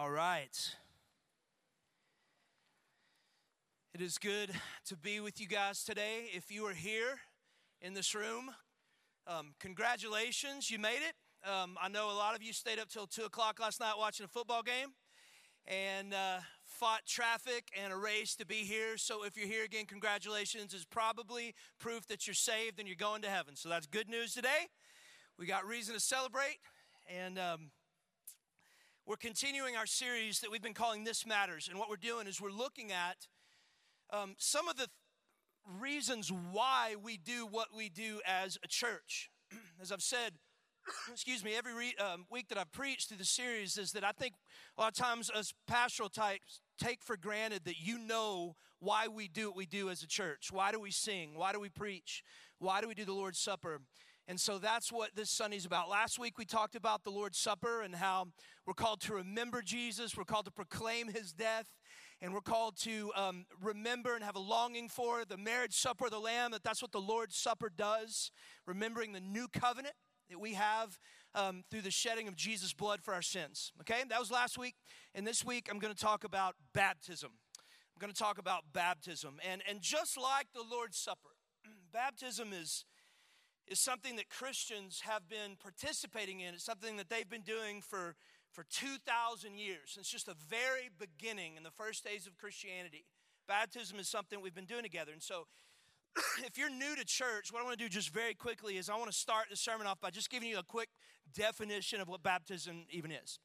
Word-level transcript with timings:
All 0.00 0.10
right. 0.10 0.56
It 3.92 4.00
is 4.00 4.16
good 4.16 4.52
to 4.86 4.96
be 4.96 5.18
with 5.18 5.40
you 5.40 5.48
guys 5.48 5.82
today. 5.82 6.26
If 6.32 6.52
you 6.52 6.64
are 6.66 6.72
here 6.72 7.18
in 7.82 7.94
this 7.94 8.14
room, 8.14 8.52
um, 9.26 9.54
congratulations, 9.58 10.70
you 10.70 10.78
made 10.78 11.00
it. 11.00 11.50
Um, 11.50 11.76
I 11.82 11.88
know 11.88 12.12
a 12.12 12.14
lot 12.14 12.36
of 12.36 12.44
you 12.44 12.52
stayed 12.52 12.78
up 12.78 12.88
till 12.88 13.08
2 13.08 13.24
o'clock 13.24 13.58
last 13.58 13.80
night 13.80 13.94
watching 13.98 14.22
a 14.22 14.28
football 14.28 14.62
game 14.62 14.90
and 15.66 16.14
uh, 16.14 16.38
fought 16.64 17.04
traffic 17.04 17.68
and 17.76 17.92
a 17.92 17.96
race 17.96 18.36
to 18.36 18.46
be 18.46 18.62
here. 18.62 18.98
So 18.98 19.24
if 19.24 19.36
you're 19.36 19.48
here 19.48 19.64
again, 19.64 19.84
congratulations. 19.84 20.74
is 20.74 20.84
probably 20.84 21.56
proof 21.80 22.06
that 22.06 22.24
you're 22.28 22.34
saved 22.34 22.78
and 22.78 22.86
you're 22.86 22.94
going 22.94 23.22
to 23.22 23.28
heaven. 23.28 23.56
So 23.56 23.68
that's 23.68 23.88
good 23.88 24.08
news 24.08 24.32
today. 24.32 24.68
We 25.36 25.46
got 25.46 25.66
reason 25.66 25.94
to 25.94 26.00
celebrate. 26.00 26.58
And 27.12 27.36
um, 27.36 27.70
we're 29.08 29.16
continuing 29.16 29.74
our 29.74 29.86
series 29.86 30.40
that 30.40 30.50
we've 30.50 30.60
been 30.60 30.74
calling 30.74 31.02
This 31.02 31.24
Matters. 31.26 31.66
And 31.66 31.78
what 31.78 31.88
we're 31.88 31.96
doing 31.96 32.26
is 32.26 32.42
we're 32.42 32.50
looking 32.50 32.92
at 32.92 33.16
um, 34.10 34.34
some 34.36 34.68
of 34.68 34.76
the 34.76 34.86
th- 34.86 34.90
reasons 35.80 36.30
why 36.52 36.94
we 37.02 37.16
do 37.16 37.46
what 37.46 37.68
we 37.74 37.88
do 37.88 38.20
as 38.26 38.58
a 38.62 38.68
church. 38.68 39.30
as 39.80 39.92
I've 39.92 40.02
said, 40.02 40.32
excuse 41.10 41.42
me, 41.42 41.54
every 41.56 41.72
re- 41.72 41.94
um, 41.98 42.26
week 42.30 42.48
that 42.50 42.58
I've 42.58 42.70
preached 42.70 43.08
through 43.08 43.16
the 43.16 43.24
series 43.24 43.78
is 43.78 43.92
that 43.92 44.04
I 44.04 44.12
think 44.12 44.34
a 44.76 44.82
lot 44.82 44.88
of 44.88 44.94
times 44.94 45.30
us 45.30 45.54
pastoral 45.66 46.10
types 46.10 46.60
take 46.78 47.02
for 47.02 47.16
granted 47.16 47.64
that 47.64 47.80
you 47.80 47.98
know 47.98 48.56
why 48.78 49.08
we 49.08 49.26
do 49.26 49.46
what 49.46 49.56
we 49.56 49.64
do 49.64 49.88
as 49.88 50.02
a 50.02 50.06
church. 50.06 50.48
Why 50.52 50.70
do 50.70 50.78
we 50.78 50.90
sing? 50.90 51.30
Why 51.34 51.52
do 51.54 51.60
we 51.60 51.70
preach? 51.70 52.22
Why 52.58 52.82
do 52.82 52.88
we 52.88 52.94
do 52.94 53.06
the 53.06 53.14
Lord's 53.14 53.40
Supper? 53.40 53.80
And 54.28 54.38
so 54.38 54.58
that's 54.58 54.92
what 54.92 55.16
this 55.16 55.30
Sunday's 55.30 55.64
about. 55.64 55.88
Last 55.88 56.18
week 56.18 56.36
we 56.36 56.44
talked 56.44 56.74
about 56.74 57.02
the 57.02 57.10
Lord's 57.10 57.38
Supper 57.38 57.80
and 57.80 57.94
how 57.94 58.26
we're 58.66 58.74
called 58.74 59.00
to 59.02 59.14
remember 59.14 59.62
Jesus, 59.62 60.18
we're 60.18 60.24
called 60.24 60.44
to 60.44 60.50
proclaim 60.50 61.08
his 61.08 61.32
death, 61.32 61.66
and 62.20 62.34
we're 62.34 62.42
called 62.42 62.76
to 62.80 63.10
um, 63.16 63.46
remember 63.58 64.14
and 64.14 64.22
have 64.22 64.36
a 64.36 64.40
longing 64.40 64.90
for 64.90 65.24
the 65.24 65.38
marriage 65.38 65.74
supper 65.74 66.04
of 66.04 66.10
the 66.10 66.20
Lamb, 66.20 66.50
that 66.50 66.62
that's 66.62 66.82
what 66.82 66.92
the 66.92 67.00
Lord's 67.00 67.36
Supper 67.36 67.72
does, 67.74 68.30
remembering 68.66 69.12
the 69.12 69.20
new 69.20 69.48
covenant 69.48 69.94
that 70.28 70.38
we 70.38 70.52
have 70.52 70.98
um, 71.34 71.64
through 71.70 71.80
the 71.80 71.90
shedding 71.90 72.28
of 72.28 72.36
Jesus' 72.36 72.74
blood 72.74 73.00
for 73.02 73.14
our 73.14 73.22
sins. 73.22 73.72
Okay, 73.80 74.02
that 74.10 74.20
was 74.20 74.30
last 74.30 74.58
week. 74.58 74.74
And 75.14 75.26
this 75.26 75.42
week 75.42 75.68
I'm 75.70 75.78
going 75.78 75.94
to 75.94 75.98
talk 75.98 76.24
about 76.24 76.54
baptism. 76.74 77.30
I'm 77.56 77.98
going 77.98 78.12
to 78.12 78.18
talk 78.18 78.36
about 78.36 78.64
baptism. 78.74 79.38
And, 79.50 79.62
and 79.66 79.80
just 79.80 80.18
like 80.18 80.48
the 80.52 80.64
Lord's 80.70 80.98
Supper, 80.98 81.30
baptism 81.94 82.50
is 82.52 82.84
is 83.70 83.78
something 83.78 84.16
that 84.16 84.28
Christians 84.28 85.02
have 85.06 85.28
been 85.28 85.56
participating 85.60 86.40
in. 86.40 86.54
It's 86.54 86.64
something 86.64 86.96
that 86.96 87.08
they've 87.08 87.28
been 87.28 87.42
doing 87.42 87.82
for, 87.82 88.14
for 88.50 88.64
2,000 88.70 89.58
years. 89.58 89.96
It's 89.98 90.10
just 90.10 90.26
the 90.26 90.36
very 90.48 90.90
beginning 90.98 91.56
in 91.56 91.62
the 91.62 91.70
first 91.70 92.04
days 92.04 92.26
of 92.26 92.36
Christianity. 92.36 93.04
Baptism 93.46 93.98
is 93.98 94.08
something 94.08 94.40
we've 94.40 94.54
been 94.54 94.64
doing 94.64 94.82
together. 94.82 95.12
And 95.12 95.22
so, 95.22 95.46
if 96.44 96.58
you're 96.58 96.70
new 96.70 96.96
to 96.96 97.04
church, 97.04 97.52
what 97.52 97.60
I 97.60 97.64
want 97.64 97.78
to 97.78 97.84
do 97.84 97.88
just 97.88 98.10
very 98.10 98.34
quickly 98.34 98.76
is 98.76 98.88
I 98.88 98.96
want 98.96 99.10
to 99.10 99.16
start 99.16 99.46
the 99.50 99.56
sermon 99.56 99.86
off 99.86 100.00
by 100.00 100.10
just 100.10 100.30
giving 100.30 100.48
you 100.48 100.58
a 100.58 100.62
quick 100.62 100.88
definition 101.34 102.00
of 102.00 102.08
what 102.08 102.22
baptism 102.22 102.84
even 102.90 103.10
is. 103.10 103.38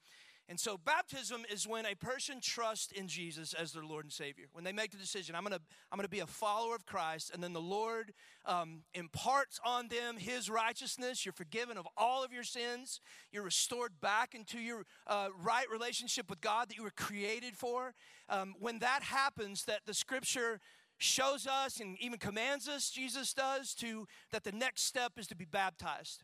And 0.49 0.59
so, 0.59 0.77
baptism 0.77 1.45
is 1.49 1.65
when 1.65 1.85
a 1.85 1.95
person 1.95 2.41
trusts 2.41 2.91
in 2.91 3.07
Jesus 3.07 3.53
as 3.53 3.71
their 3.71 3.85
Lord 3.85 4.03
and 4.03 4.11
Savior. 4.11 4.45
When 4.51 4.65
they 4.65 4.73
make 4.73 4.91
the 4.91 4.97
decision, 4.97 5.35
I'm 5.35 5.43
gonna, 5.43 5.61
I'm 5.89 5.97
gonna 5.97 6.09
be 6.09 6.19
a 6.19 6.27
follower 6.27 6.75
of 6.75 6.85
Christ, 6.85 7.31
and 7.33 7.41
then 7.41 7.53
the 7.53 7.61
Lord 7.61 8.13
um, 8.45 8.81
imparts 8.93 9.59
on 9.65 9.87
them 9.87 10.17
His 10.17 10.49
righteousness. 10.49 11.25
You're 11.25 11.33
forgiven 11.33 11.77
of 11.77 11.87
all 11.95 12.25
of 12.25 12.33
your 12.33 12.43
sins. 12.43 12.99
You're 13.31 13.43
restored 13.43 14.01
back 14.01 14.35
into 14.35 14.59
your 14.59 14.83
uh, 15.07 15.29
right 15.41 15.69
relationship 15.71 16.29
with 16.29 16.41
God 16.41 16.69
that 16.69 16.75
you 16.75 16.83
were 16.83 16.91
created 16.91 17.55
for. 17.55 17.93
Um, 18.27 18.55
when 18.59 18.79
that 18.79 19.01
happens, 19.03 19.63
that 19.65 19.81
the 19.85 19.93
Scripture 19.93 20.59
shows 20.97 21.47
us 21.47 21.79
and 21.79 21.97
even 21.99 22.19
commands 22.19 22.67
us, 22.67 22.89
Jesus 22.89 23.33
does, 23.33 23.73
to 23.75 24.07
that 24.31 24.43
the 24.43 24.51
next 24.51 24.83
step 24.83 25.13
is 25.17 25.27
to 25.27 25.35
be 25.35 25.45
baptized. 25.45 26.23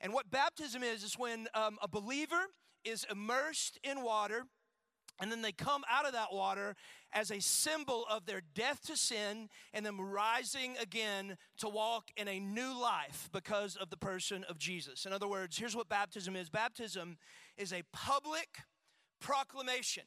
And 0.00 0.12
what 0.12 0.30
baptism 0.30 0.82
is, 0.82 1.02
is 1.02 1.14
when 1.18 1.48
um, 1.54 1.78
a 1.82 1.88
believer 1.88 2.46
is 2.86 3.06
immersed 3.10 3.78
in 3.82 4.02
water, 4.02 4.44
and 5.20 5.32
then 5.32 5.42
they 5.42 5.52
come 5.52 5.82
out 5.90 6.06
of 6.06 6.12
that 6.12 6.32
water 6.32 6.76
as 7.12 7.30
a 7.30 7.40
symbol 7.40 8.04
of 8.10 8.26
their 8.26 8.42
death 8.54 8.82
to 8.86 8.96
sin 8.96 9.48
and 9.72 9.86
them 9.86 10.00
rising 10.00 10.76
again 10.80 11.36
to 11.58 11.68
walk 11.68 12.10
in 12.16 12.28
a 12.28 12.38
new 12.38 12.78
life 12.78 13.30
because 13.32 13.76
of 13.76 13.90
the 13.90 13.96
person 13.96 14.44
of 14.48 14.58
Jesus. 14.58 15.06
In 15.06 15.12
other 15.12 15.28
words, 15.28 15.56
here's 15.56 15.74
what 15.74 15.88
baptism 15.88 16.36
is 16.36 16.50
baptism 16.50 17.16
is 17.56 17.72
a 17.72 17.82
public 17.92 18.58
proclamation, 19.20 20.04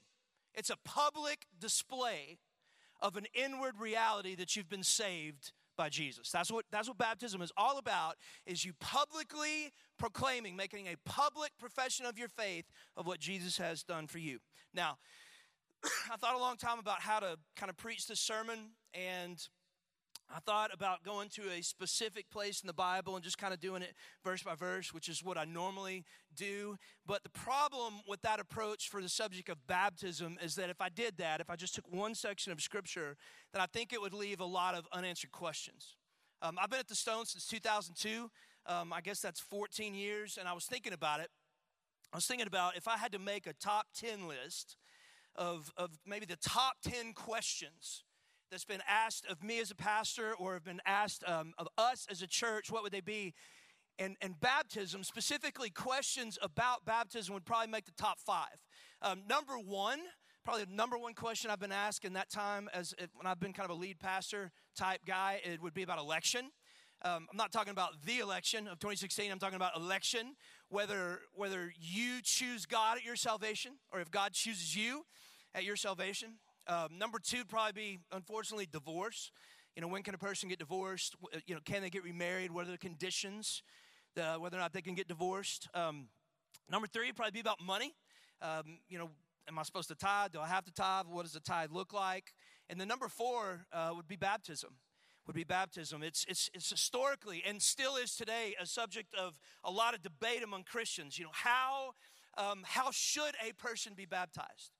it's 0.53 0.69
a 0.69 0.77
public 0.85 1.45
display 1.59 2.37
of 3.01 3.15
an 3.15 3.25
inward 3.33 3.79
reality 3.79 4.35
that 4.35 4.55
you've 4.55 4.69
been 4.69 4.83
saved 4.83 5.53
by 5.79 5.87
Jesus. 5.87 6.29
That's 6.29 6.51
what, 6.51 6.65
that's 6.71 6.89
what 6.89 6.97
baptism 6.97 7.41
is 7.41 7.53
all 7.55 7.77
about, 7.77 8.17
is 8.45 8.65
you 8.65 8.73
publicly 8.81 9.71
proclaiming, 9.97 10.57
making 10.57 10.87
a 10.87 10.95
public 11.05 11.51
profession 11.57 12.05
of 12.05 12.19
your 12.19 12.27
faith 12.27 12.65
of 12.97 13.07
what 13.07 13.19
Jesus 13.19 13.57
has 13.57 13.81
done 13.81 14.05
for 14.05 14.17
you. 14.17 14.39
Now, 14.73 14.97
I 16.11 16.17
thought 16.17 16.35
a 16.35 16.37
long 16.37 16.57
time 16.57 16.79
about 16.79 16.99
how 16.99 17.21
to 17.21 17.37
kind 17.55 17.69
of 17.69 17.77
preach 17.77 18.07
this 18.07 18.19
sermon, 18.19 18.71
and 18.93 19.41
I 20.31 20.39
thought 20.39 20.71
about 20.71 21.03
going 21.03 21.29
to 21.29 21.49
a 21.57 21.63
specific 21.63 22.29
place 22.29 22.61
in 22.61 22.67
the 22.67 22.73
Bible 22.73 23.15
and 23.15 23.23
just 23.23 23.39
kind 23.39 23.53
of 23.53 23.59
doing 23.59 23.81
it 23.81 23.95
verse 24.23 24.43
by 24.43 24.53
verse, 24.53 24.93
which 24.93 25.09
is 25.09 25.23
what 25.23 25.39
I 25.39 25.45
normally 25.45 26.05
do. 26.35 26.77
But 27.05 27.23
the 27.23 27.29
problem 27.29 27.95
with 28.07 28.21
that 28.21 28.39
approach 28.39 28.89
for 28.89 29.01
the 29.01 29.09
subject 29.09 29.49
of 29.49 29.65
baptism 29.65 30.37
is 30.41 30.53
that 30.55 30.69
if 30.69 30.81
I 30.81 30.89
did 30.89 31.17
that, 31.17 31.41
if 31.41 31.49
I 31.49 31.55
just 31.55 31.73
took 31.73 31.91
one 31.91 32.13
section 32.13 32.51
of 32.51 32.61
Scripture, 32.61 33.17
then 33.53 33.61
I 33.61 33.65
think 33.65 33.91
it 33.91 33.99
would 33.99 34.13
leave 34.13 34.39
a 34.39 34.45
lot 34.45 34.75
of 34.75 34.87
unanswered 34.93 35.31
questions. 35.31 35.95
Um, 36.43 36.57
I've 36.61 36.69
been 36.69 36.79
at 36.79 36.87
the 36.87 36.95
Stone 36.95 37.25
since 37.25 37.47
2002. 37.47 38.29
Um, 38.67 38.93
I 38.93 39.01
guess 39.01 39.19
that's 39.19 39.39
14 39.39 39.95
years, 39.95 40.37
and 40.37 40.47
I 40.47 40.53
was 40.53 40.65
thinking 40.65 40.93
about 40.93 41.21
it. 41.21 41.29
I 42.13 42.17
was 42.17 42.27
thinking 42.27 42.47
about 42.47 42.77
if 42.77 42.87
I 42.87 42.97
had 42.97 43.11
to 43.13 43.19
make 43.19 43.47
a 43.47 43.53
top 43.53 43.87
10 43.95 44.27
list 44.27 44.77
of, 45.35 45.71
of 45.75 45.89
maybe 46.05 46.27
the 46.27 46.37
top 46.37 46.75
10 46.83 47.13
questions 47.13 48.03
that's 48.51 48.65
been 48.65 48.83
asked 48.87 49.25
of 49.27 49.43
me 49.43 49.59
as 49.59 49.71
a 49.71 49.75
pastor 49.75 50.33
or 50.39 50.53
have 50.53 50.63
been 50.63 50.81
asked 50.85 51.23
um, 51.27 51.53
of 51.57 51.67
us 51.77 52.07
as 52.09 52.21
a 52.21 52.27
church, 52.27 52.71
what 52.71 52.83
would 52.83 52.91
they 52.91 53.01
be? 53.01 53.33
And, 53.97 54.15
and 54.21 54.39
baptism, 54.39 55.03
specifically 55.03 55.69
questions 55.69 56.37
about 56.41 56.85
baptism, 56.85 57.33
would 57.33 57.45
probably 57.45 57.67
make 57.67 57.85
the 57.85 57.91
top 57.91 58.17
five. 58.19 58.65
Um, 59.01 59.23
number 59.27 59.53
one, 59.53 59.99
probably 60.45 60.63
the 60.63 60.73
number 60.73 60.97
one 60.97 61.13
question 61.13 61.51
I've 61.51 61.59
been 61.59 61.71
asked 61.71 62.05
in 62.05 62.13
that 62.13 62.29
time, 62.29 62.69
as 62.73 62.93
when 63.13 63.27
I've 63.27 63.39
been 63.39 63.53
kind 63.53 63.69
of 63.69 63.75
a 63.75 63.79
lead 63.79 63.99
pastor 63.99 64.51
type 64.75 65.01
guy, 65.05 65.41
it 65.43 65.61
would 65.61 65.73
be 65.73 65.83
about 65.83 65.99
election. 65.99 66.51
Um, 67.01 67.27
I'm 67.31 67.37
not 67.37 67.51
talking 67.51 67.71
about 67.71 68.01
the 68.05 68.19
election 68.19 68.67
of 68.67 68.79
2016. 68.79 69.31
I'm 69.31 69.39
talking 69.39 69.55
about 69.55 69.75
election, 69.75 70.35
whether 70.67 71.21
whether 71.33 71.71
you 71.79 72.19
choose 72.21 72.65
God 72.65 72.97
at 72.97 73.05
your 73.05 73.15
salvation 73.15 73.73
or 73.93 74.01
if 74.01 74.11
God 74.11 74.33
chooses 74.33 74.75
you 74.75 75.05
at 75.55 75.63
your 75.63 75.77
salvation. 75.77 76.39
Um, 76.69 76.99
number 76.99 77.17
two 77.17 77.45
probably 77.45 77.71
be, 77.71 77.99
unfortunately, 78.11 78.67
divorce. 78.71 79.31
You 79.75 79.81
know, 79.81 79.87
when 79.87 80.03
can 80.03 80.13
a 80.13 80.19
person 80.19 80.49
get 80.49 80.59
divorced? 80.59 81.15
Uh, 81.33 81.39
you 81.47 81.55
know, 81.55 81.61
can 81.65 81.81
they 81.81 81.89
get 81.89 82.03
remarried? 82.03 82.51
What 82.51 82.67
are 82.67 82.71
the 82.71 82.77
conditions? 82.77 83.63
The, 84.15 84.35
whether 84.39 84.55
or 84.55 84.59
not 84.59 84.71
they 84.71 84.83
can 84.83 84.93
get 84.93 85.07
divorced. 85.07 85.67
Um, 85.73 86.09
number 86.69 86.87
three 86.87 87.11
probably 87.11 87.31
be 87.31 87.39
about 87.39 87.59
money. 87.59 87.95
Um, 88.41 88.79
you 88.87 88.99
know, 88.99 89.09
am 89.47 89.57
I 89.57 89.63
supposed 89.63 89.87
to 89.89 89.95
tithe? 89.95 90.33
Do 90.33 90.41
I 90.41 90.47
have 90.47 90.63
to 90.65 90.71
tithe? 90.71 91.07
What 91.07 91.23
does 91.23 91.33
the 91.33 91.39
tithe 91.39 91.71
look 91.71 91.91
like? 91.91 92.33
And 92.69 92.79
then 92.79 92.87
number 92.87 93.07
four 93.07 93.65
uh, 93.73 93.91
would 93.95 94.07
be 94.07 94.15
baptism. 94.15 94.75
Would 95.25 95.35
be 95.35 95.43
baptism. 95.43 96.03
It's, 96.03 96.23
it's, 96.29 96.51
it's 96.53 96.69
historically 96.69 97.43
and 97.47 97.61
still 97.61 97.95
is 97.95 98.15
today 98.15 98.55
a 98.61 98.67
subject 98.67 99.15
of 99.15 99.39
a 99.63 99.71
lot 99.71 99.95
of 99.95 100.03
debate 100.03 100.43
among 100.43 100.63
Christians. 100.63 101.17
You 101.17 101.25
know, 101.25 101.31
how, 101.33 101.93
um, 102.37 102.63
how 102.63 102.91
should 102.91 103.35
a 103.47 103.53
person 103.53 103.93
be 103.95 104.05
baptized? 104.05 104.78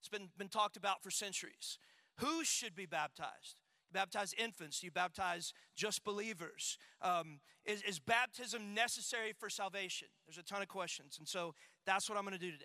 It's 0.00 0.08
been, 0.08 0.30
been 0.36 0.48
talked 0.48 0.76
about 0.76 1.02
for 1.02 1.10
centuries. 1.10 1.78
Who 2.16 2.44
should 2.44 2.74
be 2.74 2.86
baptized? 2.86 3.56
You 3.88 3.94
baptize 3.94 4.34
infants, 4.34 4.80
Do 4.80 4.86
you 4.86 4.90
baptize 4.90 5.52
just 5.76 6.04
believers. 6.04 6.78
Um, 7.02 7.40
is, 7.64 7.82
is 7.82 7.98
baptism 7.98 8.74
necessary 8.74 9.32
for 9.38 9.50
salvation? 9.50 10.08
There's 10.26 10.38
a 10.38 10.42
ton 10.42 10.62
of 10.62 10.68
questions. 10.68 11.16
And 11.18 11.28
so 11.28 11.54
that's 11.86 12.08
what 12.08 12.18
I'm 12.18 12.24
going 12.24 12.38
to 12.38 12.44
do 12.44 12.50
today. 12.50 12.64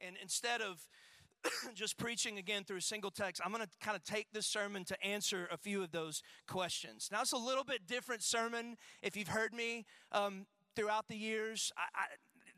And 0.00 0.16
instead 0.20 0.60
of 0.60 0.86
just 1.74 1.96
preaching 1.96 2.38
again 2.38 2.64
through 2.64 2.78
a 2.78 2.82
single 2.82 3.10
text, 3.10 3.42
I'm 3.44 3.52
going 3.52 3.64
to 3.64 3.70
kind 3.80 3.96
of 3.96 4.04
take 4.04 4.28
this 4.32 4.46
sermon 4.46 4.84
to 4.84 5.04
answer 5.04 5.48
a 5.50 5.56
few 5.56 5.82
of 5.82 5.90
those 5.90 6.22
questions. 6.46 7.08
Now, 7.12 7.20
it's 7.22 7.32
a 7.32 7.38
little 7.38 7.64
bit 7.64 7.86
different 7.86 8.22
sermon 8.22 8.76
if 9.02 9.16
you've 9.16 9.28
heard 9.28 9.52
me 9.52 9.84
um, 10.12 10.46
throughout 10.74 11.08
the 11.08 11.16
years. 11.16 11.72
I, 11.76 11.82
I, 11.94 12.04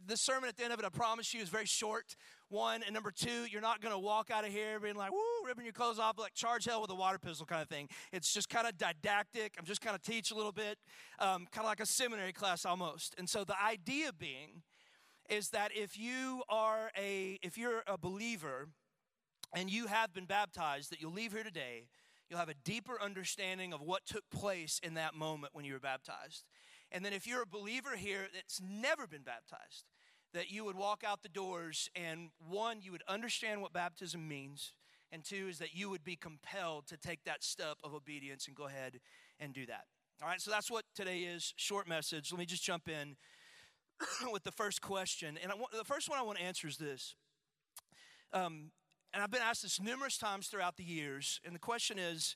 the 0.07 0.17
sermon 0.17 0.49
at 0.49 0.57
the 0.57 0.65
end 0.65 0.73
of 0.73 0.79
it, 0.79 0.85
I 0.85 0.91
promise 0.91 1.33
you, 1.33 1.41
is 1.41 1.49
very 1.49 1.67
short. 1.67 2.17
One 2.55 2.85
and 2.85 2.95
number 2.95 3.11
two, 3.11 3.47
you're 3.51 3.61
not 3.61 3.81
going 3.81 3.93
to 3.93 3.99
walk 3.99 4.31
out 4.31 4.45
of 4.45 4.53
here 4.53 4.79
being 4.79 4.95
like, 4.95 5.11
"Woo!" 5.11 5.19
ripping 5.45 5.65
your 5.65 5.73
clothes 5.73 5.99
off 5.99 6.21
like 6.21 6.35
charge 6.35 6.67
hell 6.67 6.81
with 6.81 6.91
a 6.91 6.95
water 6.95 7.19
pistol 7.19 7.45
kind 7.45 7.61
of 7.61 7.69
thing. 7.69 7.89
It's 8.13 8.33
just 8.33 8.49
kind 8.49 8.65
of 8.69 8.79
didactic. 8.79 9.57
I'm 9.59 9.65
just 9.65 9.81
kind 9.81 9.97
of 9.97 10.03
teach 10.03 10.31
a 10.31 10.37
little 10.37 10.53
bit, 10.53 10.79
um, 11.19 11.49
kind 11.51 11.65
of 11.65 11.65
like 11.65 11.81
a 11.81 11.87
seminary 11.87 12.33
class 12.33 12.65
almost. 12.65 13.17
And 13.19 13.29
so 13.29 13.43
the 13.43 13.61
idea 13.61 14.13
being 14.13 14.63
is 15.29 15.49
that 15.49 15.73
if 15.75 15.99
you 15.99 16.45
are 16.49 16.93
a 16.97 17.41
if 17.43 17.59
you're 17.59 17.83
a 17.89 17.99
believer 17.99 18.69
and 19.53 19.69
you 19.69 19.89
have 19.89 20.15
been 20.15 20.27
baptized, 20.27 20.93
that 20.93 21.01
you'll 21.01 21.11
leave 21.11 21.33
here 21.33 21.43
today, 21.43 21.89
you'll 22.31 22.39
have 22.39 22.49
a 22.49 22.55
deeper 22.63 23.03
understanding 23.03 23.73
of 23.73 23.81
what 23.81 24.07
took 24.07 24.31
place 24.31 24.81
in 24.81 24.95
that 24.95 25.17
moment 25.17 25.57
when 25.57 25.65
you 25.65 25.73
were 25.73 25.81
baptized. 25.81 26.45
And 26.93 27.05
then 27.05 27.13
if 27.13 27.27
you're 27.27 27.43
a 27.43 27.47
believer 27.47 27.97
here 27.97 28.29
that's 28.33 28.61
never 28.63 29.09
been 29.09 29.23
baptized, 29.23 29.87
that 30.35 30.51
you 30.51 30.65
would 30.65 30.77
walk 30.77 31.03
out 31.07 31.23
the 31.23 31.29
doors 31.29 31.89
and 31.95 32.29
one, 32.39 32.83
you 32.83 32.93
would 32.93 33.05
understand 33.09 33.63
what 33.63 33.73
baptism 33.73 34.29
means, 34.29 34.73
and 35.11 35.25
two 35.25 35.47
is 35.49 35.59
that 35.59 35.75
you 35.75 35.89
would 35.89 36.05
be 36.05 36.17
compelled 36.17 36.87
to 36.89 36.97
take 36.97 37.25
that 37.25 37.43
step 37.43 37.79
of 37.83 37.95
obedience 37.95 38.47
and 38.49 38.57
go 38.57 38.67
ahead 38.67 39.01
and 39.39 39.55
do 39.55 39.65
that. 39.67 39.85
All 40.21 40.29
right, 40.29 40.41
so 40.41 40.51
that's 40.51 40.71
what 40.71 40.85
today 40.95 41.21
is. 41.21 41.55
Short 41.57 41.89
message. 41.89 42.33
Let 42.33 42.39
me 42.39 42.47
just 42.47 42.65
jump 42.65 42.89
in 42.89 43.17
with 44.33 44.43
the 44.43 44.53
first 44.53 44.83
question. 44.83 45.39
And 45.43 45.53
want, 45.53 45.73
the 45.73 45.85
first 45.85 46.11
one 46.11 46.19
I 46.19 46.23
want 46.23 46.39
to 46.39 46.45
answer 46.45 46.67
is 46.67 46.77
this. 46.77 47.15
Um, 48.33 48.73
and 49.13 49.23
I've 49.23 49.31
been 49.31 49.43
asked 49.43 49.63
this 49.63 49.81
numerous 49.81 50.19
times 50.19 50.49
throughout 50.49 50.77
the 50.77 50.85
years. 50.85 51.41
And 51.45 51.55
the 51.55 51.61
question 51.61 51.99
is 51.99 52.35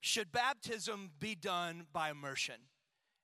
Should 0.00 0.32
baptism 0.32 1.10
be 1.20 1.36
done 1.36 1.86
by 1.92 2.10
immersion? 2.10 2.56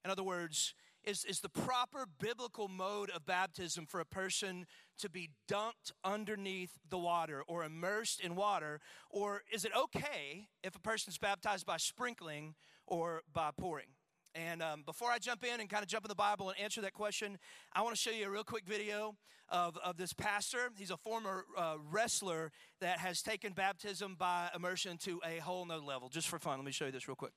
In 0.05 0.11
other 0.11 0.23
words, 0.23 0.75
is, 1.05 1.25
is 1.25 1.41
the 1.41 1.49
proper 1.49 2.07
biblical 2.21 2.69
mode 2.69 3.11
of 3.11 3.27
baptism 3.27 3.87
for 3.87 4.01
a 4.01 4.05
person 4.05 4.67
to 4.99 5.09
be 5.09 5.31
dunked 5.51 5.93
underneath 6.05 6.73
the 6.89 6.99
water 6.99 7.43
or 7.47 7.65
immersed 7.65 8.21
in 8.21 8.35
water? 8.35 8.81
Or 9.11 9.43
is 9.53 9.65
it 9.65 9.73
okay 9.77 10.49
if 10.63 10.75
a 10.75 10.81
person's 10.81 11.19
baptized 11.19 11.67
by 11.67 11.77
sprinkling 11.77 12.55
or 12.87 13.23
by 13.33 13.51
pouring? 13.57 13.89
And 14.35 14.63
um, 14.63 14.83
before 14.87 15.11
I 15.11 15.19
jump 15.19 15.45
in 15.45 15.61
and 15.61 15.69
kind 15.69 15.83
of 15.83 15.89
jump 15.89 16.05
in 16.05 16.09
the 16.09 16.15
Bible 16.15 16.49
and 16.49 16.59
answer 16.59 16.81
that 16.81 16.95
question, 16.95 17.39
I 17.73 17.83
want 17.83 17.95
to 17.95 18.01
show 18.01 18.11
you 18.11 18.27
a 18.27 18.31
real 18.31 18.45
quick 18.45 18.65
video 18.67 19.17
of, 19.51 19.77
of 19.85 19.99
this 19.99 20.15
pastor. 20.15 20.71
He's 20.77 20.91
a 20.91 20.97
former 20.97 21.45
uh, 21.57 21.77
wrestler 21.91 22.51
that 22.81 22.99
has 22.99 23.21
taken 23.21 23.53
baptism 23.53 24.17
by 24.19 24.49
immersion 24.55 24.97
to 24.99 25.21
a 25.27 25.39
whole 25.41 25.67
nother 25.67 25.85
level. 25.85 26.09
Just 26.09 26.29
for 26.29 26.39
fun, 26.39 26.59
let 26.59 26.65
me 26.65 26.73
show 26.73 26.87
you 26.87 26.93
this 26.93 27.09
real 27.09 27.17
quick. 27.17 27.33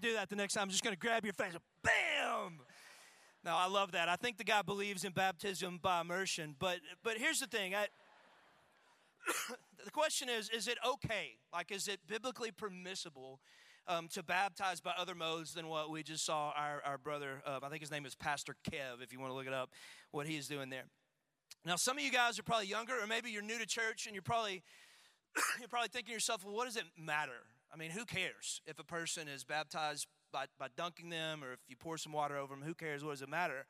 Do 0.00 0.14
that 0.14 0.28
the 0.28 0.36
next 0.36 0.54
time. 0.54 0.64
I'm 0.64 0.70
just 0.70 0.82
going 0.84 0.94
to 0.94 1.00
grab 1.00 1.24
your 1.24 1.34
face. 1.34 1.52
Bam! 1.82 2.60
Now, 3.44 3.56
I 3.56 3.68
love 3.68 3.92
that. 3.92 4.08
I 4.08 4.16
think 4.16 4.36
the 4.36 4.44
guy 4.44 4.62
believes 4.62 5.04
in 5.04 5.12
baptism 5.12 5.78
by 5.80 6.00
immersion. 6.00 6.54
But, 6.58 6.78
but 7.02 7.16
here's 7.16 7.40
the 7.40 7.46
thing. 7.46 7.74
I, 7.74 7.86
the 9.84 9.90
question 9.90 10.28
is 10.28 10.50
is 10.50 10.68
it 10.68 10.78
okay? 10.86 11.38
Like, 11.52 11.70
is 11.70 11.88
it 11.88 12.00
biblically 12.06 12.50
permissible 12.50 13.40
um, 13.88 14.08
to 14.08 14.22
baptize 14.22 14.80
by 14.80 14.92
other 14.96 15.14
modes 15.14 15.54
than 15.54 15.68
what 15.68 15.90
we 15.90 16.02
just 16.02 16.24
saw 16.24 16.52
our, 16.56 16.82
our 16.84 16.98
brother, 16.98 17.42
uh, 17.46 17.60
I 17.62 17.68
think 17.68 17.80
his 17.80 17.90
name 17.90 18.06
is 18.06 18.14
Pastor 18.14 18.54
Kev, 18.70 19.02
if 19.02 19.12
you 19.12 19.18
want 19.18 19.32
to 19.32 19.34
look 19.34 19.46
it 19.46 19.52
up, 19.52 19.70
what 20.12 20.26
he 20.26 20.36
is 20.36 20.46
doing 20.46 20.70
there. 20.70 20.84
Now, 21.64 21.76
some 21.76 21.98
of 21.98 22.04
you 22.04 22.12
guys 22.12 22.38
are 22.38 22.42
probably 22.42 22.66
younger, 22.66 22.94
or 23.00 23.06
maybe 23.06 23.30
you're 23.30 23.42
new 23.42 23.58
to 23.58 23.66
church 23.66 24.06
and 24.06 24.14
you're 24.14 24.22
probably, 24.22 24.62
you're 25.58 25.68
probably 25.68 25.88
thinking 25.88 26.08
to 26.08 26.12
yourself, 26.12 26.44
well, 26.44 26.54
what 26.54 26.66
does 26.66 26.76
it 26.76 26.84
matter? 26.96 27.42
I 27.72 27.76
mean, 27.76 27.90
who 27.90 28.04
cares 28.04 28.60
if 28.66 28.78
a 28.78 28.84
person 28.84 29.28
is 29.28 29.44
baptized 29.44 30.06
by, 30.32 30.46
by 30.58 30.66
dunking 30.76 31.10
them 31.10 31.44
or 31.44 31.52
if 31.52 31.60
you 31.68 31.76
pour 31.76 31.98
some 31.98 32.12
water 32.12 32.36
over 32.36 32.54
them? 32.54 32.64
Who 32.64 32.74
cares? 32.74 33.04
What 33.04 33.12
does 33.12 33.22
it 33.22 33.28
matter? 33.28 33.66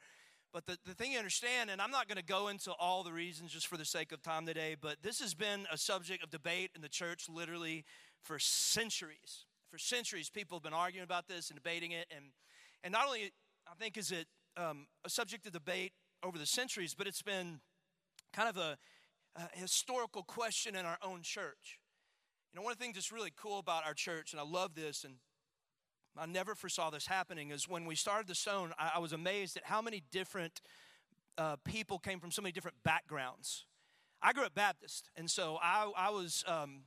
But 0.53 0.67
the, 0.67 0.79
the 0.85 0.95
thing 0.95 1.13
you 1.13 1.19
understand, 1.19 1.71
and 1.71 1.81
I'm 1.81 1.91
not 1.91 2.09
going 2.09 2.19
to 2.19 2.25
go 2.25 2.49
into 2.49 2.73
all 2.73 3.05
the 3.05 3.13
reasons 3.13 3.53
just 3.53 3.69
for 3.69 3.77
the 3.77 3.85
sake 3.85 4.11
of 4.11 4.23
time 4.23 4.47
today, 4.47 4.75
but 4.81 4.97
this 5.03 5.21
has 5.21 5.33
been 5.33 5.67
a 5.71 5.79
subject 5.79 6.25
of 6.25 6.31
debate 6.31 6.71
in 6.75 6.83
the 6.83 6.89
church 6.89 7.27
literally 7.29 7.85
for 8.21 8.39
centuries. 8.39 9.45
For 9.71 9.79
centuries, 9.79 10.29
people 10.29 10.57
have 10.57 10.65
been 10.65 10.73
arguing 10.73 11.05
about 11.05 11.29
this 11.29 11.51
and 11.51 11.57
debating 11.57 11.93
it. 11.93 12.07
And, 12.15 12.27
and 12.83 12.93
not 12.93 13.07
only, 13.07 13.33
I 13.69 13.75
think, 13.79 13.97
is 13.97 14.11
it 14.11 14.27
um, 14.57 14.87
a 15.05 15.11
subject 15.11 15.47
of 15.47 15.53
debate 15.53 15.93
over 16.23 16.37
the 16.37 16.47
centuries, 16.47 16.95
but 16.95 17.07
it's 17.07 17.23
been 17.23 17.61
kind 18.33 18.49
of 18.49 18.57
a, 18.57 18.77
a 19.37 19.59
historical 19.59 20.23
question 20.23 20.75
in 20.75 20.85
our 20.85 20.99
own 21.03 21.23
church. 21.23 21.80
You 22.53 22.59
know, 22.59 22.65
one 22.65 22.73
of 22.73 22.79
the 22.79 22.85
things 22.85 22.97
that's 22.97 23.13
really 23.13 23.33
cool 23.37 23.61
about 23.61 23.87
our 23.87 23.95
church, 23.95 24.33
and 24.33 24.41
I 24.41 24.45
love 24.45 24.75
this, 24.75 25.05
and 25.05 25.15
I 26.19 26.27
never 26.27 26.57
foresaw 26.57 26.91
this 26.91 27.07
happening, 27.07 27.51
is 27.53 27.69
when 27.69 27.85
we 27.85 27.95
started 27.95 28.27
the 28.27 28.35
Stone, 28.35 28.73
I, 28.77 28.93
I 28.97 28.99
was 28.99 29.13
amazed 29.13 29.57
at 29.57 29.65
how 29.65 29.81
many 29.81 30.03
different 30.11 30.61
uh, 31.39 31.57
people 31.65 32.01
came 32.01 32.19
from 32.19 32.33
so 32.33 32.43
many 32.43 32.51
different 32.51 32.83
backgrounds. 32.83 33.67
I 34.21 34.33
grew 34.33 34.45
up 34.45 34.55
Baptist, 34.55 35.11
and 35.17 35.31
so 35.31 35.59
I, 35.63 35.93
I 35.97 36.11
was 36.11 36.43
um, 36.49 36.81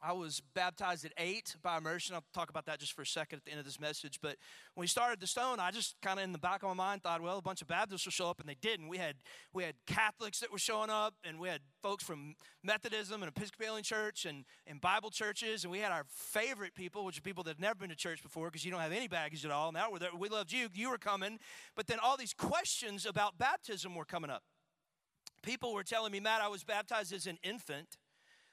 I 0.00 0.12
was 0.12 0.40
baptized 0.54 1.04
at 1.04 1.12
eight 1.18 1.56
by 1.62 1.76
immersion. 1.76 2.14
I'll 2.14 2.24
talk 2.32 2.50
about 2.50 2.66
that 2.66 2.78
just 2.78 2.92
for 2.92 3.02
a 3.02 3.06
second 3.06 3.38
at 3.38 3.44
the 3.44 3.50
end 3.50 3.58
of 3.58 3.66
this 3.66 3.80
message. 3.80 4.20
But 4.22 4.36
when 4.74 4.82
we 4.82 4.86
started 4.86 5.20
the 5.20 5.26
stone, 5.26 5.58
I 5.58 5.70
just 5.70 5.96
kind 6.02 6.20
of 6.20 6.24
in 6.24 6.32
the 6.32 6.38
back 6.38 6.62
of 6.62 6.68
my 6.68 6.74
mind 6.74 7.02
thought, 7.02 7.20
well, 7.20 7.38
a 7.38 7.42
bunch 7.42 7.62
of 7.62 7.68
Baptists 7.68 8.06
will 8.06 8.12
show 8.12 8.30
up, 8.30 8.38
and 8.38 8.48
they 8.48 8.56
didn't. 8.60 8.88
We 8.88 8.98
had 8.98 9.16
we 9.52 9.64
had 9.64 9.74
Catholics 9.86 10.38
that 10.40 10.52
were 10.52 10.58
showing 10.58 10.90
up, 10.90 11.14
and 11.24 11.40
we 11.40 11.48
had 11.48 11.60
folks 11.82 12.04
from 12.04 12.36
Methodism 12.62 13.22
and 13.22 13.28
Episcopalian 13.28 13.82
church 13.82 14.24
and, 14.24 14.44
and 14.66 14.80
Bible 14.80 15.10
churches, 15.10 15.64
and 15.64 15.72
we 15.72 15.80
had 15.80 15.90
our 15.90 16.04
favorite 16.08 16.74
people, 16.74 17.04
which 17.04 17.18
are 17.18 17.22
people 17.22 17.42
that 17.44 17.50
have 17.50 17.60
never 17.60 17.74
been 17.74 17.90
to 17.90 17.96
church 17.96 18.22
before 18.22 18.48
because 18.48 18.64
you 18.64 18.70
don't 18.70 18.80
have 18.80 18.92
any 18.92 19.08
baggage 19.08 19.44
at 19.44 19.50
all. 19.50 19.72
Now 19.72 19.90
we're 19.90 19.98
there. 19.98 20.10
We 20.16 20.28
loved 20.28 20.52
you. 20.52 20.68
You 20.74 20.90
were 20.90 20.98
coming, 20.98 21.38
but 21.74 21.88
then 21.88 21.98
all 22.02 22.16
these 22.16 22.34
questions 22.34 23.04
about 23.04 23.36
baptism 23.36 23.94
were 23.94 24.04
coming 24.04 24.30
up. 24.30 24.42
People 25.42 25.72
were 25.72 25.84
telling 25.84 26.12
me, 26.12 26.20
Matt, 26.20 26.40
I 26.40 26.48
was 26.48 26.64
baptized 26.64 27.12
as 27.12 27.26
an 27.26 27.38
infant 27.42 27.96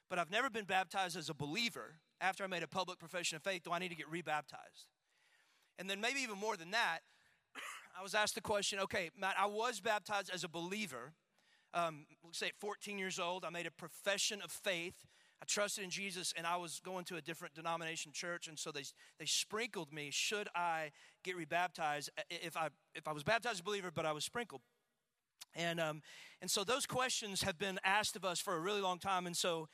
but 0.10 0.20
I've 0.20 0.32
never 0.32 0.50
been 0.50 0.66
baptized 0.66 1.18
as 1.18 1.30
a 1.30 1.34
believer. 1.34 1.96
After 2.22 2.44
I 2.44 2.48
made 2.48 2.64
a 2.64 2.68
public 2.68 2.98
profession 2.98 3.36
of 3.36 3.44
faith, 3.44 3.64
do 3.64 3.72
I 3.72 3.80
need 3.80 3.90
to 3.90 3.96
get 3.96 4.10
rebaptized? 4.10 4.88
And 5.78 5.90
then, 5.90 6.00
maybe 6.00 6.22
even 6.22 6.38
more 6.38 6.56
than 6.56 6.72
that, 6.72 7.00
I 8.00 8.04
was 8.04 8.16
asked 8.16 8.36
the 8.36 8.42
question 8.42 8.80
okay, 8.80 9.10
Matt, 9.20 9.36
I 9.38 9.48
was 9.48 9.80
baptized 9.80 10.30
as 10.34 10.44
a 10.44 10.50
believer. 10.50 11.14
Um, 11.74 12.06
let's 12.24 12.40
say 12.40 12.48
at 12.48 12.56
14 12.60 12.98
years 12.98 13.20
old, 13.20 13.44
I 13.44 13.50
made 13.50 13.66
a 13.66 13.72
profession 13.72 14.42
of 14.42 14.52
faith. 14.52 14.96
I 15.42 15.46
trusted 15.46 15.84
in 15.84 15.90
Jesus, 15.90 16.34
and 16.38 16.48
I 16.48 16.56
was 16.56 16.80
going 16.80 17.04
to 17.06 17.18
a 17.18 17.22
different 17.22 17.54
denomination 17.54 18.14
church, 18.14 18.48
and 18.48 18.58
so 18.58 18.72
they, 18.72 18.84
they 19.20 19.26
sprinkled 19.26 19.92
me. 19.92 20.10
Should 20.10 20.48
I 20.56 20.92
get 21.24 21.36
rebaptized 21.36 22.10
if 22.30 22.56
I 22.56 22.70
if 22.94 23.08
I 23.08 23.12
was 23.12 23.24
baptized 23.24 23.56
as 23.56 23.60
a 23.60 23.64
believer, 23.64 23.92
but 23.94 24.06
I 24.06 24.14
was 24.14 24.24
sprinkled? 24.24 24.62
And 25.54 25.80
um, 25.82 26.02
and 26.42 26.50
so 26.50 26.64
those 26.64 26.86
questions 26.86 27.44
have 27.44 27.58
been 27.58 27.80
asked 27.84 28.16
of 28.16 28.24
us 28.24 28.40
for 28.40 28.56
a 28.56 28.60
really 28.60 28.82
long 28.82 29.00
time, 29.00 29.26
and 29.26 29.36
so 29.36 29.68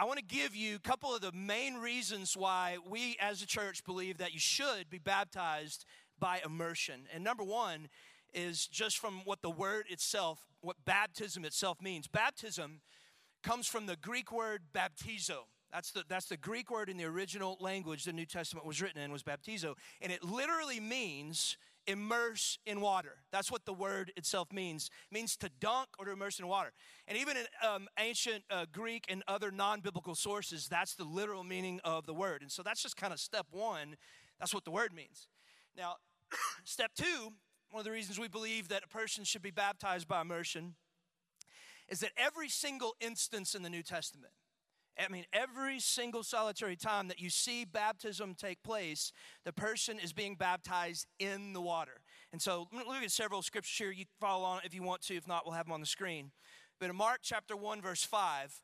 I 0.00 0.04
want 0.04 0.18
to 0.18 0.24
give 0.24 0.56
you 0.56 0.76
a 0.76 0.78
couple 0.78 1.14
of 1.14 1.20
the 1.20 1.30
main 1.32 1.74
reasons 1.74 2.34
why 2.34 2.78
we 2.88 3.18
as 3.20 3.42
a 3.42 3.46
church 3.46 3.84
believe 3.84 4.16
that 4.16 4.32
you 4.32 4.40
should 4.40 4.88
be 4.88 4.96
baptized 4.96 5.84
by 6.18 6.40
immersion. 6.42 7.02
And 7.12 7.22
number 7.22 7.44
one 7.44 7.90
is 8.32 8.66
just 8.66 8.96
from 8.96 9.20
what 9.26 9.42
the 9.42 9.50
word 9.50 9.84
itself, 9.90 10.38
what 10.62 10.76
baptism 10.86 11.44
itself 11.44 11.82
means. 11.82 12.08
Baptism 12.08 12.80
comes 13.42 13.66
from 13.66 13.84
the 13.84 13.96
Greek 13.96 14.32
word 14.32 14.62
baptizo. 14.74 15.40
That's 15.70 15.90
the, 15.90 16.04
that's 16.08 16.30
the 16.30 16.38
Greek 16.38 16.70
word 16.70 16.88
in 16.88 16.96
the 16.96 17.04
original 17.04 17.58
language 17.60 18.04
the 18.04 18.14
New 18.14 18.24
Testament 18.24 18.66
was 18.66 18.80
written 18.80 19.02
in, 19.02 19.12
was 19.12 19.22
baptizo. 19.22 19.74
And 20.00 20.10
it 20.10 20.24
literally 20.24 20.80
means 20.80 21.58
immerse 21.86 22.58
in 22.66 22.80
water. 22.80 23.16
That's 23.32 23.50
what 23.50 23.64
the 23.64 23.72
word 23.72 24.12
itself 24.16 24.52
means. 24.52 24.90
It 25.10 25.14
means 25.14 25.36
to 25.38 25.50
dunk 25.60 25.88
or 25.98 26.04
to 26.04 26.12
immerse 26.12 26.38
in 26.38 26.46
water. 26.46 26.72
And 27.06 27.16
even 27.18 27.36
in 27.36 27.44
um, 27.66 27.88
ancient 27.98 28.44
uh, 28.50 28.66
Greek 28.72 29.06
and 29.08 29.22
other 29.26 29.50
non 29.50 29.80
biblical 29.80 30.14
sources, 30.14 30.68
that's 30.68 30.94
the 30.94 31.04
literal 31.04 31.44
meaning 31.44 31.80
of 31.84 32.06
the 32.06 32.14
word. 32.14 32.42
And 32.42 32.50
so 32.50 32.62
that's 32.62 32.82
just 32.82 32.96
kind 32.96 33.12
of 33.12 33.20
step 33.20 33.46
one. 33.50 33.96
That's 34.38 34.54
what 34.54 34.64
the 34.64 34.70
word 34.70 34.92
means. 34.92 35.28
Now, 35.76 35.96
step 36.64 36.92
two, 36.94 37.32
one 37.70 37.80
of 37.80 37.84
the 37.84 37.92
reasons 37.92 38.18
we 38.18 38.28
believe 38.28 38.68
that 38.68 38.82
a 38.84 38.88
person 38.88 39.24
should 39.24 39.42
be 39.42 39.50
baptized 39.50 40.08
by 40.08 40.20
immersion 40.20 40.74
is 41.88 42.00
that 42.00 42.10
every 42.16 42.48
single 42.48 42.94
instance 43.00 43.54
in 43.54 43.62
the 43.62 43.70
New 43.70 43.82
Testament, 43.82 44.32
I 45.04 45.08
mean, 45.08 45.24
every 45.32 45.80
single 45.80 46.22
solitary 46.22 46.76
time 46.76 47.08
that 47.08 47.20
you 47.20 47.30
see 47.30 47.64
baptism 47.64 48.34
take 48.34 48.62
place, 48.62 49.12
the 49.44 49.52
person 49.52 49.98
is 49.98 50.12
being 50.12 50.34
baptized 50.34 51.06
in 51.18 51.52
the 51.52 51.60
water. 51.60 52.02
And 52.32 52.40
so, 52.40 52.68
look 52.72 53.02
at 53.02 53.10
several 53.10 53.42
scriptures 53.42 53.76
here. 53.76 53.90
You 53.90 54.04
follow 54.20 54.44
on 54.44 54.60
if 54.64 54.74
you 54.74 54.82
want 54.82 55.02
to. 55.02 55.16
If 55.16 55.26
not, 55.26 55.46
we'll 55.46 55.54
have 55.54 55.66
them 55.66 55.72
on 55.72 55.80
the 55.80 55.86
screen. 55.86 56.30
But 56.78 56.90
in 56.90 56.96
Mark 56.96 57.20
chapter 57.22 57.56
1, 57.56 57.82
verse 57.82 58.04
5, 58.04 58.54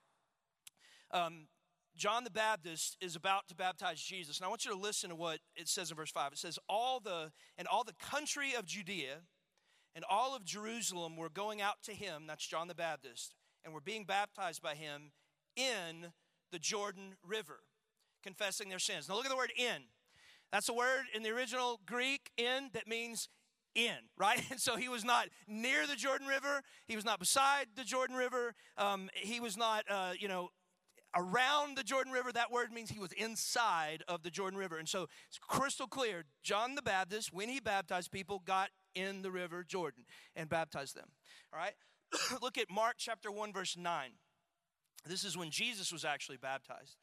um, 1.13 1.49
John 1.97 2.25
the 2.25 2.31
Baptist 2.31 2.97
is 3.01 3.17
about 3.17 3.49
to 3.49 3.55
baptize 3.55 4.01
Jesus. 4.01 4.39
And 4.39 4.45
I 4.47 4.49
want 4.49 4.65
you 4.65 4.71
to 4.71 4.77
listen 4.77 5.11
to 5.11 5.17
what 5.17 5.39
it 5.55 5.69
says 5.69 5.91
in 5.91 5.97
verse 5.97 6.11
5. 6.11 6.33
It 6.33 6.39
says, 6.39 6.59
All 6.69 7.01
the, 7.01 7.33
and 7.57 7.67
all 7.69 7.85
the 7.85 7.95
country 7.95 8.55
of 8.55 8.67
Judea, 8.67 9.23
and 9.95 10.05
all 10.11 10.37
of 10.37 10.45
Jerusalem 10.45 11.17
were 11.17 11.31
going 11.31 11.63
out 11.63 11.83
to 11.85 11.93
him, 11.93 12.25
that's 12.27 12.47
John 12.47 12.69
the 12.69 12.75
Baptist, 12.75 13.35
and 13.65 13.73
were 13.73 13.81
being 13.81 14.05
baptized 14.05 14.63
by 14.63 14.75
him 14.75 15.13
in 15.57 16.13
the 16.53 16.59
Jordan 16.59 17.17
River, 17.27 17.61
confessing 18.23 18.69
their 18.69 18.79
sins. 18.79 19.09
Now 19.09 19.17
look 19.17 19.25
at 19.25 19.31
the 19.31 19.37
word 19.37 19.53
in. 19.57 19.83
That's 20.53 20.69
a 20.69 20.73
word 20.75 21.05
in 21.15 21.23
the 21.23 21.31
original 21.31 21.81
Greek, 21.87 22.31
in, 22.37 22.71
that 22.73 22.87
means 22.87 23.29
in, 23.75 23.97
right? 24.19 24.43
And 24.51 24.61
so 24.61 24.77
he 24.77 24.89
was 24.89 25.05
not 25.05 25.29
near 25.47 25.87
the 25.87 25.97
Jordan 25.97 26.27
River. 26.27 26.63
He 26.87 26.97
was 26.97 27.05
not 27.05 27.19
beside 27.19 27.67
the 27.77 27.85
Jordan 27.85 28.17
River. 28.17 28.55
Um, 28.77 29.11
he 29.15 29.41
was 29.41 29.57
not, 29.57 29.85
uh, 29.91 30.13
you 30.19 30.29
know, 30.29 30.51
around 31.17 31.77
the 31.77 31.83
Jordan 31.83 32.13
River. 32.13 32.33
That 32.33 32.53
word 32.53 32.73
means 32.73 32.91
he 32.91 32.99
was 32.99 33.13
inside 33.13 34.03
of 34.09 34.23
the 34.23 34.31
Jordan 34.31 34.59
River. 34.59 34.79
And 34.79 34.89
so 34.89 35.07
it's 35.29 35.39
crystal 35.39 35.87
clear. 35.87 36.25
John 36.43 36.75
the 36.75 36.83
Baptist, 36.83 37.33
when 37.33 37.49
he 37.49 37.61
baptized 37.61 38.13
people, 38.13 38.43
got 38.45 38.71
in 38.95 39.23
the 39.23 39.31
river 39.31 39.63
Jordan 39.63 40.05
and 40.35 40.49
baptized 40.49 40.97
them. 40.97 41.09
All 41.53 41.59
right? 41.59 41.75
Look 42.43 42.59
at 42.59 42.71
Mark 42.71 42.97
chapter 42.99 43.31
1, 43.31 43.53
verse 43.53 43.77
9. 43.77 44.11
This 45.07 45.25
is 45.25 45.37
when 45.37 45.51
Jesus 45.51 45.93
was 45.93 46.05
actually 46.05 46.37
baptized. 46.37 46.97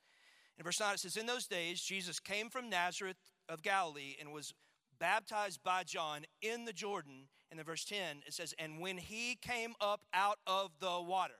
In 0.57 0.63
verse 0.63 0.79
9, 0.79 0.93
it 0.93 0.99
says, 0.99 1.17
In 1.17 1.25
those 1.25 1.47
days, 1.47 1.81
Jesus 1.81 2.19
came 2.19 2.49
from 2.49 2.69
Nazareth 2.69 3.17
of 3.49 3.63
Galilee 3.63 4.15
and 4.19 4.31
was 4.31 4.53
baptized 4.99 5.63
by 5.63 5.83
John 5.83 6.25
in 6.41 6.65
the 6.65 6.73
Jordan. 6.73 7.27
In 7.51 7.57
the 7.57 7.63
verse 7.63 7.85
10, 7.85 8.23
it 8.25 8.33
says, 8.33 8.53
And 8.57 8.79
when 8.79 8.97
he 8.97 9.37
came 9.41 9.73
up 9.81 10.01
out 10.13 10.39
of 10.45 10.71
the 10.79 11.01
water, 11.01 11.33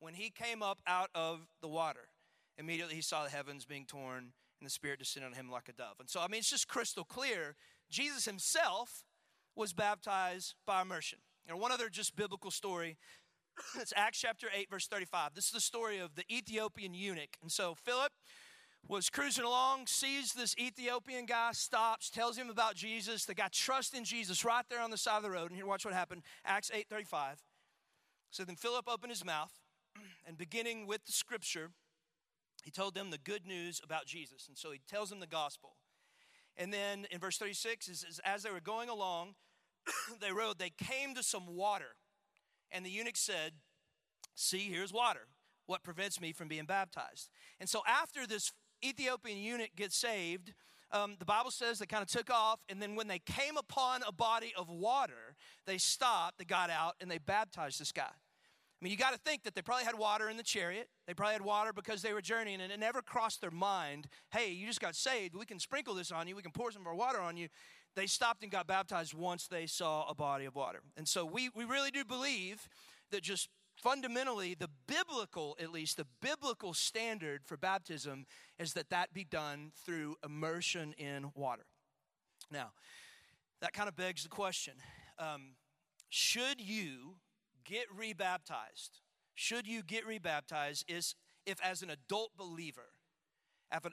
when 0.00 0.14
he 0.14 0.30
came 0.30 0.62
up 0.62 0.80
out 0.86 1.10
of 1.14 1.46
the 1.60 1.68
water, 1.68 2.08
immediately 2.58 2.94
he 2.94 3.02
saw 3.02 3.24
the 3.24 3.30
heavens 3.30 3.64
being 3.64 3.86
torn 3.86 4.32
and 4.60 4.66
the 4.66 4.70
Spirit 4.70 4.98
descended 4.98 5.30
on 5.30 5.36
him 5.36 5.50
like 5.50 5.68
a 5.68 5.72
dove. 5.72 5.96
And 6.00 6.08
so, 6.08 6.20
I 6.20 6.28
mean, 6.28 6.38
it's 6.38 6.50
just 6.50 6.68
crystal 6.68 7.04
clear. 7.04 7.56
Jesus 7.90 8.24
himself 8.24 9.04
was 9.56 9.72
baptized 9.72 10.54
by 10.66 10.82
immersion. 10.82 11.18
And 11.46 11.60
one 11.60 11.72
other 11.72 11.88
just 11.88 12.16
biblical 12.16 12.50
story. 12.50 12.96
It's 13.80 13.92
Acts 13.96 14.20
chapter 14.20 14.48
8, 14.54 14.70
verse 14.70 14.86
35. 14.86 15.34
This 15.34 15.46
is 15.46 15.52
the 15.52 15.60
story 15.60 15.98
of 15.98 16.14
the 16.14 16.24
Ethiopian 16.30 16.94
eunuch. 16.94 17.36
And 17.42 17.50
so 17.50 17.74
Philip 17.74 18.12
was 18.86 19.08
cruising 19.08 19.44
along, 19.44 19.86
sees 19.86 20.32
this 20.32 20.54
Ethiopian 20.58 21.26
guy, 21.26 21.52
stops, 21.52 22.10
tells 22.10 22.36
him 22.36 22.50
about 22.50 22.74
Jesus. 22.74 23.24
The 23.24 23.34
guy 23.34 23.48
trusts 23.50 23.96
in 23.96 24.04
Jesus 24.04 24.44
right 24.44 24.64
there 24.68 24.80
on 24.80 24.90
the 24.90 24.96
side 24.96 25.16
of 25.16 25.22
the 25.22 25.30
road. 25.30 25.50
And 25.50 25.56
here, 25.56 25.66
watch 25.66 25.84
what 25.84 25.94
happened. 25.94 26.22
Acts 26.44 26.70
8 26.72 26.88
35. 26.88 27.42
So 28.30 28.44
then 28.44 28.56
Philip 28.56 28.88
opened 28.88 29.10
his 29.10 29.24
mouth, 29.24 29.52
and 30.26 30.36
beginning 30.36 30.86
with 30.86 31.04
the 31.06 31.12
scripture, 31.12 31.70
he 32.64 32.70
told 32.70 32.94
them 32.94 33.10
the 33.10 33.18
good 33.18 33.46
news 33.46 33.80
about 33.82 34.06
Jesus. 34.06 34.48
And 34.48 34.58
so 34.58 34.72
he 34.72 34.80
tells 34.88 35.10
them 35.10 35.20
the 35.20 35.26
gospel. 35.26 35.76
And 36.56 36.72
then 36.72 37.06
in 37.10 37.20
verse 37.20 37.38
36, 37.38 37.88
is, 37.88 38.04
is 38.04 38.20
as 38.24 38.42
they 38.42 38.50
were 38.50 38.60
going 38.60 38.88
along, 38.88 39.34
they 40.20 40.32
rode, 40.32 40.58
they 40.58 40.70
came 40.70 41.14
to 41.14 41.22
some 41.22 41.54
water. 41.54 41.96
And 42.74 42.84
the 42.84 42.90
eunuch 42.90 43.16
said, 43.16 43.52
See, 44.34 44.68
here's 44.70 44.92
water. 44.92 45.28
What 45.66 45.82
prevents 45.82 46.20
me 46.20 46.32
from 46.32 46.48
being 46.48 46.66
baptized? 46.66 47.30
And 47.58 47.68
so 47.68 47.82
after 47.88 48.26
this 48.26 48.52
Ethiopian 48.84 49.38
eunuch 49.38 49.70
gets 49.76 49.96
saved, 49.96 50.52
um, 50.90 51.16
the 51.18 51.24
Bible 51.24 51.50
says 51.50 51.78
they 51.78 51.86
kind 51.86 52.02
of 52.02 52.08
took 52.08 52.30
off, 52.30 52.60
and 52.68 52.82
then 52.82 52.94
when 52.94 53.08
they 53.08 53.18
came 53.20 53.56
upon 53.56 54.02
a 54.06 54.12
body 54.12 54.52
of 54.56 54.68
water, 54.68 55.34
they 55.66 55.78
stopped, 55.78 56.38
they 56.38 56.44
got 56.44 56.68
out, 56.68 56.94
and 57.00 57.10
they 57.10 57.18
baptized 57.18 57.80
this 57.80 57.92
guy. 57.92 58.02
I 58.84 58.84
mean, 58.84 58.90
you 58.90 58.98
got 58.98 59.12
to 59.12 59.18
think 59.18 59.44
that 59.44 59.54
they 59.54 59.62
probably 59.62 59.84
had 59.84 59.98
water 59.98 60.28
in 60.28 60.36
the 60.36 60.42
chariot. 60.42 60.88
They 61.06 61.14
probably 61.14 61.32
had 61.32 61.42
water 61.42 61.72
because 61.72 62.02
they 62.02 62.12
were 62.12 62.20
journeying, 62.20 62.60
and 62.60 62.70
it 62.70 62.78
never 62.78 63.00
crossed 63.00 63.40
their 63.40 63.50
mind, 63.50 64.08
hey, 64.30 64.50
you 64.50 64.66
just 64.66 64.80
got 64.80 64.94
saved. 64.94 65.34
We 65.34 65.46
can 65.46 65.58
sprinkle 65.58 65.94
this 65.94 66.12
on 66.12 66.28
you. 66.28 66.36
We 66.36 66.42
can 66.42 66.52
pour 66.52 66.70
some 66.70 66.82
of 66.82 66.86
our 66.86 66.94
water 66.94 67.20
on 67.20 67.36
you. 67.36 67.48
They 67.96 68.06
stopped 68.06 68.42
and 68.42 68.50
got 68.50 68.66
baptized 68.66 69.14
once 69.14 69.46
they 69.46 69.66
saw 69.66 70.08
a 70.08 70.14
body 70.14 70.44
of 70.44 70.54
water. 70.54 70.80
And 70.96 71.06
so 71.06 71.24
we, 71.24 71.48
we 71.54 71.64
really 71.64 71.90
do 71.90 72.04
believe 72.04 72.68
that 73.10 73.22
just 73.22 73.48
fundamentally, 73.76 74.54
the 74.54 74.70
biblical, 74.86 75.56
at 75.60 75.70
least, 75.70 75.96
the 75.96 76.06
biblical 76.20 76.74
standard 76.74 77.42
for 77.44 77.56
baptism 77.56 78.26
is 78.58 78.72
that 78.72 78.90
that 78.90 79.12
be 79.12 79.24
done 79.24 79.72
through 79.84 80.16
immersion 80.24 80.94
in 80.98 81.30
water. 81.34 81.66
Now, 82.50 82.72
that 83.60 83.72
kind 83.72 83.88
of 83.88 83.96
begs 83.96 84.22
the 84.22 84.28
question 84.28 84.74
um, 85.18 85.54
should 86.08 86.60
you 86.60 87.16
get 87.64 87.86
rebaptized? 87.94 89.00
Should 89.34 89.66
you 89.66 89.82
get 89.82 90.06
rebaptized 90.06 90.84
is 90.88 91.14
if 91.46 91.60
as 91.62 91.82
an 91.82 91.90
adult 91.90 92.36
believer, 92.36 92.93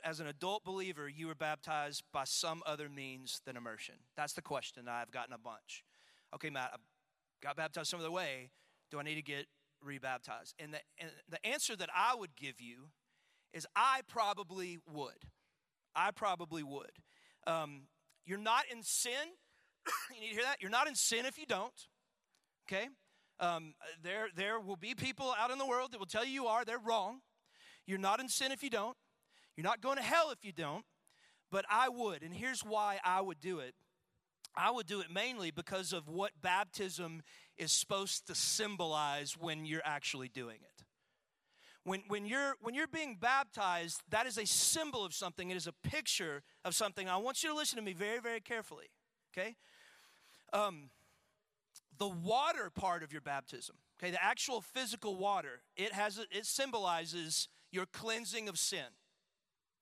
as 0.04 0.20
an 0.20 0.28
adult 0.28 0.64
believer, 0.64 1.08
you 1.10 1.28
were 1.28 1.36
baptized 1.36 2.04
by 2.12 2.24
some 2.26 2.62
other 2.66 2.90
means 2.90 3.42
than 3.46 3.58
immersion? 3.58 3.96
That's 4.16 4.34
the 4.34 4.42
question 4.42 4.88
I've 4.88 5.12
gotten 5.12 5.34
a 5.34 5.38
bunch. 5.38 5.84
Okay, 6.36 6.50
Matt, 6.50 6.72
I 6.74 6.78
got 7.42 7.56
baptized 7.56 7.90
some 7.90 8.00
other 8.00 8.12
way. 8.12 8.52
Do 8.90 9.00
I 9.00 9.04
need 9.04 9.16
to 9.16 9.22
get 9.22 9.46
rebaptized? 9.84 10.56
And 10.60 10.74
the, 10.74 10.80
and 11.00 11.10
the 11.30 11.46
answer 11.46 11.76
that 11.76 11.90
I 11.96 12.16
would 12.16 12.36
give 12.36 12.60
you 12.60 12.90
is 13.54 13.66
I 13.76 14.02
probably 14.08 14.80
would. 14.92 15.26
I 15.96 16.12
probably 16.12 16.64
would. 16.64 16.92
Um, 17.48 17.84
you're 18.26 18.38
not 18.38 18.64
in 18.72 18.84
sin. 18.84 19.12
you 20.14 20.22
need 20.22 20.30
to 20.30 20.36
hear 20.36 20.44
that? 20.44 20.58
You're 20.62 20.72
not 20.72 20.88
in 20.88 20.96
sin 20.96 21.26
if 21.26 21.38
you 21.38 21.46
don't. 21.46 21.74
Okay? 22.70 22.88
Um, 23.40 23.74
there, 24.04 24.28
there 24.36 24.60
will 24.60 24.76
be 24.76 24.94
people 24.94 25.34
out 25.38 25.52
in 25.52 25.58
the 25.58 25.66
world 25.66 25.92
that 25.92 26.00
will 26.00 26.06
tell 26.06 26.24
you 26.24 26.32
you 26.32 26.46
are. 26.48 26.64
They're 26.64 26.78
wrong. 26.78 27.22
You're 27.88 27.98
not 27.98 28.20
in 28.20 28.30
sin 28.30 28.52
if 28.52 28.64
you 28.64 28.70
don't. 28.70 28.96
You're 29.56 29.64
not 29.64 29.82
going 29.82 29.98
to 29.98 30.04
hell 30.04 30.32
if 30.32 30.44
you 30.44 30.52
don't. 30.52 30.86
But 31.52 31.66
I 31.70 31.90
would. 31.90 32.24
And 32.24 32.34
here's 32.34 32.62
why 32.62 33.00
I 33.04 33.22
would 33.22 33.40
do 33.40 33.60
it 33.60 33.76
I 34.56 34.72
would 34.72 34.86
do 34.86 35.00
it 35.00 35.08
mainly 35.10 35.52
because 35.52 35.94
of 35.94 36.10
what 36.10 36.32
baptism 36.42 37.22
is 37.58 37.72
supposed 37.72 38.28
to 38.28 38.36
symbolize 38.36 39.38
when 39.38 39.66
you're 39.66 39.82
actually 39.86 40.28
doing 40.28 40.58
it. 40.62 40.84
When, 41.84 42.04
when, 42.08 42.26
you're, 42.26 42.56
when 42.62 42.76
you're 42.76 42.88
being 42.88 43.16
baptized, 43.20 44.02
that 44.10 44.28
is 44.28 44.38
a 44.38 44.46
symbol 44.46 45.04
of 45.04 45.14
something, 45.14 45.50
it 45.50 45.58
is 45.58 45.68
a 45.68 45.72
picture 45.72 46.44
of 46.64 46.76
something. 46.76 47.10
I 47.10 47.18
want 47.18 47.44
you 47.44 47.50
to 47.50 47.56
listen 47.56 47.78
to 47.78 47.82
me 47.82 47.94
very, 47.94 48.20
very 48.20 48.40
carefully, 48.40 48.92
okay? 49.34 49.56
Um, 50.54 50.90
the 51.98 52.10
water 52.10 52.70
part 52.70 53.04
of 53.04 53.12
your 53.12 53.22
baptism, 53.22 53.78
okay, 54.00 54.12
the 54.12 54.24
actual 54.24 54.62
physical 54.62 55.16
water, 55.16 55.62
it 55.76 55.94
has 55.94 56.20
it 56.20 56.46
symbolizes 56.46 57.48
your 57.72 57.86
cleansing 57.86 58.48
of 58.48 58.60
sin. 58.60 58.86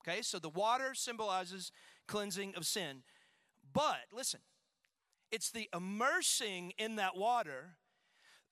Okay, 0.02 0.22
so 0.22 0.40
the 0.40 0.50
water 0.50 0.94
symbolizes 0.94 1.72
cleansing 2.08 2.56
of 2.56 2.66
sin. 2.66 3.04
But 3.74 4.08
listen, 4.14 4.40
it's 5.32 5.52
the 5.52 5.70
immersing 5.76 6.74
in 6.78 6.96
that 6.96 7.16
water 7.16 7.76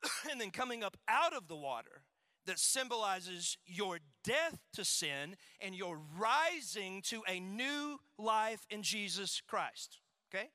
and 0.32 0.40
then 0.40 0.52
coming 0.52 0.84
up 0.84 0.98
out 1.08 1.34
of 1.34 1.48
the 1.48 1.56
water 1.56 2.04
that 2.46 2.60
symbolizes 2.60 3.58
your 3.66 4.00
death 4.24 4.60
to 4.74 4.86
sin 4.86 5.36
and 5.60 5.76
your 5.76 6.00
rising 6.18 7.02
to 7.04 7.22
a 7.28 7.40
new 7.40 8.00
life 8.18 8.66
in 8.70 8.84
Jesus 8.84 9.42
Christ. 9.48 10.00
Okay? 10.34 10.50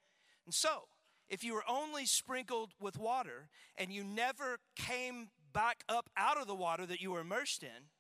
And 0.47 0.55
so, 0.55 0.85
if 1.29 1.45
you 1.45 1.55
were 1.55 1.65
only 1.69 2.07
sprinkled 2.07 2.73
with 2.81 2.99
water 2.99 3.49
and 3.77 3.93
you 3.93 4.05
never 4.05 4.59
came 4.77 5.29
back 5.53 5.85
up 5.89 6.09
out 6.17 6.41
of 6.41 6.47
the 6.47 6.55
water 6.55 6.87
that 6.87 7.01
you 7.01 7.13
were 7.13 7.21
immersed 7.21 7.63
in, 7.63 7.91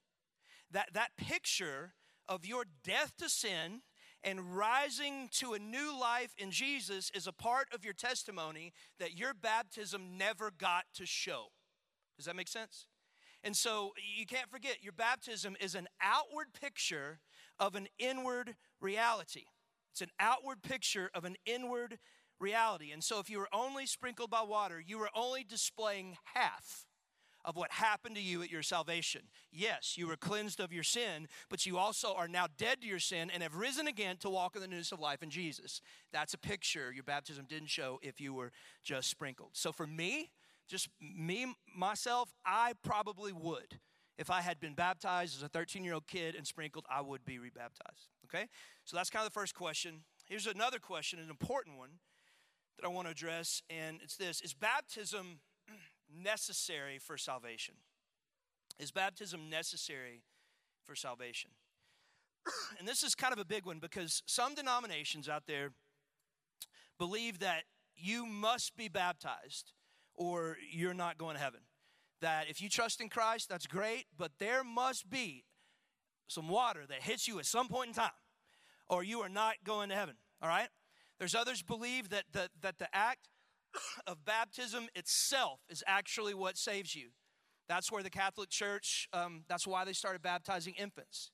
that, 0.70 0.88
that 0.94 1.16
picture 1.16 1.92
of 2.32 2.46
your 2.46 2.64
death 2.82 3.12
to 3.18 3.28
sin 3.28 3.82
and 4.24 4.56
rising 4.56 5.28
to 5.32 5.52
a 5.52 5.58
new 5.58 5.98
life 5.98 6.34
in 6.38 6.50
Jesus 6.50 7.10
is 7.14 7.26
a 7.26 7.32
part 7.32 7.68
of 7.74 7.84
your 7.84 7.92
testimony 7.92 8.72
that 8.98 9.18
your 9.18 9.34
baptism 9.34 10.16
never 10.16 10.50
got 10.50 10.84
to 10.94 11.04
show. 11.04 11.48
Does 12.16 12.24
that 12.24 12.36
make 12.36 12.48
sense? 12.48 12.86
And 13.44 13.54
so 13.54 13.92
you 14.16 14.24
can't 14.24 14.50
forget 14.50 14.78
your 14.82 14.92
baptism 14.92 15.56
is 15.60 15.74
an 15.74 15.88
outward 16.00 16.46
picture 16.58 17.18
of 17.58 17.74
an 17.74 17.88
inward 17.98 18.54
reality. 18.80 19.44
It's 19.90 20.00
an 20.00 20.10
outward 20.18 20.62
picture 20.62 21.10
of 21.14 21.26
an 21.26 21.36
inward 21.44 21.98
reality. 22.40 22.92
And 22.92 23.04
so 23.04 23.18
if 23.18 23.28
you 23.28 23.38
were 23.38 23.48
only 23.52 23.84
sprinkled 23.84 24.30
by 24.30 24.42
water, 24.42 24.82
you 24.84 24.98
were 24.98 25.10
only 25.14 25.44
displaying 25.44 26.16
half 26.34 26.86
of 27.44 27.56
what 27.56 27.70
happened 27.72 28.14
to 28.16 28.22
you 28.22 28.42
at 28.42 28.50
your 28.50 28.62
salvation. 28.62 29.22
Yes, 29.50 29.94
you 29.96 30.06
were 30.06 30.16
cleansed 30.16 30.60
of 30.60 30.72
your 30.72 30.82
sin, 30.82 31.28
but 31.48 31.66
you 31.66 31.78
also 31.78 32.14
are 32.14 32.28
now 32.28 32.46
dead 32.56 32.80
to 32.82 32.86
your 32.86 32.98
sin 32.98 33.30
and 33.30 33.42
have 33.42 33.54
risen 33.54 33.86
again 33.86 34.16
to 34.18 34.30
walk 34.30 34.54
in 34.54 34.62
the 34.62 34.68
newness 34.68 34.92
of 34.92 35.00
life 35.00 35.22
in 35.22 35.30
Jesus. 35.30 35.80
That's 36.12 36.34
a 36.34 36.38
picture 36.38 36.92
your 36.92 37.04
baptism 37.04 37.46
didn't 37.48 37.70
show 37.70 37.98
if 38.02 38.20
you 38.20 38.34
were 38.34 38.52
just 38.82 39.08
sprinkled. 39.08 39.50
So 39.52 39.72
for 39.72 39.86
me, 39.86 40.30
just 40.68 40.88
me, 41.00 41.52
myself, 41.76 42.32
I 42.46 42.74
probably 42.82 43.32
would. 43.32 43.78
If 44.18 44.30
I 44.30 44.40
had 44.40 44.60
been 44.60 44.74
baptized 44.74 45.36
as 45.36 45.42
a 45.42 45.48
13 45.48 45.84
year 45.84 45.94
old 45.94 46.06
kid 46.06 46.34
and 46.34 46.46
sprinkled, 46.46 46.84
I 46.90 47.00
would 47.00 47.24
be 47.24 47.38
rebaptized. 47.38 48.08
Okay? 48.26 48.46
So 48.84 48.96
that's 48.96 49.10
kind 49.10 49.26
of 49.26 49.32
the 49.32 49.38
first 49.38 49.54
question. 49.54 50.02
Here's 50.26 50.46
another 50.46 50.78
question, 50.78 51.18
an 51.18 51.30
important 51.30 51.76
one 51.76 51.98
that 52.78 52.86
I 52.86 52.88
want 52.88 53.06
to 53.06 53.12
address, 53.12 53.62
and 53.68 54.00
it's 54.02 54.16
this 54.16 54.40
Is 54.40 54.54
baptism 54.54 55.40
necessary 56.14 56.98
for 56.98 57.16
salvation? 57.16 57.74
Is 58.78 58.90
baptism 58.90 59.50
necessary 59.50 60.22
for 60.84 60.94
salvation? 60.94 61.50
and 62.78 62.86
this 62.88 63.02
is 63.02 63.14
kind 63.14 63.32
of 63.32 63.38
a 63.38 63.44
big 63.44 63.66
one 63.66 63.78
because 63.78 64.22
some 64.26 64.54
denominations 64.54 65.28
out 65.28 65.44
there 65.46 65.72
believe 66.98 67.38
that 67.40 67.62
you 67.96 68.26
must 68.26 68.76
be 68.76 68.88
baptized 68.88 69.72
or 70.14 70.56
you're 70.70 70.94
not 70.94 71.18
going 71.18 71.36
to 71.36 71.42
heaven. 71.42 71.60
That 72.20 72.48
if 72.48 72.62
you 72.62 72.68
trust 72.68 73.00
in 73.00 73.08
Christ, 73.08 73.48
that's 73.48 73.66
great, 73.66 74.06
but 74.16 74.32
there 74.38 74.62
must 74.62 75.10
be 75.10 75.44
some 76.28 76.48
water 76.48 76.84
that 76.88 77.02
hits 77.02 77.26
you 77.26 77.38
at 77.38 77.46
some 77.46 77.68
point 77.68 77.88
in 77.88 77.94
time, 77.94 78.10
or 78.88 79.02
you 79.02 79.20
are 79.20 79.28
not 79.28 79.54
going 79.64 79.88
to 79.88 79.94
heaven. 79.94 80.14
All 80.40 80.48
right? 80.48 80.68
There's 81.18 81.34
others 81.34 81.62
believe 81.62 82.08
that 82.10 82.24
the, 82.32 82.48
that 82.60 82.78
the 82.78 82.88
act 82.92 83.28
of 84.06 84.24
baptism 84.24 84.88
itself 84.94 85.60
is 85.68 85.82
actually 85.86 86.34
what 86.34 86.56
saves 86.56 86.94
you. 86.94 87.08
That's 87.68 87.90
where 87.90 88.02
the 88.02 88.10
Catholic 88.10 88.50
Church, 88.50 89.08
um, 89.12 89.44
that's 89.48 89.66
why 89.66 89.84
they 89.84 89.92
started 89.92 90.22
baptizing 90.22 90.74
infants. 90.74 91.30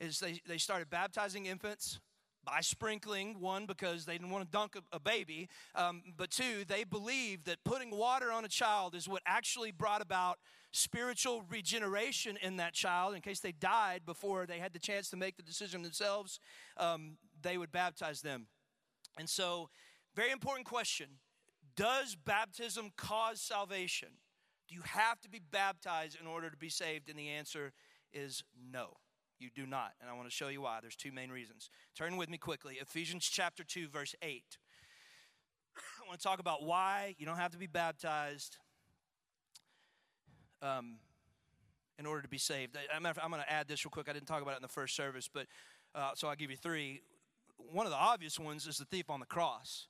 Is 0.00 0.18
they, 0.18 0.40
they 0.46 0.58
started 0.58 0.90
baptizing 0.90 1.46
infants 1.46 2.00
by 2.44 2.60
sprinkling 2.60 3.40
one 3.40 3.64
because 3.66 4.04
they 4.04 4.14
didn't 4.14 4.30
want 4.30 4.44
to 4.44 4.50
dunk 4.50 4.76
a, 4.76 4.96
a 4.96 5.00
baby 5.00 5.48
um, 5.74 6.02
but 6.16 6.30
two 6.30 6.64
they 6.68 6.84
believed 6.84 7.46
that 7.46 7.56
putting 7.64 7.90
water 7.90 8.30
on 8.30 8.44
a 8.44 8.48
child 8.48 8.94
is 8.94 9.08
what 9.08 9.22
actually 9.26 9.70
brought 9.70 10.02
about 10.02 10.38
spiritual 10.72 11.42
regeneration 11.48 12.36
in 12.42 12.56
that 12.56 12.74
child 12.74 13.14
in 13.14 13.20
case 13.20 13.40
they 13.40 13.52
died 13.52 14.02
before 14.04 14.46
they 14.46 14.58
had 14.58 14.72
the 14.72 14.78
chance 14.78 15.08
to 15.08 15.16
make 15.16 15.36
the 15.36 15.42
decision 15.42 15.82
themselves 15.82 16.38
um, 16.76 17.16
they 17.40 17.56
would 17.56 17.72
baptize 17.72 18.20
them 18.20 18.46
and 19.18 19.28
so 19.28 19.68
very 20.14 20.30
important 20.30 20.66
question 20.66 21.06
does 21.76 22.14
baptism 22.14 22.90
cause 22.96 23.40
salvation 23.40 24.10
do 24.68 24.74
you 24.74 24.82
have 24.84 25.20
to 25.20 25.28
be 25.28 25.40
baptized 25.50 26.18
in 26.20 26.26
order 26.26 26.50
to 26.50 26.56
be 26.56 26.68
saved? 26.68 27.08
And 27.08 27.18
the 27.18 27.28
answer 27.28 27.72
is 28.12 28.42
no. 28.72 28.94
You 29.38 29.50
do 29.54 29.66
not. 29.66 29.92
And 30.00 30.08
I 30.08 30.14
want 30.14 30.28
to 30.28 30.34
show 30.34 30.48
you 30.48 30.62
why. 30.62 30.78
There's 30.80 30.96
two 30.96 31.12
main 31.12 31.30
reasons. 31.30 31.68
Turn 31.96 32.16
with 32.16 32.30
me 32.30 32.38
quickly. 32.38 32.78
Ephesians 32.80 33.28
chapter 33.30 33.62
2, 33.62 33.88
verse 33.88 34.14
8. 34.22 34.42
I 35.76 36.08
want 36.08 36.20
to 36.20 36.26
talk 36.26 36.38
about 36.38 36.62
why 36.62 37.14
you 37.18 37.26
don't 37.26 37.36
have 37.36 37.50
to 37.52 37.58
be 37.58 37.66
baptized 37.66 38.56
um, 40.62 40.96
in 41.98 42.06
order 42.06 42.22
to 42.22 42.28
be 42.28 42.38
saved. 42.38 42.78
I'm 42.94 43.02
going 43.02 43.14
to 43.14 43.52
add 43.52 43.68
this 43.68 43.84
real 43.84 43.90
quick. 43.90 44.08
I 44.08 44.12
didn't 44.12 44.28
talk 44.28 44.40
about 44.40 44.52
it 44.52 44.58
in 44.58 44.62
the 44.62 44.68
first 44.68 44.96
service, 44.96 45.28
but 45.32 45.46
uh, 45.94 46.12
so 46.14 46.28
I'll 46.28 46.36
give 46.36 46.50
you 46.50 46.56
three. 46.56 47.02
One 47.58 47.86
of 47.86 47.92
the 47.92 47.98
obvious 47.98 48.38
ones 48.38 48.66
is 48.66 48.78
the 48.78 48.84
thief 48.84 49.10
on 49.10 49.20
the 49.20 49.26
cross. 49.26 49.88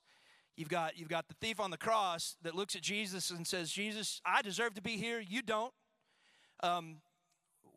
You've 0.55 0.69
got, 0.69 0.97
you've 0.97 1.09
got 1.09 1.27
the 1.27 1.33
thief 1.41 1.59
on 1.59 1.69
the 1.69 1.77
cross 1.77 2.37
that 2.43 2.55
looks 2.55 2.75
at 2.75 2.81
Jesus 2.81 3.29
and 3.29 3.45
says, 3.45 3.71
Jesus, 3.71 4.21
I 4.25 4.41
deserve 4.41 4.73
to 4.75 4.81
be 4.81 4.97
here. 4.97 5.19
You 5.19 5.41
don't. 5.41 5.73
Um, 6.63 6.97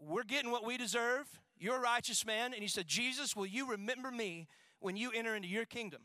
we're 0.01 0.23
getting 0.23 0.53
what 0.53 0.65
we 0.65 0.77
deserve. 0.77 1.27
You're 1.59 1.77
a 1.77 1.81
righteous 1.81 2.25
man. 2.25 2.53
And 2.53 2.63
he 2.63 2.69
said, 2.69 2.87
Jesus, 2.87 3.35
will 3.35 3.47
you 3.47 3.69
remember 3.69 4.13
me 4.13 4.47
when 4.79 4.97
you 4.97 5.11
enter 5.11 5.35
into 5.35 5.49
your 5.49 5.65
kingdom? 5.65 6.03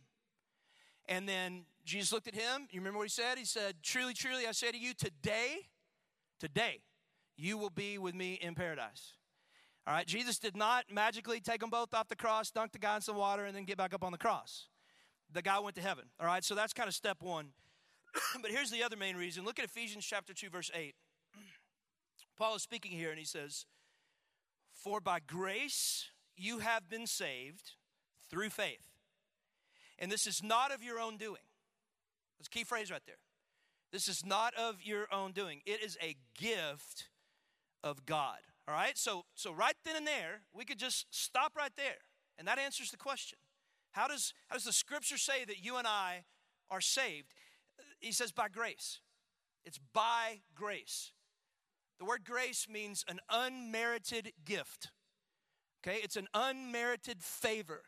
And 1.07 1.29
then 1.29 1.65
Jesus 1.85 2.11
looked 2.11 2.27
at 2.27 2.33
him. 2.33 2.67
You 2.71 2.79
remember 2.79 2.97
what 2.97 3.05
he 3.05 3.09
said? 3.09 3.37
He 3.37 3.45
said, 3.45 3.75
Truly, 3.83 4.15
truly, 4.15 4.47
I 4.47 4.51
say 4.51 4.71
to 4.71 4.77
you, 4.77 4.95
today, 4.95 5.67
today, 6.39 6.79
you 7.37 7.59
will 7.59 7.69
be 7.69 7.99
with 7.99 8.15
me 8.15 8.39
in 8.41 8.55
paradise. 8.55 9.13
All 9.85 9.93
right, 9.93 10.07
Jesus 10.07 10.39
did 10.39 10.55
not 10.55 10.85
magically 10.91 11.39
take 11.39 11.59
them 11.59 11.69
both 11.69 11.93
off 11.93 12.07
the 12.07 12.15
cross, 12.15 12.49
dunk 12.49 12.71
the 12.71 12.79
guy 12.79 12.95
in 12.95 13.01
some 13.01 13.17
water, 13.17 13.45
and 13.45 13.55
then 13.55 13.65
get 13.65 13.77
back 13.77 13.93
up 13.93 14.03
on 14.03 14.11
the 14.13 14.17
cross 14.17 14.69
the 15.33 15.41
guy 15.41 15.59
went 15.59 15.75
to 15.75 15.81
heaven. 15.81 16.05
All 16.19 16.27
right, 16.27 16.43
so 16.43 16.55
that's 16.55 16.73
kind 16.73 16.87
of 16.87 16.93
step 16.93 17.21
one. 17.21 17.47
but 18.41 18.51
here's 18.51 18.71
the 18.71 18.83
other 18.83 18.95
main 18.95 19.15
reason. 19.15 19.43
Look 19.43 19.59
at 19.59 19.65
Ephesians 19.65 20.05
chapter 20.05 20.33
2, 20.33 20.49
verse 20.49 20.71
8. 20.73 20.93
Paul 22.37 22.55
is 22.55 22.61
speaking 22.61 22.91
here 22.91 23.09
and 23.09 23.19
he 23.19 23.25
says, 23.25 23.65
For 24.73 24.99
by 24.99 25.19
grace 25.25 26.07
you 26.35 26.59
have 26.59 26.89
been 26.89 27.07
saved 27.07 27.71
through 28.29 28.49
faith. 28.49 28.87
And 29.99 30.11
this 30.11 30.27
is 30.27 30.41
not 30.43 30.71
of 30.71 30.83
your 30.83 30.99
own 30.99 31.17
doing. 31.17 31.41
That's 32.37 32.47
a 32.47 32.51
key 32.51 32.63
phrase 32.63 32.91
right 32.91 33.01
there. 33.05 33.17
This 33.91 34.07
is 34.07 34.25
not 34.25 34.53
of 34.55 34.77
your 34.83 35.07
own 35.13 35.31
doing. 35.31 35.61
It 35.65 35.83
is 35.83 35.97
a 36.01 36.15
gift 36.37 37.09
of 37.83 38.05
God. 38.05 38.39
All 38.67 38.73
right? 38.73 38.97
So 38.97 39.25
so 39.35 39.53
right 39.53 39.75
then 39.85 39.95
and 39.95 40.07
there, 40.07 40.41
we 40.53 40.65
could 40.65 40.79
just 40.79 41.05
stop 41.11 41.55
right 41.55 41.71
there. 41.77 42.01
And 42.37 42.47
that 42.47 42.57
answers 42.57 42.89
the 42.89 42.97
question. 42.97 43.37
How 43.93 44.07
does, 44.07 44.33
how 44.47 44.55
does 44.55 44.65
the 44.65 44.73
scripture 44.73 45.17
say 45.17 45.45
that 45.45 45.63
you 45.63 45.77
and 45.77 45.87
I 45.87 46.25
are 46.69 46.81
saved? 46.81 47.33
He 47.99 48.11
says, 48.11 48.31
by 48.31 48.49
grace. 48.49 48.99
It's 49.65 49.79
by 49.93 50.41
grace. 50.53 51.13
The 51.99 52.05
word 52.05 52.25
grace 52.25 52.67
means 52.69 53.05
an 53.07 53.19
unmerited 53.29 54.33
gift. 54.43 54.89
Okay? 55.85 55.99
It's 56.03 56.17
an 56.17 56.27
unmerited 56.33 57.23
favor. 57.23 57.83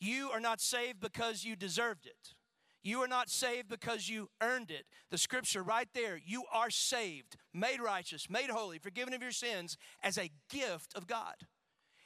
You 0.00 0.30
are 0.30 0.40
not 0.40 0.60
saved 0.60 1.00
because 1.00 1.44
you 1.44 1.56
deserved 1.56 2.06
it. 2.06 2.34
You 2.82 3.00
are 3.02 3.08
not 3.08 3.28
saved 3.28 3.68
because 3.68 4.08
you 4.08 4.30
earned 4.42 4.70
it. 4.70 4.86
The 5.10 5.18
scripture 5.18 5.62
right 5.62 5.88
there, 5.94 6.18
you 6.24 6.44
are 6.52 6.70
saved, 6.70 7.36
made 7.52 7.80
righteous, 7.80 8.28
made 8.30 8.50
holy, 8.50 8.78
forgiven 8.78 9.12
of 9.12 9.22
your 9.22 9.32
sins 9.32 9.76
as 10.02 10.16
a 10.18 10.30
gift 10.48 10.94
of 10.96 11.06
God. 11.06 11.34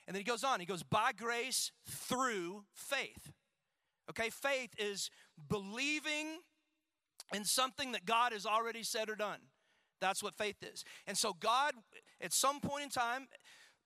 And 0.07 0.15
then 0.15 0.21
he 0.21 0.25
goes 0.25 0.45
on, 0.45 0.61
he 0.61 0.67
goes, 0.67 0.83
by 0.83 1.13
grace 1.13 1.73
through 1.89 2.65
faith. 2.73 3.33
Okay, 4.11 4.31
faith 4.31 4.71
is 4.79 5.11
believing 5.49 6.41
in 7.33 7.45
something 7.45 7.93
that 7.93 8.05
God 8.05 8.33
has 8.33 8.45
already 8.45 8.83
said 8.83 9.09
or 9.09 9.17
done. 9.17 9.39
That's 10.01 10.23
what 10.23 10.35
faith 10.35 10.57
is. 10.63 10.85
And 11.07 11.17
so, 11.17 11.33
God, 11.33 11.73
at 12.21 12.33
some 12.33 12.61
point 12.61 12.85
in 12.85 12.91
time, 12.91 13.29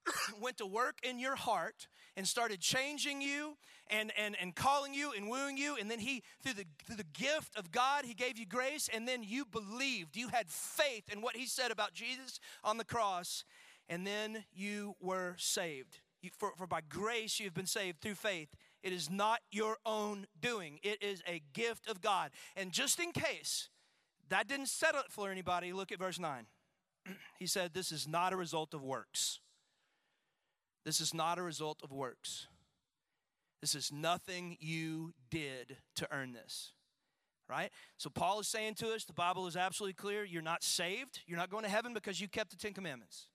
went 0.40 0.58
to 0.58 0.66
work 0.66 0.98
in 1.02 1.18
your 1.18 1.36
heart 1.36 1.86
and 2.16 2.26
started 2.26 2.60
changing 2.60 3.22
you 3.22 3.56
and, 3.88 4.12
and, 4.18 4.36
and 4.40 4.54
calling 4.54 4.92
you 4.92 5.12
and 5.16 5.28
wooing 5.28 5.56
you. 5.56 5.76
And 5.76 5.90
then 5.90 6.00
he, 6.00 6.22
through 6.42 6.54
the, 6.54 6.64
through 6.84 6.96
the 6.96 7.04
gift 7.04 7.56
of 7.56 7.70
God, 7.70 8.04
he 8.04 8.14
gave 8.14 8.38
you 8.38 8.46
grace. 8.46 8.88
And 8.92 9.06
then 9.06 9.22
you 9.22 9.44
believed. 9.44 10.16
You 10.16 10.28
had 10.28 10.48
faith 10.48 11.04
in 11.12 11.20
what 11.20 11.36
he 11.36 11.46
said 11.46 11.70
about 11.70 11.94
Jesus 11.94 12.40
on 12.64 12.78
the 12.78 12.84
cross. 12.84 13.44
And 13.88 14.06
then 14.06 14.44
you 14.52 14.94
were 15.00 15.36
saved. 15.38 16.00
For, 16.36 16.52
for 16.56 16.66
by 16.66 16.80
grace 16.88 17.38
you 17.38 17.46
have 17.46 17.54
been 17.54 17.66
saved 17.66 18.00
through 18.00 18.14
faith. 18.14 18.48
It 18.82 18.92
is 18.92 19.10
not 19.10 19.40
your 19.50 19.76
own 19.84 20.26
doing, 20.40 20.78
it 20.82 21.02
is 21.02 21.22
a 21.26 21.42
gift 21.52 21.88
of 21.88 22.00
God. 22.00 22.30
And 22.56 22.72
just 22.72 23.00
in 23.00 23.12
case 23.12 23.68
that 24.28 24.48
didn't 24.48 24.68
settle 24.68 25.00
it 25.00 25.10
for 25.10 25.30
anybody, 25.30 25.72
look 25.72 25.92
at 25.92 25.98
verse 25.98 26.18
9. 26.18 26.46
he 27.38 27.46
said, 27.46 27.72
This 27.72 27.92
is 27.92 28.06
not 28.06 28.32
a 28.32 28.36
result 28.36 28.74
of 28.74 28.82
works. 28.82 29.40
This 30.84 31.00
is 31.00 31.12
not 31.12 31.38
a 31.38 31.42
result 31.42 31.80
of 31.82 31.92
works. 31.92 32.46
This 33.60 33.74
is 33.74 33.90
nothing 33.92 34.56
you 34.60 35.12
did 35.30 35.76
to 35.96 36.08
earn 36.10 36.32
this. 36.32 36.72
Right? 37.48 37.70
So 37.96 38.10
Paul 38.10 38.40
is 38.40 38.48
saying 38.48 38.74
to 38.76 38.92
us, 38.92 39.04
the 39.04 39.14
Bible 39.14 39.46
is 39.46 39.56
absolutely 39.56 39.94
clear. 39.94 40.22
You're 40.22 40.42
not 40.42 40.62
saved. 40.62 41.20
You're 41.26 41.38
not 41.38 41.50
going 41.50 41.64
to 41.64 41.70
heaven 41.70 41.94
because 41.94 42.20
you 42.20 42.28
kept 42.28 42.50
the 42.50 42.56
Ten 42.56 42.74
Commandments. 42.74 43.28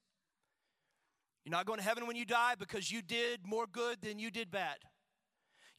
You're 1.45 1.51
not 1.51 1.65
going 1.65 1.79
to 1.79 1.86
heaven 1.86 2.08
when 2.08 2.15
you 2.15 2.25
die 2.25 2.56
because 2.58 2.91
you 2.91 3.01
did 3.01 3.45
more 3.45 3.65
good 3.67 4.01
than 4.01 4.19
you 4.19 4.32
did 4.32 4.49
bad. 4.49 4.77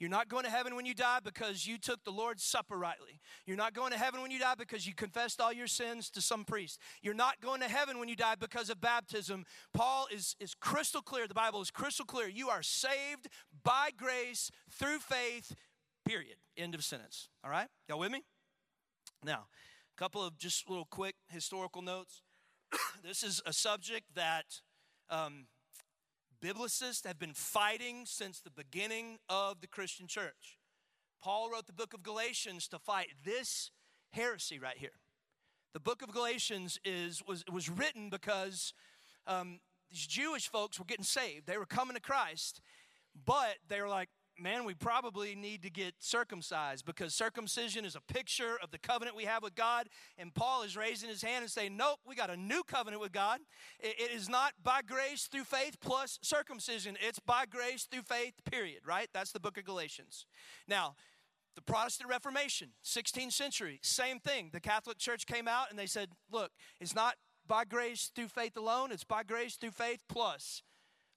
You're 0.01 0.11
not 0.11 0.29
going 0.29 0.45
to 0.45 0.51
heaven 0.51 0.75
when 0.75 0.87
you 0.87 0.95
die 0.95 1.21
because 1.23 1.67
you 1.67 1.79
took 1.79 2.03
the 2.05 2.11
Lord's 2.11 2.43
Supper 2.43 2.77
rightly. 2.77 3.21
You're 3.47 3.57
not 3.57 3.75
going 3.75 3.93
to 3.93 3.99
heaven 3.99 4.21
when 4.21 4.31
you 4.31 4.41
die 4.41 4.55
because 4.59 4.87
you 4.87 4.95
confessed 4.95 5.41
all 5.41 5.53
your 5.53 5.69
sins 5.69 6.11
to 6.11 6.21
some 6.21 6.45
priest. 6.45 6.81
You're 7.01 7.15
not 7.15 7.41
going 7.41 7.61
to 7.61 7.69
heaven 7.69 7.99
when 7.99 8.09
you 8.09 8.17
die 8.17 8.35
because 8.39 8.71
of 8.71 8.81
baptism. 8.81 9.45
Paul 9.73 10.09
is, 10.13 10.35
is 10.41 10.55
crystal 10.55 11.01
clear. 11.01 11.29
The 11.29 11.35
Bible 11.35 11.63
is 11.63 11.71
crystal 11.71 12.05
clear. 12.05 12.29
You 12.29 12.49
are 12.49 12.63
saved 12.63 13.29
by 13.63 13.91
grace 13.97 14.51
through 14.71 14.99
faith, 14.99 15.55
period. 16.05 16.37
End 16.57 16.75
of 16.75 16.83
sentence. 16.85 17.29
All 17.45 17.51
right? 17.51 17.69
Y'all 17.89 18.01
with 18.01 18.11
me? 18.11 18.25
Now, 19.25 19.47
a 19.97 19.99
couple 19.99 20.25
of 20.25 20.37
just 20.37 20.69
little 20.69 20.87
quick 20.91 21.15
historical 21.29 21.83
notes. 21.83 22.21
this 23.03 23.23
is 23.23 23.41
a 23.47 23.53
subject 23.53 24.07
that 24.17 24.61
um, 25.09 25.47
biblicists 26.45 27.07
have 27.07 27.19
been 27.19 27.33
fighting 27.33 28.05
since 28.05 28.41
the 28.41 28.51
beginning 28.51 29.19
of 29.31 29.63
the 29.63 29.67
Christian 29.67 30.07
church. 30.07 30.59
Paul 31.23 31.51
wrote 31.51 31.67
the 31.67 31.73
book 31.73 31.95
of 31.95 32.03
Galatians 32.03 32.69
to 32.69 32.79
fight 32.79 33.09
this 33.25 33.71
heresy 34.11 34.59
right 34.59 34.77
here. 34.77 34.99
The 35.73 35.81
book 35.81 36.03
of 36.03 36.13
Galatians 36.13 36.79
is, 36.85 37.23
was, 37.27 37.45
was 37.51 37.71
written 37.71 38.11
because 38.11 38.75
um, 39.27 39.59
these 39.91 40.07
Jewish 40.07 40.49
folks 40.49 40.79
were 40.79 40.85
getting 40.85 41.05
saved. 41.05 41.47
They 41.47 41.57
were 41.57 41.65
coming 41.65 41.95
to 41.95 42.03
Christ, 42.03 42.61
but 43.25 43.57
they 43.69 43.81
were 43.81 43.89
like, 43.89 44.11
man, 44.39 44.65
we 44.65 44.75
probably 44.75 45.35
need 45.35 45.63
to 45.63 45.71
get 45.71 45.95
circumcised 45.99 46.85
because 46.85 47.15
circumcision 47.15 47.85
is 47.85 47.97
a 47.97 48.01
picture 48.01 48.59
of 48.63 48.71
the 48.71 48.79
covenant 48.79 49.17
we 49.17 49.25
have 49.25 49.43
with 49.43 49.55
God. 49.55 49.89
And 50.19 50.35
Paul 50.35 50.63
is 50.63 50.77
raising 50.77 51.09
his 51.09 51.23
hand 51.23 51.43
and 51.43 51.51
saying, 51.51 51.77
nope, 51.77 52.01
we 52.07 52.15
got 52.15 52.31
a 52.31 52.37
new 52.37 52.63
covenant 52.63 53.01
with 53.01 53.13
God. 53.13 53.41
it 53.81 54.11
is 54.11 54.29
not 54.29 54.53
by 54.63 54.81
grace 54.83 55.29
through 55.31 55.45
faith 55.45 55.79
plus 55.81 56.19
circumcision, 56.23 56.97
it's 57.01 57.19
by 57.19 57.45
grace 57.47 57.85
through 57.91 58.03
faith, 58.03 58.35
period, 58.51 58.81
right? 58.87 59.09
That's 59.13 59.33
the 59.33 59.41
book 59.41 59.59
of 59.59 59.65
Galatians. 59.65 60.27
Now, 60.69 60.95
the 61.55 61.63
Protestant 61.63 62.11
Reformation, 62.11 62.71
16th 62.85 63.33
century, 63.33 63.79
same 63.83 64.19
thing. 64.19 64.51
The 64.53 64.61
Catholic 64.61 64.99
Church 64.99 65.27
came 65.27 65.47
out 65.47 65.71
and 65.71 65.79
they 65.79 65.87
said, 65.87 66.09
look, 66.31 66.51
it's 66.81 66.95
not 66.95 67.15
by 67.47 67.65
grace 67.65 68.11
through 68.15 68.29
faith 68.29 68.57
alone, 68.57 68.91
it's 68.91 69.05
by 69.05 69.23
grace 69.23 69.57
through 69.57 69.71
faith 69.71 70.03
plus 70.09 70.63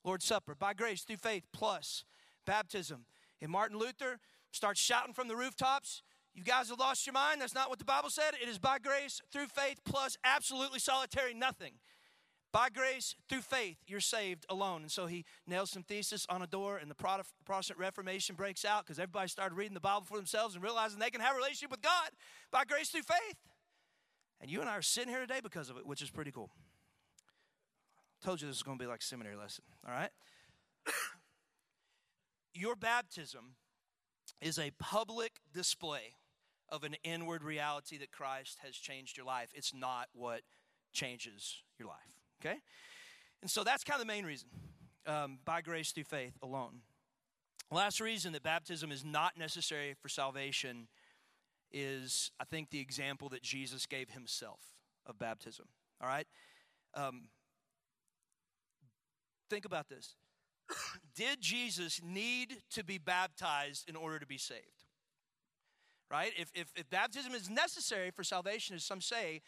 Lord's 0.03 0.25
Supper, 0.25 0.55
by 0.55 0.73
grace 0.73 1.03
through 1.03 1.17
faith 1.17 1.43
plus 1.51 2.03
baptism. 2.47 3.05
And 3.39 3.51
Martin 3.51 3.77
Luther 3.77 4.19
starts 4.51 4.79
shouting 4.79 5.13
from 5.13 5.27
the 5.27 5.35
rooftops, 5.35 6.01
You 6.33 6.43
guys 6.43 6.69
have 6.69 6.79
lost 6.79 7.05
your 7.05 7.13
mind. 7.13 7.41
That's 7.41 7.53
not 7.53 7.69
what 7.69 7.77
the 7.77 7.85
Bible 7.85 8.09
said. 8.09 8.31
It 8.41 8.49
is 8.49 8.57
by 8.57 8.79
grace 8.79 9.21
through 9.31 9.47
faith 9.47 9.81
plus 9.85 10.17
absolutely 10.23 10.79
solitary 10.79 11.35
nothing. 11.35 11.73
By 12.53 12.69
grace 12.69 13.13
through 13.29 13.41
faith, 13.41 13.77
you're 13.85 13.99
saved 13.99 14.45
alone. 14.49 14.81
And 14.81 14.91
so 14.91 15.05
he 15.05 15.25
nails 15.45 15.69
some 15.69 15.83
thesis 15.83 16.25
on 16.29 16.41
a 16.41 16.47
door, 16.47 16.77
and 16.77 16.89
the 16.89 16.95
Protestant 16.95 17.77
Reformation 17.77 18.35
breaks 18.35 18.65
out 18.65 18.85
because 18.85 18.97
everybody 18.97 19.27
started 19.27 19.53
reading 19.53 19.73
the 19.73 19.79
Bible 19.79 20.05
for 20.05 20.17
themselves 20.17 20.55
and 20.55 20.63
realizing 20.63 20.97
they 20.97 21.09
can 21.09 21.21
have 21.21 21.35
a 21.35 21.37
relationship 21.37 21.69
with 21.69 21.81
God 21.81 22.09
by 22.49 22.63
grace 22.63 22.89
through 22.89 23.03
faith. 23.03 23.37
And 24.39 24.49
you 24.49 24.61
and 24.61 24.69
I 24.69 24.77
are 24.77 24.81
sitting 24.81 25.09
here 25.09 25.19
today 25.19 25.39
because 25.43 25.69
of 25.69 25.77
it, 25.77 25.85
which 25.85 26.01
is 26.01 26.09
pretty 26.09 26.31
cool. 26.31 26.49
Told 28.23 28.41
you 28.41 28.47
this 28.47 28.57
is 28.57 28.63
going 28.63 28.77
to 28.77 28.83
be 28.83 28.87
like 28.87 29.01
seminary 29.01 29.35
lesson, 29.35 29.65
all 29.85 29.93
right? 29.93 30.11
Your 32.57 32.75
baptism 32.75 33.55
is 34.41 34.57
a 34.57 34.71
public 34.79 35.33
display 35.53 36.15
of 36.69 36.83
an 36.83 36.95
inward 37.03 37.43
reality 37.43 37.97
that 37.99 38.11
Christ 38.11 38.57
has 38.63 38.75
changed 38.75 39.15
your 39.15 39.27
life. 39.27 39.49
It's 39.53 39.73
not 39.73 40.07
what 40.13 40.41
changes 40.91 41.61
your 41.77 41.87
life, 41.87 42.19
okay? 42.41 42.57
And 43.41 43.51
so 43.51 43.63
that's 43.63 43.83
kind 43.83 44.01
of 44.01 44.07
the 44.07 44.11
main 44.11 44.25
reason 44.25 44.49
um, 45.05 45.37
by 45.45 45.61
grace 45.61 45.91
through 45.91 46.05
faith 46.05 46.33
alone. 46.41 46.81
Last 47.71 48.01
reason 48.01 48.33
that 48.33 48.41
baptism 48.41 48.91
is 48.91 49.05
not 49.05 49.37
necessary 49.37 49.95
for 50.01 50.09
salvation 50.09 50.87
is, 51.71 52.31
I 52.39 52.45
think, 52.45 52.71
the 52.71 52.79
example 52.79 53.29
that 53.29 53.43
Jesus 53.43 53.85
gave 53.85 54.09
himself 54.09 54.61
of 55.05 55.19
baptism. 55.19 55.67
All 56.01 56.07
right? 56.07 56.27
Um, 56.95 57.25
think 59.49 59.65
about 59.65 59.89
this. 59.89 60.15
Did 61.15 61.41
Jesus 61.41 62.01
need 62.03 62.57
to 62.71 62.83
be 62.83 62.97
baptized 62.97 63.89
in 63.89 63.95
order 63.95 64.19
to 64.19 64.25
be 64.25 64.37
saved? 64.37 64.61
Right? 66.09 66.31
If, 66.37 66.51
if, 66.53 66.71
if 66.75 66.89
baptism 66.89 67.33
is 67.33 67.49
necessary 67.49 68.11
for 68.11 68.23
salvation, 68.23 68.75
as 68.75 68.83
some 68.83 69.01
say, 69.01 69.41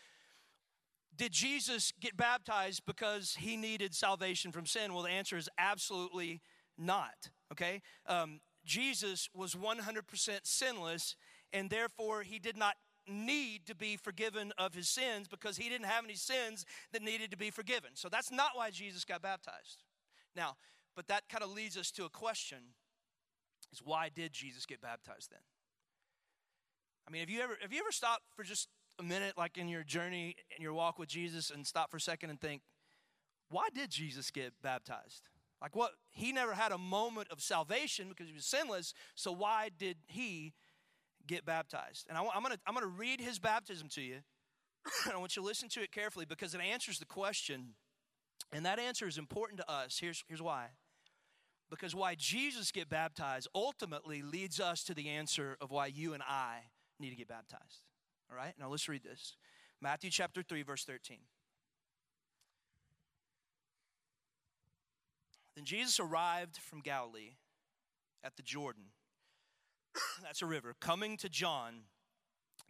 did 1.15 1.32
Jesus 1.32 1.93
get 1.99 2.15
baptized 2.17 2.84
because 2.86 3.36
he 3.39 3.58
needed 3.58 3.93
salvation 3.93 4.51
from 4.51 4.65
sin? 4.65 4.93
Well, 4.93 5.03
the 5.03 5.10
answer 5.10 5.38
is 5.38 5.49
absolutely 5.58 6.41
not. 6.77 7.29
Okay? 7.51 7.82
Um, 8.08 8.39
Jesus 8.65 9.29
was 9.34 9.55
100% 9.55 10.39
sinless, 10.43 11.15
and 11.51 11.69
therefore 11.69 12.23
he 12.23 12.39
did 12.39 12.58
not 12.58 12.75
need 13.08 13.65
to 13.65 13.75
be 13.75 13.97
forgiven 13.97 14.53
of 14.58 14.73
his 14.73 14.88
sins 14.88 15.27
because 15.27 15.58
he 15.58 15.69
didn't 15.69 15.88
have 15.88 16.03
any 16.03 16.15
sins 16.15 16.65
that 16.93 17.01
needed 17.01 17.32
to 17.32 17.38
be 17.38 17.49
forgiven. 17.49 17.91
So 17.95 18.08
that's 18.10 18.32
not 18.32 18.51
why 18.53 18.69
Jesus 18.69 19.03
got 19.03 19.21
baptized. 19.21 19.84
Now, 20.36 20.55
but 20.99 21.07
that 21.07 21.29
kind 21.29 21.45
of 21.45 21.53
leads 21.53 21.77
us 21.77 21.91
to 21.91 22.03
a 22.03 22.09
question 22.09 22.57
is 23.71 23.79
why 23.79 24.09
did 24.13 24.33
Jesus 24.33 24.65
get 24.65 24.81
baptized 24.81 25.31
then? 25.31 25.39
I 27.07 27.12
mean, 27.12 27.21
have 27.21 27.29
you 27.29 27.39
ever 27.39 27.57
have 27.62 27.71
you 27.71 27.79
ever 27.79 27.93
stopped 27.93 28.23
for 28.35 28.43
just 28.43 28.67
a 28.99 29.03
minute 29.03 29.38
like 29.38 29.57
in 29.57 29.69
your 29.69 29.83
journey 29.83 30.35
in 30.53 30.62
your 30.62 30.73
walk 30.73 30.99
with 30.99 31.07
Jesus 31.07 31.51
and 31.51 31.65
stop 31.65 31.89
for 31.89 31.95
a 31.95 32.01
second 32.01 32.31
and 32.31 32.41
think, 32.41 32.63
why 33.49 33.69
did 33.73 33.91
Jesus 33.91 34.29
get 34.29 34.51
baptized? 34.62 35.29
Like 35.62 35.73
what 35.73 35.91
he 36.09 36.33
never 36.33 36.53
had 36.53 36.73
a 36.73 36.77
moment 36.77 37.29
of 37.31 37.39
salvation 37.39 38.09
because 38.09 38.27
he 38.27 38.33
was 38.33 38.45
sinless, 38.45 38.93
so 39.15 39.31
why 39.31 39.69
did 39.77 39.95
he 40.05 40.51
get 41.27 41.45
baptized. 41.45 42.07
And 42.09 42.17
I, 42.17 42.21
am 42.21 42.43
going 42.43 42.55
to 42.55 42.59
I'm 42.67 42.73
going 42.73 42.83
to 42.83 42.99
read 42.99 43.21
his 43.21 43.39
baptism 43.39 43.88
to 43.89 44.01
you. 44.01 44.17
I 45.13 45.15
want 45.15 45.38
you 45.38 45.43
to 45.43 45.47
listen 45.47 45.69
to 45.69 45.81
it 45.81 45.93
carefully 45.93 46.25
because 46.25 46.53
it 46.53 46.59
answers 46.59 46.99
the 46.99 47.05
question. 47.05 47.75
And 48.51 48.65
that 48.65 48.79
answer 48.79 49.07
is 49.07 49.17
important 49.17 49.59
to 49.59 49.71
us. 49.71 49.99
Here's, 50.01 50.23
here's 50.27 50.41
why. 50.41 50.67
Because 51.69 51.93
why 51.93 52.15
Jesus 52.15 52.71
get 52.71 52.89
baptized 52.89 53.47
ultimately 53.53 54.21
leads 54.21 54.60
us 54.60 54.84
to 54.86 54.93
the 54.93 55.10
answer 55.10 55.58
of 55.62 55.71
why 55.71 55.88
you 55.88 56.13
and 56.13 56.23
I 56.23 56.62
need 56.99 57.12
to 57.12 57.15
get 57.15 57.27
baptized. 57.27 57.84
All 58.29 58.38
right? 58.38 58.53
Now 58.60 58.69
let's 58.69 58.89
read 58.89 59.03
this. 59.03 59.36
Matthew 59.82 60.10
chapter 60.10 60.41
3 60.41 60.63
verse 60.63 60.84
13. 60.84 61.17
Then 65.55 65.65
Jesus 65.65 65.99
arrived 65.99 66.58
from 66.58 66.79
Galilee 66.79 67.36
at 68.23 68.36
the 68.36 68.43
Jordan 68.43 68.86
that's 70.23 70.41
a 70.41 70.45
river, 70.45 70.75
coming 70.79 71.17
to 71.17 71.29
John 71.29 71.82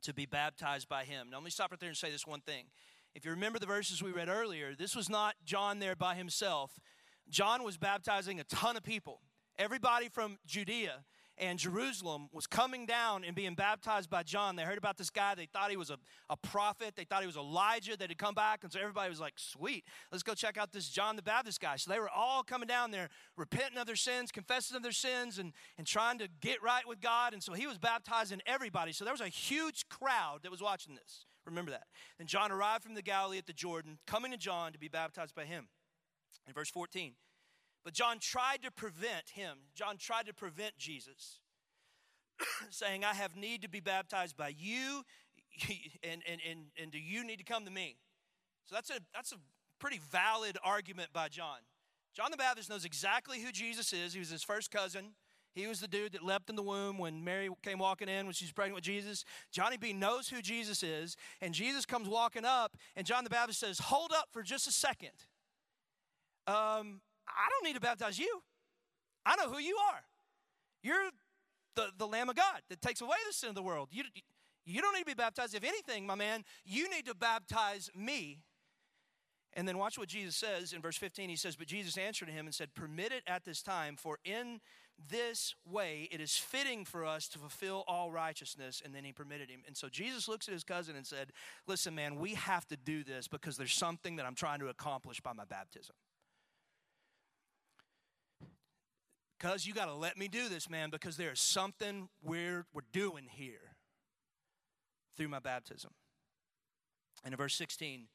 to 0.02 0.14
be 0.14 0.26
baptized 0.26 0.88
by 0.88 1.04
him. 1.04 1.30
Now, 1.30 1.38
let 1.38 1.44
me 1.44 1.52
stop 1.52 1.72
right 1.72 1.80
there 1.80 1.90
and 1.90 1.98
say 1.98 2.12
this 2.12 2.26
one 2.26 2.42
thing. 2.42 2.66
If 3.16 3.26
you 3.26 3.32
remember 3.32 3.60
the 3.60 3.66
verses 3.66 4.02
we 4.02 4.12
read 4.12 4.30
earlier, 4.30 4.76
this 4.76 4.96
was 4.96 5.10
not 5.10 5.36
John 5.44 5.80
there 5.80 5.96
by 5.96 6.16
himself. 6.16 6.80
John 7.30 7.64
was 7.64 7.78
baptizing 7.78 8.40
a 8.40 8.44
ton 8.44 8.78
of 8.78 8.84
people, 8.84 9.22
everybody 9.58 10.10
from 10.10 10.38
Judea 10.46 11.04
and 11.40 11.58
Jerusalem 11.58 12.28
was 12.34 12.48
coming 12.48 12.86
down 12.86 13.24
and 13.24 13.36
being 13.36 13.56
baptized 13.56 14.10
by 14.10 14.24
John. 14.24 14.56
They 14.56 14.64
heard 14.64 14.78
about 14.78 14.98
this 14.98 15.10
guy. 15.10 15.36
They 15.36 15.46
thought 15.46 15.72
he 15.72 15.78
was 15.78 15.90
a, 15.90 15.98
a 16.30 16.36
prophet. 16.36 16.96
They 16.96 17.06
thought 17.06 17.22
he 17.22 17.28
was 17.28 17.38
Elijah 17.38 17.96
that 17.98 18.10
had 18.10 18.18
come 18.18 18.36
back. 18.36 18.64
And 18.64 18.72
so 18.72 18.80
everybody 18.80 19.10
was 19.10 19.20
like, 19.20 19.34
sweet, 19.38 19.86
let's 20.12 20.24
go 20.24 20.34
check 20.34 20.58
out 20.58 20.72
this 20.72 20.90
John 20.90 21.16
the 21.16 21.22
Baptist 21.22 21.62
guy. 21.62 21.78
So 21.78 21.92
they 21.92 22.00
were 22.00 22.10
all 22.10 22.44
coming 22.44 22.68
down 22.68 22.92
there, 22.92 23.10
repenting 23.38 23.78
of 23.78 23.88
their 23.88 23.96
sins, 23.96 24.32
confessing 24.32 24.76
of 24.76 24.84
their 24.84 24.92
sins, 24.92 25.40
and, 25.40 25.54
and 25.78 25.88
trying 25.88 26.20
to 26.20 26.28
get 26.42 26.62
right 26.62 26.86
with 26.88 27.00
God. 27.00 27.34
And 27.34 27.42
so 27.42 27.54
he 27.54 27.68
was 27.68 27.78
baptizing 27.78 28.42
everybody. 28.46 28.92
So 28.92 29.06
there 29.06 29.14
was 29.14 29.22
a 29.22 29.30
huge 29.30 29.88
crowd 29.90 30.40
that 30.44 30.52
was 30.52 30.62
watching 30.62 30.96
this. 30.96 31.26
Remember 31.46 31.72
that. 31.72 31.86
Then 32.18 32.28
John 32.28 32.52
arrived 32.52 32.84
from 32.84 32.96
the 32.96 33.02
Galilee 33.02 33.38
at 33.38 33.48
the 33.48 33.54
Jordan, 33.54 33.98
coming 34.06 34.32
to 34.32 34.38
John 34.38 34.74
to 34.74 34.80
be 34.80 34.90
baptized 34.90 35.36
by 35.36 35.46
him. 35.46 35.70
In 36.48 36.54
verse 36.54 36.70
14, 36.70 37.14
but 37.84 37.94
John 37.94 38.20
tried 38.20 38.64
to 38.64 38.72
prevent 38.72 39.30
him. 39.34 39.58
John 39.76 39.98
tried 39.98 40.26
to 40.26 40.34
prevent 40.34 40.78
Jesus, 40.78 41.40
saying, 42.70 43.04
I 43.06 43.14
have 43.14 43.36
need 43.36 43.62
to 43.62 43.70
be 43.70 43.80
baptized 43.80 44.36
by 44.36 44.54
you, 44.58 45.04
and, 46.04 46.22
and, 46.28 46.42
and, 46.50 46.60
and 46.82 46.92
do 46.92 46.98
you 47.00 47.24
need 47.24 47.38
to 47.38 47.44
come 47.44 47.66
to 47.66 47.72
me? 47.72 47.98
So 48.66 48.76
that's 48.76 48.90
a, 48.90 49.00
that's 49.14 49.32
a 49.32 49.38
pretty 49.80 50.00
valid 50.12 50.58
argument 50.64 51.10
by 51.14 51.30
John. 51.30 51.58
John 52.14 52.32
the 52.32 52.38
Baptist 52.38 52.70
knows 52.70 52.86
exactly 52.86 53.42
who 53.42 53.52
Jesus 53.52 53.94
is. 53.94 54.14
He 54.14 54.20
was 54.20 54.30
his 54.30 54.44
first 54.44 54.72
cousin. 54.72 55.14
He 55.54 55.68
was 55.68 55.80
the 55.80 55.88
dude 55.88 56.14
that 56.14 56.24
leapt 56.24 56.50
in 56.50 56.56
the 56.56 56.64
womb 56.64 56.98
when 56.98 57.24
Mary 57.24 57.50
came 57.64 57.80
walking 57.80 58.08
in 58.08 58.26
when 58.26 58.34
she's 58.34 58.52
pregnant 58.52 58.76
with 58.76 58.84
Jesus. 58.84 59.26
Johnny 59.52 59.78
B 59.78 59.94
knows 59.94 60.30
who 60.30 60.42
Jesus 60.42 60.84
is, 60.84 61.18
and 61.42 61.54
Jesus 61.54 61.86
comes 61.86 62.08
walking 62.08 62.46
up, 62.46 62.78
and 62.96 63.06
John 63.06 63.24
the 63.24 63.30
Baptist 63.30 63.60
says, 63.60 63.80
Hold 63.80 64.12
up 64.12 64.28
for 64.32 64.44
just 64.44 64.68
a 64.68 64.72
second. 64.72 65.12
Um, 66.50 67.02
I 67.28 67.48
don't 67.52 67.64
need 67.64 67.76
to 67.76 67.82
baptize 67.82 68.18
you. 68.18 68.42
I 69.26 69.36
know 69.36 69.50
who 69.50 69.60
you 69.60 69.78
are. 69.92 70.02
You're 70.82 71.12
the, 71.76 71.90
the 71.98 72.08
Lamb 72.08 72.30
of 72.30 72.36
God 72.36 72.62
that 72.70 72.82
takes 72.82 73.02
away 73.02 73.18
the 73.28 73.34
sin 73.34 73.50
of 73.50 73.56
the 73.56 73.62
world. 73.62 73.90
You, 73.92 74.04
you 74.66 74.82
don't 74.82 74.94
need 74.94 75.02
to 75.02 75.06
be 75.06 75.14
baptized. 75.14 75.54
If 75.54 75.64
anything, 75.64 76.08
my 76.08 76.16
man, 76.16 76.44
you 76.66 76.90
need 76.90 77.06
to 77.06 77.14
baptize 77.14 77.92
me. 77.96 78.40
And 79.54 79.68
then 79.68 79.78
watch 79.78 79.98
what 79.98 80.08
Jesus 80.08 80.36
says 80.36 80.74
in 80.74 80.82
verse 80.82 80.98
15. 80.98 81.30
He 81.30 81.36
says, 81.36 81.56
But 81.56 81.68
Jesus 81.68 81.98
answered 81.98 82.30
him 82.30 82.48
and 82.48 82.56
said, 82.56 82.74
Permit 82.74 83.12
it 83.12 83.24
at 83.28 83.46
this 83.46 83.62
time, 83.62 83.96
for 83.96 84.18
in 84.26 84.60
this 85.10 85.56
way 85.66 86.08
it 86.12 86.20
is 86.20 86.36
fitting 86.36 86.84
for 86.84 87.06
us 87.06 87.28
to 87.30 87.40
fulfill 87.40 87.84
all 87.88 88.12
righteousness. 88.12 88.82
And 88.84 88.94
then 88.94 89.04
he 89.04 89.12
permitted 89.12 89.52
him. 89.52 89.62
And 89.68 89.78
so 89.78 89.88
Jesus 89.88 90.28
looks 90.28 90.48
at 90.48 90.54
his 90.54 90.64
cousin 90.64 90.96
and 90.96 91.06
said, 91.06 91.32
Listen, 91.68 91.94
man, 91.94 92.18
we 92.18 92.34
have 92.36 92.68
to 92.68 92.78
do 92.78 93.04
this 93.04 93.28
because 93.28 93.58
there's 93.58 93.74
something 93.74 94.16
that 94.16 94.26
I'm 94.26 94.36
trying 94.36 94.60
to 94.60 94.68
accomplish 94.68 95.20
by 95.22 95.34
my 95.34 95.46
baptism. 95.46 95.96
Because 99.40 99.66
you 99.66 99.74
got 99.74 99.86
to 99.86 99.94
let 99.94 100.18
me 100.18 100.28
do 100.28 100.50
this, 100.50 100.70
man, 100.70 100.90
because 100.90 101.16
there's 101.16 101.40
something 101.40 102.10
we're, 102.22 102.66
we're 102.74 102.82
doing 102.92 103.28
here 103.30 103.76
through 105.16 105.30
my 105.30 105.40
baptism. 105.40 105.92
And 107.24 107.34
in 107.34 107.38
verse 107.38 107.56
16, 107.56 108.08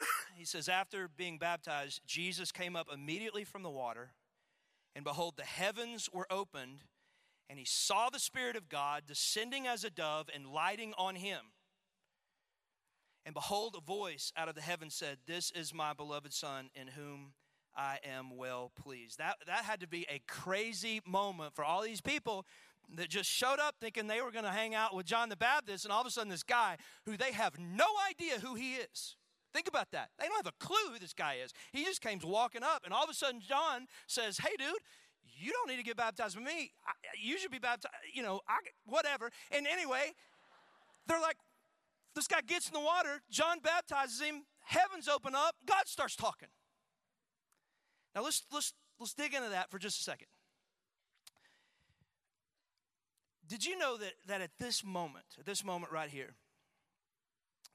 he 0.36 0.44
says, 0.44 0.68
After 0.68 1.08
being 1.08 1.38
baptized, 1.38 2.02
Jesus 2.06 2.52
came 2.52 2.76
up 2.76 2.86
immediately 2.92 3.42
from 3.42 3.64
the 3.64 3.70
water, 3.70 4.12
and 4.94 5.04
behold, 5.04 5.34
the 5.36 5.44
heavens 5.44 6.08
were 6.12 6.26
opened, 6.30 6.84
and 7.50 7.58
he 7.58 7.64
saw 7.64 8.08
the 8.08 8.20
Spirit 8.20 8.54
of 8.54 8.68
God 8.68 9.04
descending 9.08 9.66
as 9.66 9.82
a 9.82 9.90
dove 9.90 10.28
and 10.32 10.46
lighting 10.46 10.94
on 10.96 11.16
him. 11.16 11.40
And 13.26 13.34
behold, 13.34 13.74
a 13.76 13.80
voice 13.80 14.32
out 14.36 14.48
of 14.48 14.54
the 14.54 14.60
heaven 14.60 14.88
said, 14.88 15.18
This 15.26 15.50
is 15.50 15.74
my 15.74 15.92
beloved 15.92 16.32
Son, 16.32 16.70
in 16.74 16.88
whom 16.88 17.32
I 17.78 17.98
am 18.04 18.36
well 18.36 18.72
pleased. 18.82 19.18
That, 19.18 19.36
that 19.46 19.64
had 19.64 19.80
to 19.80 19.88
be 19.88 20.04
a 20.10 20.20
crazy 20.26 21.00
moment 21.06 21.54
for 21.54 21.64
all 21.64 21.80
these 21.80 22.00
people 22.00 22.44
that 22.96 23.08
just 23.08 23.30
showed 23.30 23.60
up 23.60 23.76
thinking 23.80 24.08
they 24.08 24.20
were 24.20 24.32
going 24.32 24.44
to 24.44 24.50
hang 24.50 24.74
out 24.74 24.96
with 24.96 25.06
John 25.06 25.28
the 25.28 25.36
Baptist, 25.36 25.84
and 25.84 25.92
all 25.92 26.00
of 26.00 26.06
a 26.06 26.10
sudden, 26.10 26.28
this 26.28 26.42
guy 26.42 26.76
who 27.06 27.16
they 27.16 27.32
have 27.32 27.58
no 27.58 27.86
idea 28.10 28.40
who 28.40 28.56
he 28.56 28.74
is. 28.74 29.14
Think 29.54 29.68
about 29.68 29.92
that. 29.92 30.10
They 30.18 30.26
don't 30.26 30.36
have 30.36 30.52
a 30.52 30.64
clue 30.64 30.92
who 30.92 30.98
this 30.98 31.14
guy 31.14 31.36
is. 31.42 31.52
He 31.72 31.84
just 31.84 32.00
came 32.00 32.18
walking 32.24 32.62
up, 32.64 32.82
and 32.84 32.92
all 32.92 33.04
of 33.04 33.10
a 33.10 33.14
sudden, 33.14 33.40
John 33.40 33.86
says, 34.06 34.38
Hey, 34.38 34.56
dude, 34.58 34.76
you 35.38 35.52
don't 35.52 35.68
need 35.68 35.76
to 35.76 35.84
get 35.84 35.96
baptized 35.96 36.36
with 36.36 36.44
me. 36.44 36.72
I, 36.86 36.92
you 37.20 37.38
should 37.38 37.52
be 37.52 37.58
baptized, 37.58 37.94
you 38.12 38.22
know, 38.22 38.40
I, 38.48 38.58
whatever. 38.86 39.30
And 39.52 39.66
anyway, 39.66 40.12
they're 41.06 41.20
like, 41.20 41.36
this 42.14 42.26
guy 42.26 42.40
gets 42.40 42.66
in 42.66 42.74
the 42.74 42.80
water, 42.80 43.20
John 43.30 43.60
baptizes 43.60 44.20
him, 44.20 44.42
heavens 44.64 45.08
open 45.08 45.34
up, 45.34 45.54
God 45.66 45.86
starts 45.86 46.16
talking. 46.16 46.48
Now 48.18 48.24
let's 48.24 48.42
let's 48.52 48.72
let's 48.98 49.14
dig 49.14 49.32
into 49.32 49.50
that 49.50 49.70
for 49.70 49.78
just 49.78 50.00
a 50.00 50.02
second. 50.02 50.26
Did 53.46 53.64
you 53.64 53.78
know 53.78 53.96
that, 53.96 54.14
that 54.26 54.40
at 54.40 54.50
this 54.58 54.84
moment, 54.84 55.24
at 55.38 55.46
this 55.46 55.64
moment 55.64 55.92
right 55.92 56.10
here, 56.10 56.34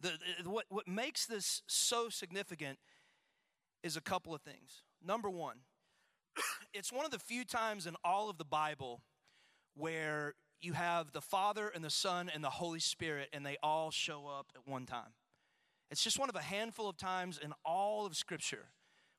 the, 0.02 0.12
the, 0.44 0.50
what, 0.50 0.66
what 0.68 0.86
makes 0.86 1.26
this 1.26 1.62
so 1.66 2.10
significant 2.10 2.78
is 3.84 3.96
a 3.96 4.02
couple 4.02 4.36
of 4.36 4.42
things. 4.42 4.84
Number 5.02 5.30
one, 5.30 5.60
it's 6.74 6.92
one 6.92 7.06
of 7.06 7.12
the 7.12 7.20
few 7.20 7.46
times 7.46 7.88
in 7.88 7.96
all 8.04 8.30
of 8.30 8.38
the 8.38 8.44
Bible 8.44 9.02
where 9.76 10.34
you 10.60 10.74
have 10.74 11.14
the 11.14 11.22
Father 11.22 11.70
and 11.74 11.86
the 11.86 11.90
Son 11.90 12.30
and 12.34 12.44
the 12.44 12.50
Holy 12.50 12.82
Spirit, 12.82 13.30
and 13.32 13.46
they 13.46 13.56
all 13.64 13.92
show 13.92 14.28
up 14.28 14.48
at 14.58 14.68
one 14.70 14.86
time. 14.86 15.14
It's 15.90 16.04
just 16.04 16.20
one 16.20 16.28
of 16.28 16.36
a 16.36 16.42
handful 16.42 16.90
of 16.90 16.98
times 16.98 17.40
in 17.42 17.54
all 17.64 18.06
of 18.06 18.18
Scripture 18.18 18.68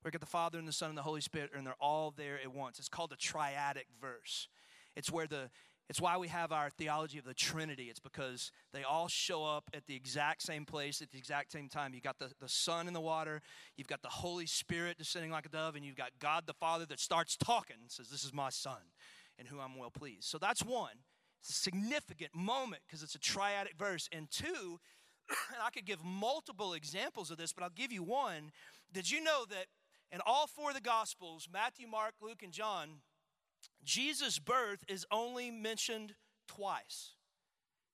where 0.05 0.11
get 0.11 0.21
the 0.21 0.27
Father 0.27 0.59
and 0.59 0.69
the 0.69 0.73
Son 0.73 0.91
and 0.91 0.99
the 0.99 1.03
Holy 1.03 1.23
Spirit, 1.23 1.53
and 1.57 1.67
they're 1.67 1.75
all 1.81 2.13
there 2.15 2.39
at 2.39 2.53
once. 2.53 2.79
It's 2.79 2.91
called 2.91 3.13
a 3.13 3.17
triadic 3.17 3.87
verse. 3.99 4.49
It's 4.97 5.11
where 5.11 5.27
the 5.27 5.49
it's 5.89 6.01
why 6.01 6.17
we 6.17 6.29
have 6.29 6.53
our 6.53 6.71
theology 6.71 7.19
of 7.19 7.25
the 7.25 7.35
Trinity. 7.35 7.85
It's 7.85 8.01
because 8.01 8.51
they 8.73 8.83
all 8.83 9.09
show 9.09 9.45
up 9.45 9.65
at 9.75 9.87
the 9.87 9.95
exact 9.95 10.43
same 10.43 10.65
place 10.65 11.01
at 11.01 11.11
the 11.11 11.19
exact 11.19 11.53
same 11.53 11.69
time. 11.69 11.93
You've 11.93 12.03
got 12.03 12.19
the, 12.19 12.33
the 12.41 12.49
Son 12.49 12.87
in 12.87 12.95
the 12.95 13.01
water, 13.01 13.41
you've 13.77 13.89
got 13.89 14.03
the 14.03 14.09
Holy 14.09 14.47
Spirit 14.47 14.99
descending 14.99 15.31
like 15.31 15.47
a 15.47 15.51
dove, 15.51 15.75
and 15.75 15.85
you've 15.85 15.97
got 15.97 16.11
God 16.19 16.45
the 16.47 16.55
Father 16.55 16.85
that 16.87 17.01
starts 17.01 17.37
talking 17.37 17.77
and 17.81 17.91
says, 17.91 18.09
This 18.09 18.25
is 18.25 18.33
my 18.35 18.51
Son 18.51 18.93
and 19.39 19.49
who 19.49 19.59
I'm 19.59 19.77
well 19.77 19.91
pleased. 19.91 20.25
So 20.25 20.37
that's 20.37 20.63
one. 20.63 20.97
It's 21.41 21.51
a 21.51 21.55
significant 21.55 22.35
moment 22.35 22.83
because 22.87 23.03
it's 23.03 23.15
a 23.15 23.19
triadic 23.19 23.77
verse. 23.79 24.09
And 24.13 24.31
two, 24.31 24.81
and 25.29 25.63
I 25.65 25.71
could 25.71 25.87
give 25.87 26.05
multiple 26.05 26.75
examples 26.75 27.31
of 27.31 27.39
this, 27.39 27.55
but 27.55 27.65
I'll 27.65 27.71
give 27.71 27.93
you 27.93 28.03
one. 28.03 28.53
Did 28.93 29.11
you 29.11 29.23
know 29.23 29.45
that 29.51 29.67
in 30.15 30.21
all 30.25 30.47
four 30.47 30.69
of 30.69 30.77
the 30.77 30.81
Gospels, 30.81 31.49
Matthew, 31.53 31.89
Mark, 31.89 32.15
Luke, 32.23 32.45
and 32.45 32.53
John, 32.53 33.01
Jesus' 33.83 34.39
birth 34.39 34.85
is 34.87 35.05
only 35.11 35.51
mentioned 35.51 36.15
twice. 36.47 37.15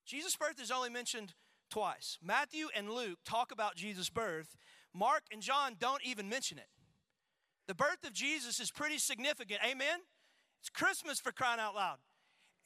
Jesus' 0.05 0.35
birth 0.35 0.61
is 0.61 0.69
only 0.69 0.91
mentioned 0.91 1.33
twice. 1.71 2.19
Matthew 2.23 2.67
and 2.75 2.91
Luke 2.91 3.17
talk 3.25 3.51
about 3.51 3.75
Jesus' 3.75 4.11
birth. 4.11 4.55
Mark 4.93 5.23
and 5.31 5.41
John 5.41 5.77
don't 5.79 6.05
even 6.05 6.29
mention 6.29 6.59
it. 6.59 6.67
The 7.67 7.73
birth 7.73 8.03
of 8.05 8.13
Jesus 8.13 8.59
is 8.59 8.69
pretty 8.69 8.99
significant. 8.99 9.61
Amen? 9.65 10.01
It's 10.59 10.69
Christmas 10.69 11.19
for 11.19 11.31
crying 11.31 11.59
out 11.59 11.73
loud. 11.73 11.97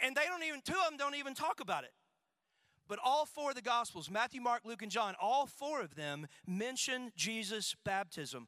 And 0.01 0.17
they 0.17 0.25
don't 0.25 0.43
even, 0.43 0.59
two 0.65 0.73
of 0.73 0.89
them 0.89 0.97
don't 0.97 1.15
even 1.15 1.33
talk 1.33 1.61
about 1.61 1.85
it. 1.85 1.93
But 2.87 2.99
all 3.03 3.25
four 3.25 3.51
of 3.51 3.55
the 3.55 3.61
Gospels, 3.61 4.11
Matthew, 4.11 4.41
Mark, 4.41 4.61
Luke, 4.65 4.81
and 4.81 4.91
John, 4.91 5.15
all 5.19 5.47
four 5.47 5.81
of 5.81 5.95
them 5.95 6.27
mention 6.45 7.11
Jesus' 7.15 7.75
baptism. 7.85 8.47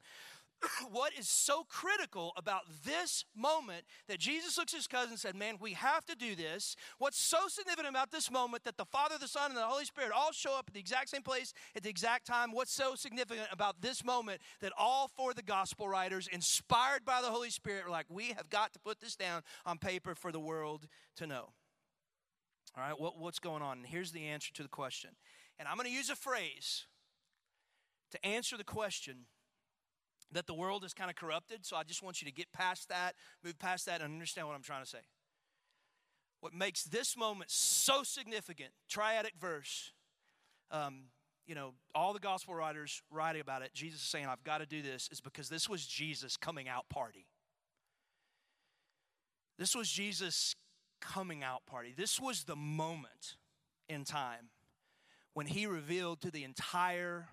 what 0.90 1.12
is 1.18 1.28
so 1.28 1.64
critical 1.68 2.32
about 2.36 2.62
this 2.84 3.24
moment 3.36 3.84
that 4.08 4.18
Jesus 4.18 4.58
looks 4.58 4.72
at 4.72 4.78
his 4.78 4.86
cousin 4.86 5.10
and 5.10 5.18
said, 5.18 5.36
Man, 5.36 5.56
we 5.60 5.72
have 5.74 6.04
to 6.06 6.16
do 6.16 6.34
this. 6.34 6.76
What's 6.98 7.18
so 7.18 7.48
significant 7.48 7.88
about 7.88 8.10
this 8.10 8.30
moment 8.30 8.64
that 8.64 8.76
the 8.76 8.84
Father, 8.84 9.16
the 9.20 9.28
Son, 9.28 9.50
and 9.50 9.56
the 9.56 9.62
Holy 9.62 9.84
Spirit 9.84 10.10
all 10.14 10.32
show 10.32 10.58
up 10.58 10.64
at 10.68 10.74
the 10.74 10.80
exact 10.80 11.10
same 11.10 11.22
place 11.22 11.52
at 11.76 11.82
the 11.82 11.90
exact 11.90 12.26
time? 12.26 12.52
What's 12.52 12.72
so 12.72 12.94
significant 12.94 13.48
about 13.52 13.80
this 13.80 14.04
moment 14.04 14.40
that 14.60 14.72
all 14.78 15.08
four 15.08 15.30
of 15.30 15.36
the 15.36 15.42
gospel 15.42 15.88
writers, 15.88 16.28
inspired 16.32 17.04
by 17.04 17.20
the 17.22 17.28
Holy 17.28 17.50
Spirit, 17.50 17.86
are 17.86 17.90
like, 17.90 18.06
We 18.08 18.28
have 18.28 18.50
got 18.50 18.72
to 18.72 18.78
put 18.78 19.00
this 19.00 19.16
down 19.16 19.42
on 19.64 19.78
paper 19.78 20.14
for 20.14 20.32
the 20.32 20.40
world 20.40 20.86
to 21.16 21.26
know? 21.26 21.52
All 22.76 22.82
right, 22.84 22.98
what, 22.98 23.18
what's 23.18 23.38
going 23.38 23.62
on? 23.62 23.78
And 23.78 23.86
here's 23.86 24.12
the 24.12 24.26
answer 24.26 24.52
to 24.54 24.62
the 24.62 24.68
question. 24.68 25.10
And 25.58 25.66
I'm 25.66 25.76
going 25.76 25.88
to 25.88 25.92
use 25.92 26.10
a 26.10 26.16
phrase 26.16 26.86
to 28.10 28.24
answer 28.24 28.56
the 28.56 28.64
question 28.64 29.26
that 30.32 30.46
the 30.46 30.54
world 30.54 30.84
is 30.84 30.92
kind 30.94 31.10
of 31.10 31.16
corrupted. 31.16 31.64
So 31.64 31.76
I 31.76 31.82
just 31.82 32.02
want 32.02 32.20
you 32.20 32.26
to 32.26 32.32
get 32.32 32.52
past 32.52 32.88
that, 32.88 33.14
move 33.44 33.58
past 33.58 33.86
that, 33.86 34.00
and 34.00 34.12
understand 34.12 34.46
what 34.46 34.54
I'm 34.54 34.62
trying 34.62 34.82
to 34.82 34.88
say. 34.88 34.98
What 36.40 36.54
makes 36.54 36.84
this 36.84 37.16
moment 37.16 37.50
so 37.50 38.02
significant, 38.02 38.70
triadic 38.90 39.34
verse, 39.40 39.92
um, 40.70 41.04
you 41.46 41.54
know, 41.54 41.72
all 41.94 42.12
the 42.12 42.20
gospel 42.20 42.54
writers 42.54 43.02
writing 43.10 43.40
about 43.40 43.62
it, 43.62 43.72
Jesus 43.74 44.02
is 44.02 44.06
saying, 44.06 44.26
I've 44.26 44.44
got 44.44 44.58
to 44.58 44.66
do 44.66 44.82
this, 44.82 45.08
is 45.10 45.20
because 45.20 45.48
this 45.48 45.68
was 45.68 45.86
Jesus' 45.86 46.36
coming 46.36 46.68
out 46.68 46.88
party. 46.88 47.26
This 49.58 49.74
was 49.74 49.88
Jesus' 49.88 50.54
coming 51.00 51.42
out 51.42 51.66
party. 51.66 51.94
This 51.96 52.20
was 52.20 52.44
the 52.44 52.54
moment 52.54 53.36
in 53.88 54.04
time 54.04 54.50
when 55.32 55.46
he 55.46 55.66
revealed 55.66 56.20
to 56.20 56.30
the 56.30 56.44
entire 56.44 57.28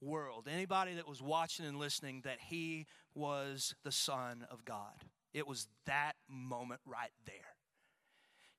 world, 0.00 0.48
anybody 0.50 0.94
that 0.94 1.08
was 1.08 1.22
watching 1.22 1.66
and 1.66 1.78
listening, 1.78 2.22
that 2.24 2.38
he 2.40 2.86
was 3.14 3.74
the 3.84 3.92
Son 3.92 4.46
of 4.50 4.64
God. 4.64 4.92
It 5.32 5.46
was 5.46 5.66
that 5.86 6.12
moment 6.28 6.80
right 6.86 7.12
there. 7.26 7.34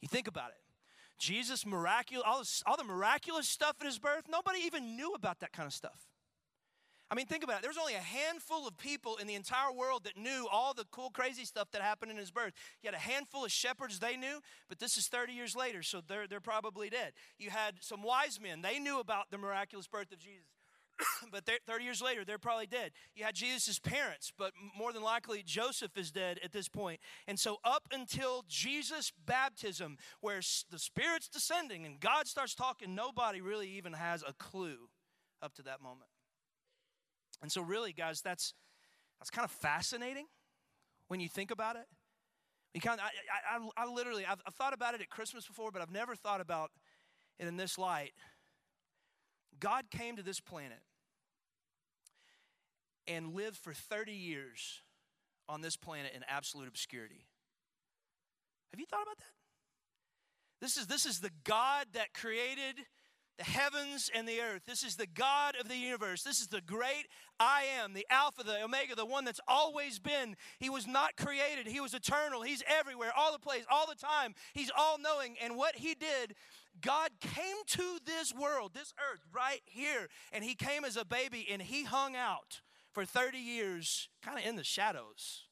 You 0.02 0.08
think 0.08 0.28
about 0.28 0.50
it. 0.50 0.58
Jesus 1.18 1.66
miraculous 1.66 2.26
all, 2.28 2.40
this, 2.40 2.64
all 2.66 2.78
the 2.78 2.84
miraculous 2.84 3.48
stuff 3.48 3.78
at 3.80 3.86
his 3.86 4.00
birth, 4.00 4.24
nobody 4.30 4.60
even 4.66 4.98
knew 4.98 5.14
about 5.14 5.40
that 5.40 5.54
kind 5.54 5.66
of 5.66 5.74
stuff. 5.74 6.10
I 7.10 7.14
mean, 7.14 7.28
think 7.28 7.44
about 7.44 7.58
it. 7.58 7.62
There 7.62 7.70
was 7.70 7.78
only 7.78 7.94
a 7.94 8.00
handful 8.00 8.68
of 8.68 8.78
people 8.78 9.18
in 9.18 9.28
the 9.28 9.36
entire 9.36 9.72
world 9.72 10.06
that 10.06 10.18
knew 10.18 10.48
all 10.52 10.74
the 10.74 10.86
cool, 10.92 11.12
crazy 11.12 11.46
stuff 11.46 11.70
that 11.72 11.84
happened 11.84 12.12
in 12.12 12.18
his 12.18 12.32
birth. 12.32 12.54
You 12.82 12.88
had 12.88 12.96
a 12.96 12.98
handful 12.98 13.46
of 13.46 13.52
shepherds 13.52 14.00
they 14.00 14.18
knew, 14.18 14.40
but 14.68 14.80
this 14.80 14.98
is 14.98 15.08
30 15.08 15.34
years 15.34 15.56
later, 15.56 15.84
so 15.84 16.02
they're, 16.08 16.28
they're 16.28 16.40
probably 16.40 16.90
dead. 16.90 17.14
You 17.38 17.52
had 17.52 17.76
some 17.80 18.02
wise 18.02 18.40
men, 18.42 18.64
they 18.64 18.80
knew 18.80 19.00
about 19.00 19.30
the 19.30 19.38
miraculous 19.38 19.88
birth 19.88 20.12
of 20.12 20.18
Jesus. 20.18 20.48
but 21.32 21.44
30 21.68 21.84
years 21.84 22.02
later, 22.02 22.24
they're 22.24 22.38
probably 22.38 22.68
dead. 22.68 22.92
You 23.16 23.26
had 23.26 23.36
Jesus' 23.36 23.80
parents, 23.80 24.32
but 24.38 24.52
more 24.78 24.94
than 24.94 25.04
likely, 25.04 25.44
Joseph 25.44 25.98
is 25.98 26.12
dead 26.12 26.40
at 26.44 26.52
this 26.52 26.68
point. 26.68 27.00
And 27.28 27.40
so, 27.40 27.58
up 27.64 27.84
until 27.92 28.44
Jesus' 28.48 29.12
baptism, 29.26 29.98
where 30.22 30.40
the 30.70 30.80
Spirit's 30.80 31.28
descending 31.28 31.86
and 31.86 32.00
God 32.00 32.28
starts 32.28 32.56
talking, 32.56 32.96
nobody 32.96 33.42
really 33.42 33.70
even 33.72 33.94
has 33.94 34.24
a 34.24 34.34
clue 34.34 34.90
up 35.42 35.54
to 35.56 35.64
that 35.64 35.82
moment. 35.82 36.10
And 37.42 37.52
so, 37.52 37.62
really, 37.62 37.94
guys, 37.94 38.22
that's, 38.22 38.54
that's 39.20 39.30
kind 39.30 39.46
of 39.46 39.52
fascinating 39.52 40.28
when 41.08 41.20
you 41.20 41.28
think 41.28 41.52
about 41.52 41.76
it. 41.76 41.86
You 42.74 42.82
kind 42.82 43.00
of, 43.00 43.06
I, 43.06 43.58
I, 43.58 43.84
I 43.86 43.92
literally, 43.92 44.26
I've, 44.26 44.42
I've 44.46 44.56
thought 44.56 44.74
about 44.74 44.96
it 44.96 45.02
at 45.02 45.10
Christmas 45.10 45.46
before, 45.46 45.72
but 45.72 45.82
I've 45.82 45.92
never 45.92 46.16
thought 46.16 46.42
about 46.42 46.72
it 47.40 47.48
in 47.48 47.58
this 47.58 47.78
light. 47.78 48.12
God 49.60 49.86
came 49.92 50.16
to 50.18 50.24
this 50.24 50.40
planet 50.40 50.82
and 53.08 53.34
lived 53.34 53.58
for 53.58 53.74
30 53.74 54.12
years 54.12 54.82
on 55.48 55.62
this 55.62 55.76
planet 55.76 56.12
in 56.16 56.24
absolute 56.28 56.68
obscurity. 56.68 57.26
Have 58.72 58.80
you 58.80 58.86
thought 58.86 59.04
about 59.04 59.18
that? 59.18 59.26
This 60.62 60.78
is, 60.78 60.88
this 60.88 61.06
is 61.06 61.20
the 61.20 61.32
God 61.44 61.88
that 61.94 62.14
created 62.14 62.76
the 63.38 63.44
heavens 63.44 64.10
and 64.16 64.28
the 64.28 64.40
earth. 64.40 64.62
This 64.66 64.84
is 64.84 64.96
the 64.96 65.08
God 65.08 65.56
of 65.60 65.68
the 65.68 65.76
universe. 65.76 66.24
This 66.24 66.40
is 66.40 66.48
the 66.48 66.62
great 66.62 67.08
I 67.40 67.64
am, 67.82 67.94
the 67.94 68.08
Alpha, 68.10 68.44
the 68.44 68.64
Omega, 68.64 68.96
the 68.96 69.06
one 69.06 69.26
that's 69.26 69.42
always 69.48 70.00
been. 70.00 70.36
He 70.60 70.70
was 70.70 70.88
not 70.88 71.18
created, 71.18 71.68
He 71.68 71.82
was 71.82 71.94
eternal. 71.94 72.42
He's 72.42 72.64
everywhere, 72.68 73.12
all 73.16 73.34
the 73.34 73.40
place, 73.40 73.66
all 73.70 73.88
the 73.88 73.96
time. 73.96 74.36
He's 74.54 74.72
all 74.76 74.98
knowing. 74.98 75.36
And 75.42 75.58
what 75.58 75.76
He 75.76 75.96
did, 75.96 76.36
God 76.82 77.10
came 77.20 77.58
to 77.68 78.00
this 78.06 78.34
world, 78.34 78.72
this 78.74 78.94
earth, 79.12 79.22
right 79.34 79.62
here, 79.66 80.08
and 80.32 80.44
He 80.44 80.56
came 80.56 80.84
as 80.84 80.98
a 80.98 81.06
baby 81.06 81.48
and 81.52 81.62
He 81.62 81.84
hung 81.84 82.16
out 82.16 82.62
for 82.94 83.06
30 83.06 83.38
years, 83.38 84.10
kind 84.24 84.38
of 84.38 84.46
in 84.46 84.56
the 84.56 84.64
shadows. 84.64 85.44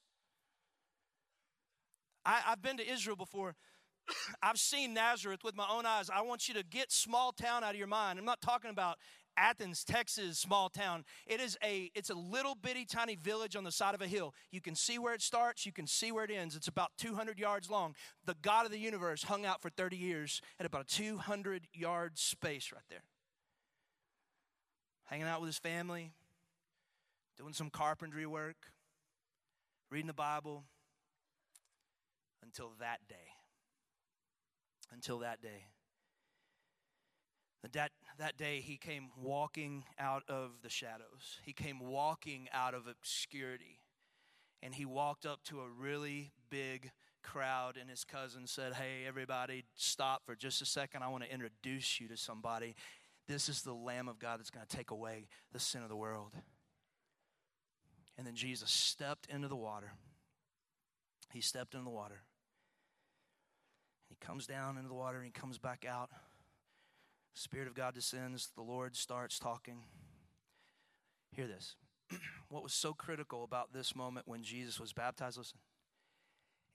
I, 2.25 2.39
have 2.45 2.61
been 2.61 2.77
to 2.77 2.89
Israel 2.89 3.17
before. 3.17 3.55
I've 4.41 4.57
seen 4.57 4.93
Nazareth 4.93 5.43
with 5.43 5.55
my 5.55 5.67
own 5.69 5.85
eyes. 5.85 6.09
I 6.09 6.21
want 6.21 6.47
you 6.47 6.53
to 6.55 6.63
get 6.63 6.91
small 6.91 7.31
town 7.31 7.63
out 7.63 7.71
of 7.71 7.77
your 7.77 7.87
mind. 7.87 8.19
I'm 8.19 8.25
not 8.25 8.41
talking 8.41 8.69
about 8.69 8.97
Athens, 9.37 9.83
Texas, 9.83 10.37
small 10.37 10.69
town. 10.69 11.05
It 11.25 11.39
is 11.39 11.57
a 11.63 11.91
it's 11.95 12.09
a 12.09 12.15
little 12.15 12.55
bitty 12.55 12.85
tiny 12.85 13.15
village 13.15 13.55
on 13.55 13.63
the 13.63 13.71
side 13.71 13.95
of 13.95 14.01
a 14.01 14.07
hill. 14.07 14.33
You 14.51 14.61
can 14.61 14.75
see 14.75 14.99
where 14.99 15.13
it 15.13 15.21
starts, 15.21 15.65
you 15.65 15.71
can 15.71 15.87
see 15.87 16.11
where 16.11 16.25
it 16.25 16.31
ends. 16.31 16.55
It's 16.55 16.67
about 16.67 16.91
200 16.97 17.39
yards 17.39 17.69
long. 17.69 17.95
The 18.25 18.35
God 18.41 18.65
of 18.65 18.71
the 18.71 18.79
universe 18.79 19.23
hung 19.23 19.45
out 19.45 19.61
for 19.61 19.69
30 19.69 19.97
years 19.97 20.41
at 20.59 20.65
about 20.65 20.81
a 20.81 20.95
200 20.95 21.67
yard 21.73 22.17
space 22.17 22.71
right 22.71 22.83
there. 22.89 23.03
Hanging 25.05 25.27
out 25.27 25.41
with 25.41 25.49
his 25.49 25.59
family, 25.59 26.11
doing 27.37 27.53
some 27.53 27.69
carpentry 27.69 28.25
work, 28.25 28.71
reading 29.91 30.07
the 30.07 30.13
Bible 30.13 30.63
until 32.41 32.71
that 32.79 32.99
day 33.07 33.33
until 34.93 35.19
that 35.19 35.41
day. 35.41 35.65
That, 37.73 37.91
that 38.19 38.37
day, 38.37 38.61
he 38.61 38.77
came 38.77 39.09
walking 39.21 39.83
out 39.99 40.23
of 40.27 40.51
the 40.61 40.69
shadows. 40.69 41.39
He 41.43 41.53
came 41.53 41.79
walking 41.79 42.47
out 42.53 42.73
of 42.73 42.87
obscurity. 42.87 43.79
And 44.61 44.73
he 44.73 44.85
walked 44.85 45.25
up 45.25 45.43
to 45.45 45.61
a 45.61 45.67
really 45.67 46.31
big 46.49 46.91
crowd, 47.23 47.77
and 47.79 47.89
his 47.89 48.03
cousin 48.03 48.45
said, 48.45 48.73
Hey, 48.73 49.07
everybody, 49.07 49.63
stop 49.75 50.21
for 50.25 50.35
just 50.35 50.61
a 50.61 50.65
second. 50.65 51.03
I 51.03 51.07
want 51.07 51.23
to 51.23 51.33
introduce 51.33 51.99
you 51.99 52.07
to 52.09 52.17
somebody. 52.17 52.75
This 53.27 53.49
is 53.49 53.61
the 53.61 53.73
Lamb 53.73 54.07
of 54.07 54.19
God 54.19 54.39
that's 54.39 54.49
going 54.49 54.65
to 54.65 54.75
take 54.75 54.91
away 54.91 55.27
the 55.51 55.59
sin 55.59 55.81
of 55.81 55.89
the 55.89 55.95
world. 55.95 56.33
And 58.17 58.27
then 58.27 58.35
Jesus 58.35 58.69
stepped 58.69 59.27
into 59.27 59.47
the 59.47 59.55
water. 59.55 59.91
He 61.31 61.41
stepped 61.41 61.73
into 61.73 61.85
the 61.85 61.89
water. 61.89 62.21
And 64.09 64.17
He 64.19 64.25
comes 64.25 64.45
down 64.45 64.77
into 64.77 64.89
the 64.89 64.93
water 64.93 65.17
and 65.17 65.25
he 65.25 65.31
comes 65.31 65.57
back 65.57 65.85
out. 65.89 66.09
Spirit 67.33 67.67
of 67.67 67.73
God 67.73 67.93
descends. 67.93 68.49
The 68.55 68.61
Lord 68.61 68.95
starts 68.95 69.39
talking. 69.39 69.83
Hear 71.31 71.47
this. 71.47 71.75
what 72.49 72.63
was 72.63 72.73
so 72.73 72.93
critical 72.93 73.43
about 73.43 73.73
this 73.73 73.95
moment 73.95 74.27
when 74.27 74.43
Jesus 74.43 74.79
was 74.79 74.93
baptized, 74.93 75.37
listen, 75.37 75.59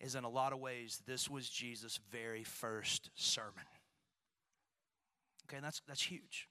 is 0.00 0.14
in 0.14 0.24
a 0.24 0.28
lot 0.28 0.52
of 0.52 0.60
ways, 0.60 1.02
this 1.06 1.28
was 1.28 1.48
Jesus' 1.48 1.98
very 2.10 2.44
first 2.44 3.10
sermon. 3.14 3.64
Okay, 5.48 5.56
and 5.56 5.64
that's, 5.64 5.82
that's 5.86 6.02
huge. 6.02 6.48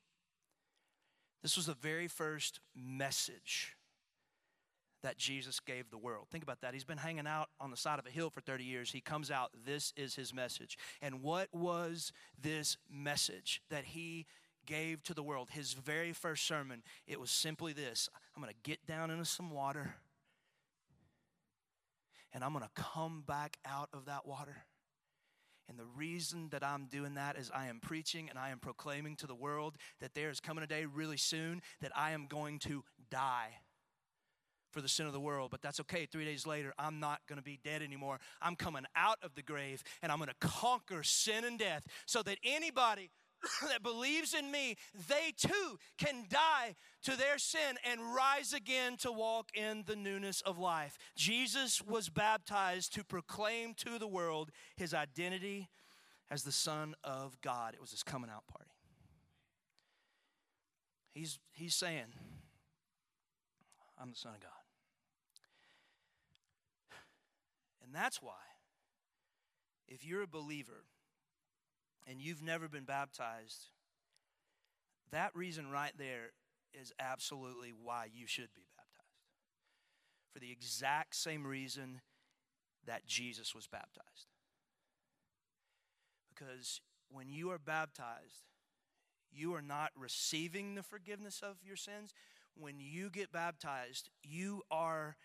This 1.43 1.56
was 1.56 1.67
the 1.67 1.74
very 1.74 2.08
first 2.08 2.60
message 2.76 3.77
that 5.03 5.17
Jesus 5.17 5.60
gave 5.60 5.89
the 5.89 5.97
world. 5.97 6.27
Think 6.31 6.43
about 6.43 6.62
that. 6.62 6.73
He's 6.73 6.83
been 6.83 6.97
hanging 6.97 7.27
out 7.27 7.49
on 7.60 7.71
the 7.71 7.77
side 7.77 7.99
of 7.99 8.05
a 8.05 8.10
hill 8.10 8.29
for 8.29 8.41
30 8.41 8.63
years. 8.63 8.91
He 8.91 9.01
comes 9.01 9.29
out, 9.29 9.51
this 9.65 9.93
is 9.95 10.15
his 10.15 10.33
message. 10.33 10.77
And 11.01 11.21
what 11.21 11.47
was 11.53 12.12
this 12.41 12.77
message 12.89 13.62
that 13.69 13.86
he 13.86 14.25
gave 14.65 15.03
to 15.03 15.13
the 15.13 15.23
world? 15.23 15.49
His 15.51 15.73
very 15.73 16.13
first 16.13 16.45
sermon, 16.47 16.83
it 17.07 17.19
was 17.19 17.31
simply 17.31 17.73
this 17.73 18.10
I'm 18.36 18.41
going 18.41 18.53
to 18.53 18.69
get 18.69 18.86
down 18.86 19.12
into 19.12 19.25
some 19.25 19.51
water 19.51 19.95
and 22.33 22.43
I'm 22.43 22.53
going 22.53 22.65
to 22.65 22.81
come 22.81 23.23
back 23.25 23.57
out 23.65 23.89
of 23.93 24.05
that 24.05 24.27
water. 24.27 24.57
And 25.69 25.77
the 25.77 25.86
reason 25.86 26.47
that 26.51 26.63
I'm 26.63 26.86
doing 26.86 27.15
that 27.15 27.38
is 27.38 27.51
I 27.53 27.67
am 27.67 27.79
preaching 27.81 28.29
and 28.29 28.39
I 28.39 28.51
am 28.51 28.60
proclaiming 28.60 29.17
to 29.17 29.27
the 29.27 29.36
world 29.36 29.75
that 29.99 30.13
there 30.13 30.29
is 30.29 30.39
coming 30.39 30.63
a 30.63 30.67
day 30.67 30.86
really 30.86 31.17
soon 31.17 31.62
that 31.81 31.91
I 31.95 32.12
am 32.12 32.27
going 32.27 32.60
to 32.60 32.83
die 33.10 33.49
for 34.71 34.82
the 34.82 34.89
sin 34.89 35.06
of 35.06 35.13
the 35.13 35.19
world, 35.19 35.51
but 35.51 35.62
that's 35.62 35.80
okay. 35.82 36.06
Three 36.06 36.25
days 36.25 36.45
later, 36.45 36.73
I'm 36.77 36.99
not 36.99 37.21
going 37.27 37.38
to 37.38 37.43
be 37.43 37.60
dead 37.63 37.82
anymore. 37.82 38.19
I'm 38.41 38.56
coming 38.56 38.86
out 38.95 39.17
of 39.23 39.36
the 39.36 39.41
grave 39.41 39.84
and 40.01 40.12
I'm 40.12 40.17
going 40.17 40.30
to 40.30 40.47
conquer 40.47 41.03
sin 41.03 41.45
and 41.45 41.58
death 41.58 41.86
so 42.06 42.21
that 42.23 42.38
anybody 42.43 43.10
that 43.69 43.84
believes 43.84 44.34
in 44.34 44.51
me, 44.51 44.75
they 45.08 45.34
too 45.36 45.77
can 45.97 46.25
die 46.30 46.75
to 47.03 47.15
their 47.15 47.38
sin 47.38 47.77
and 47.89 48.13
rise 48.13 48.53
again 48.53 48.97
to 48.97 49.12
walk 49.12 49.49
in 49.53 49.84
the 49.86 49.95
newness 49.95 50.41
of 50.41 50.58
life. 50.58 50.97
Jesus 51.15 51.82
was 51.82 52.10
baptized 52.10 52.93
to 52.93 53.03
proclaim 53.03 53.73
to 53.75 53.99
the 53.99 54.08
world 54.08 54.51
his 54.75 54.93
identity 54.93 55.69
as 56.30 56.43
the 56.43 56.51
Son 56.51 56.95
of 57.03 57.39
God. 57.41 57.73
It 57.73 57.82
was 57.82 57.91
his 57.91 58.03
coming 58.03 58.30
out 58.30 58.47
party. 58.47 58.71
He's, 61.13 61.39
he's 61.53 61.73
saying, 61.73 62.13
I'm 63.99 64.12
the 64.12 64.15
Son 64.15 64.34
of 64.36 64.41
God. 64.41 64.51
And 67.88 67.95
that's 67.95 68.21
why, 68.21 68.34
if 69.88 70.06
you're 70.06 70.23
a 70.23 70.28
believer 70.28 70.84
and 72.06 72.19
you've 72.21 72.43
never 72.43 72.67
been 72.67 72.84
baptized, 72.84 73.67
that 75.12 75.34
reason 75.34 75.71
right 75.71 75.93
there 75.97 76.34
is 76.73 76.91
absolutely 77.00 77.71
why 77.71 78.10
you 78.13 78.28
should 78.28 78.54
be 78.54 78.65
baptized. 78.76 79.08
For 80.34 80.39
the 80.39 80.52
exact 80.52 81.15
same 81.15 81.47
reason 81.47 82.02
that 82.86 83.06
Jesus 83.06 83.56
was 83.56 83.67
baptized. 83.67 84.28
Because 86.30 86.82
when 87.10 87.30
you 87.30 87.52
are 87.52 87.58
baptized, 87.58 88.43
you 89.32 89.54
are 89.56 89.62
not 89.62 89.91
receiving 89.95 90.76
the 90.76 90.84
forgiveness 90.84 91.41
of 91.41 91.56
your 91.65 91.78
sins. 91.78 92.13
When 92.54 92.76
you 92.80 93.10
get 93.10 93.32
baptized, 93.32 94.10
you 94.23 94.63
are 94.69 95.15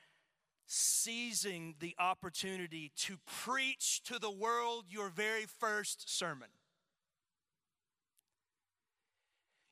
seizing 1.03 1.75
the 1.81 1.95
opportunity 1.99 2.93
to 2.97 3.17
preach 3.27 4.03
to 4.05 4.19
the 4.19 4.31
world 4.31 4.85
your 4.89 5.09
very 5.09 5.47
first 5.59 6.17
sermon. 6.17 6.49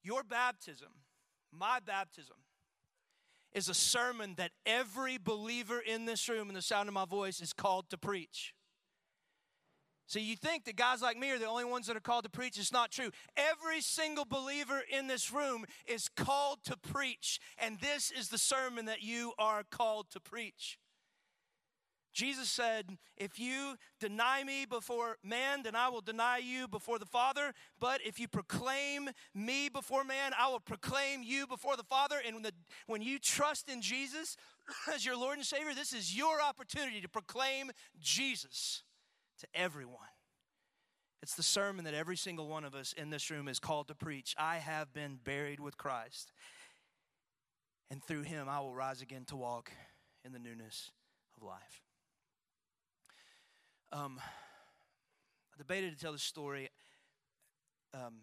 Your 0.03 0.23
baptism, 0.23 0.89
my 1.53 1.79
baptism, 1.85 2.37
is 3.53 3.69
a 3.69 3.75
sermon 3.75 4.35
that 4.37 4.53
every 4.65 5.19
believer 5.19 5.81
in 5.81 6.05
this 6.05 6.29
room, 6.29 6.49
in 6.49 6.55
the 6.55 6.63
sound 6.63 6.89
of 6.89 6.95
my 6.95 7.05
voice, 7.05 7.41
is 7.41 7.53
called 7.53 7.91
to 7.91 7.99
preach. 7.99 8.55
So 10.07 10.19
you 10.19 10.35
think 10.35 10.65
that 10.65 10.75
guys 10.75 11.03
like 11.03 11.17
me 11.17 11.31
are 11.31 11.39
the 11.39 11.47
only 11.47 11.65
ones 11.65 11.87
that 11.87 11.97
are 11.97 12.01
called 12.01 12.25
to 12.25 12.31
preach. 12.31 12.59
It's 12.59 12.73
not 12.73 12.91
true. 12.91 13.11
Every 13.37 13.81
single 13.81 14.25
believer 14.25 14.83
in 14.91 15.07
this 15.07 15.33
room 15.33 15.65
is 15.87 16.09
called 16.09 16.65
to 16.65 16.77
preach, 16.77 17.39
and 17.59 17.79
this 17.79 18.11
is 18.11 18.29
the 18.29 18.39
sermon 18.39 18.87
that 18.87 19.03
you 19.03 19.33
are 19.39 19.63
called 19.71 20.11
to 20.11 20.21
preach. 20.21 20.79
Jesus 22.13 22.51
said, 22.51 22.99
If 23.17 23.39
you 23.39 23.77
deny 24.01 24.43
me 24.43 24.65
before 24.65 25.17
man, 25.23 25.63
then 25.63 25.77
I 25.77 25.89
will 25.89 26.01
deny 26.01 26.39
you 26.39 26.67
before 26.67 26.99
the 26.99 27.07
Father. 27.07 27.53
But 27.79 28.01
if 28.05 28.19
you 28.19 28.27
proclaim 28.27 29.11
me 29.35 29.69
before 29.69 30.05
man, 30.05 30.33
I 30.39 30.49
will 30.49 30.61
proclaim 30.61 31.23
you 31.23 31.47
before 31.47 31.77
the 31.77 31.85
Father. 31.85 32.17
And 32.25 32.37
when, 32.37 32.43
the, 32.43 32.53
when 32.87 33.03
you 33.03 33.19
trust 33.19 33.69
in 33.69 33.81
Jesus 33.81 34.37
as 34.95 35.05
your 35.05 35.17
Lord 35.17 35.39
and 35.39 35.47
Savior, 35.47 35.75
this 35.75 35.93
is 35.93 36.17
your 36.17 36.41
opportunity 36.41 37.01
to 37.01 37.09
proclaim 37.09 37.71
Jesus 38.01 38.83
to 39.39 39.47
everyone. 39.55 39.99
It's 41.23 41.35
the 41.35 41.43
sermon 41.43 41.85
that 41.85 41.95
every 41.95 42.17
single 42.17 42.49
one 42.49 42.65
of 42.65 42.75
us 42.75 42.95
in 42.95 43.11
this 43.11 43.31
room 43.31 43.47
is 43.47 43.59
called 43.59 43.89
to 43.89 43.95
preach. 43.95 44.35
I 44.39 44.57
have 44.57 44.93
been 44.93 45.19
buried 45.23 45.61
with 45.61 45.77
Christ, 45.77 46.33
and 47.91 48.03
through 48.03 48.23
him 48.23 48.49
I 48.49 48.61
will 48.61 48.75
rise 48.75 49.03
again 49.03 49.25
to 49.27 49.37
walk 49.37 49.71
in 50.25 50.33
the 50.33 50.39
newness 50.39 50.91
of 51.37 51.47
life. 51.47 51.83
Um, 53.93 54.21
I 55.53 55.59
debated 55.59 55.93
to 55.93 56.01
tell 56.01 56.13
this 56.13 56.23
story 56.23 56.69
um, 57.93 58.21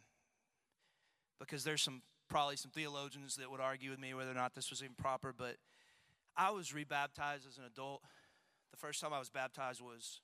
because 1.40 1.66
there's 1.66 1.82
some 1.82 2.02
probably 2.30 2.56
some 2.56 2.72
theologians 2.72 3.36
that 3.36 3.52
would 3.52 3.60
argue 3.60 3.90
with 3.90 4.00
me 4.00 4.14
whether 4.14 4.32
or 4.32 4.36
not 4.36 4.56
this 4.56 4.70
was 4.70 4.82
improper, 4.82 5.34
but 5.38 5.58
I 6.38 6.52
was 6.52 6.74
rebaptized 6.74 7.46
as 7.48 7.58
an 7.58 7.66
adult. 7.66 8.02
The 8.72 8.78
first 8.78 9.02
time 9.02 9.12
I 9.12 9.20
was 9.20 9.30
baptized 9.30 9.82
was 9.82 10.22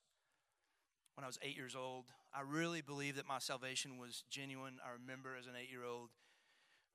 when 1.16 1.26
I 1.26 1.28
was 1.28 1.40
eight 1.42 1.58
years 1.58 1.76
old. 1.76 2.06
I 2.34 2.42
really 2.42 2.82
believe 2.82 3.18
that 3.18 3.28
my 3.28 3.40
salvation 3.40 3.98
was 3.98 4.24
genuine. 4.30 4.76
I 4.86 4.94
remember 4.94 5.32
as 5.38 5.48
an 5.48 5.54
eight 5.62 5.70
year 5.70 5.84
old 5.84 6.10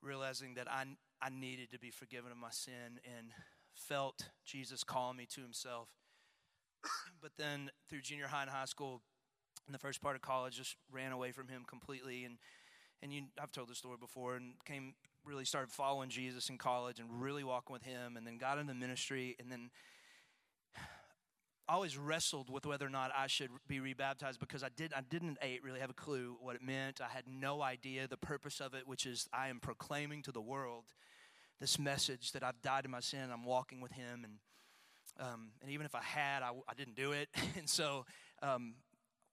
realizing 0.00 0.54
that 0.54 0.70
I, 0.70 0.84
I 1.20 1.28
needed 1.28 1.70
to 1.72 1.78
be 1.78 1.90
forgiven 1.90 2.32
of 2.32 2.38
my 2.38 2.50
sin 2.50 3.00
and 3.04 3.28
felt 3.74 4.30
Jesus 4.46 4.84
calling 4.84 5.18
me 5.18 5.26
to 5.34 5.42
himself. 5.42 5.88
But 7.22 7.32
then 7.36 7.70
through 7.88 8.00
junior 8.00 8.26
high 8.26 8.42
and 8.42 8.50
high 8.50 8.64
school, 8.64 9.02
in 9.66 9.72
the 9.72 9.78
first 9.78 10.00
part 10.00 10.16
of 10.16 10.22
college, 10.22 10.56
just 10.56 10.76
ran 10.90 11.12
away 11.12 11.32
from 11.32 11.48
him 11.48 11.64
completely. 11.68 12.24
And, 12.24 12.38
and 13.02 13.12
you, 13.12 13.22
I've 13.40 13.52
told 13.52 13.68
this 13.68 13.78
story 13.78 13.96
before 14.00 14.36
and 14.36 14.54
came 14.64 14.94
really 15.24 15.44
started 15.44 15.70
following 15.70 16.08
Jesus 16.08 16.48
in 16.48 16.56
college 16.56 17.00
and 17.00 17.20
really 17.20 17.44
walking 17.44 17.72
with 17.72 17.82
him 17.82 18.16
and 18.16 18.26
then 18.26 18.38
got 18.38 18.58
into 18.58 18.72
ministry 18.72 19.36
and 19.38 19.52
then 19.52 19.70
always 21.68 21.98
wrestled 21.98 22.48
with 22.48 22.64
whether 22.64 22.86
or 22.86 22.90
not 22.90 23.10
I 23.14 23.26
should 23.26 23.50
be 23.66 23.78
rebaptized 23.78 24.40
because 24.40 24.62
I 24.62 24.70
did 24.74 24.94
I 24.94 25.02
didn't 25.02 25.38
really 25.62 25.80
have 25.80 25.90
a 25.90 25.94
clue 25.94 26.36
what 26.40 26.56
it 26.56 26.62
meant. 26.62 27.00
I 27.00 27.08
had 27.08 27.24
no 27.28 27.60
idea 27.60 28.08
the 28.08 28.16
purpose 28.16 28.60
of 28.60 28.72
it, 28.72 28.88
which 28.88 29.04
is 29.04 29.28
I 29.32 29.48
am 29.48 29.60
proclaiming 29.60 30.22
to 30.22 30.32
the 30.32 30.40
world 30.40 30.84
this 31.60 31.78
message 31.78 32.32
that 32.32 32.42
I've 32.42 32.62
died 32.62 32.84
to 32.84 32.88
my 32.88 33.00
sin. 33.00 33.30
I'm 33.32 33.44
walking 33.44 33.80
with 33.80 33.92
Him, 33.92 34.22
and 34.24 34.34
um, 35.18 35.50
and 35.62 35.70
even 35.70 35.86
if 35.86 35.94
I 35.94 36.02
had, 36.02 36.42
I, 36.42 36.50
I 36.68 36.74
didn't 36.74 36.96
do 36.96 37.12
it. 37.12 37.28
and 37.58 37.68
so 37.68 38.06
um, 38.42 38.74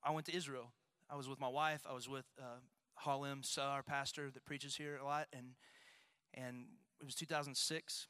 I 0.04 0.12
went 0.12 0.26
to 0.28 0.36
Israel. 0.36 0.72
I 1.10 1.16
was 1.16 1.28
with 1.30 1.40
my 1.40 1.48
wife. 1.48 1.82
I 1.90 1.94
was 1.94 2.10
with 2.10 2.26
uh, 2.40 2.60
Halim 2.98 3.44
Suh, 3.44 3.62
our 3.62 3.84
pastor 3.84 4.30
that 4.32 4.46
preaches 4.46 4.76
here 4.76 4.98
a 4.98 5.06
lot, 5.06 5.28
and 5.34 5.56
and 6.34 6.66
it 7.00 7.06
was 7.06 7.16
2006, 7.16 8.08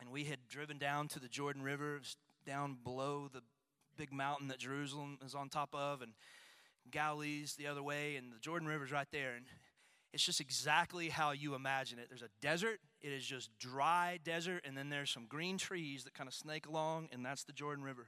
and 0.00 0.10
we 0.10 0.24
had 0.24 0.38
driven 0.48 0.78
down 0.78 1.08
to 1.08 1.20
the 1.20 1.28
Jordan 1.28 1.62
River 1.62 2.00
down 2.46 2.76
below 2.82 3.28
the 3.32 3.42
big 3.96 4.12
mountain 4.12 4.48
that 4.48 4.58
Jerusalem 4.58 5.18
is 5.24 5.34
on 5.34 5.48
top 5.48 5.74
of, 5.74 6.02
and 6.02 6.12
Galilee's 6.90 7.54
the 7.54 7.66
other 7.66 7.82
way, 7.82 8.16
and 8.16 8.32
the 8.32 8.38
Jordan 8.38 8.68
River's 8.68 8.92
right 8.92 9.08
there. 9.12 9.34
And 9.34 9.46
it's 10.12 10.24
just 10.24 10.40
exactly 10.40 11.08
how 11.08 11.32
you 11.32 11.54
imagine 11.54 11.98
it. 11.98 12.06
There's 12.08 12.22
a 12.22 12.30
desert, 12.40 12.80
it 13.00 13.12
is 13.12 13.24
just 13.24 13.50
dry 13.58 14.18
desert, 14.24 14.64
and 14.66 14.76
then 14.76 14.88
there's 14.88 15.10
some 15.10 15.26
green 15.26 15.58
trees 15.58 16.04
that 16.04 16.14
kind 16.14 16.28
of 16.28 16.34
snake 16.34 16.66
along, 16.66 17.08
and 17.12 17.24
that's 17.24 17.44
the 17.44 17.52
Jordan 17.52 17.84
River. 17.84 18.06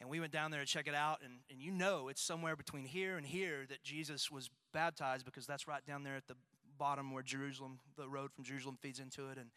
And 0.00 0.10
we 0.10 0.18
went 0.18 0.32
down 0.32 0.50
there 0.50 0.60
to 0.60 0.66
check 0.66 0.88
it 0.88 0.94
out, 0.94 1.20
and, 1.22 1.34
and 1.50 1.60
you 1.60 1.70
know 1.70 2.08
it's 2.08 2.20
somewhere 2.20 2.56
between 2.56 2.84
here 2.84 3.16
and 3.16 3.24
here 3.24 3.64
that 3.68 3.82
Jesus 3.84 4.30
was 4.30 4.50
baptized 4.72 5.24
because 5.24 5.46
that's 5.46 5.68
right 5.68 5.84
down 5.86 6.02
there 6.02 6.16
at 6.16 6.26
the 6.26 6.34
bottom 6.78 7.12
where 7.12 7.22
Jerusalem, 7.22 7.78
the 7.96 8.08
road 8.08 8.32
from 8.32 8.44
Jerusalem 8.44 8.76
feeds 8.80 8.98
into 8.98 9.28
it. 9.28 9.38
And 9.38 9.50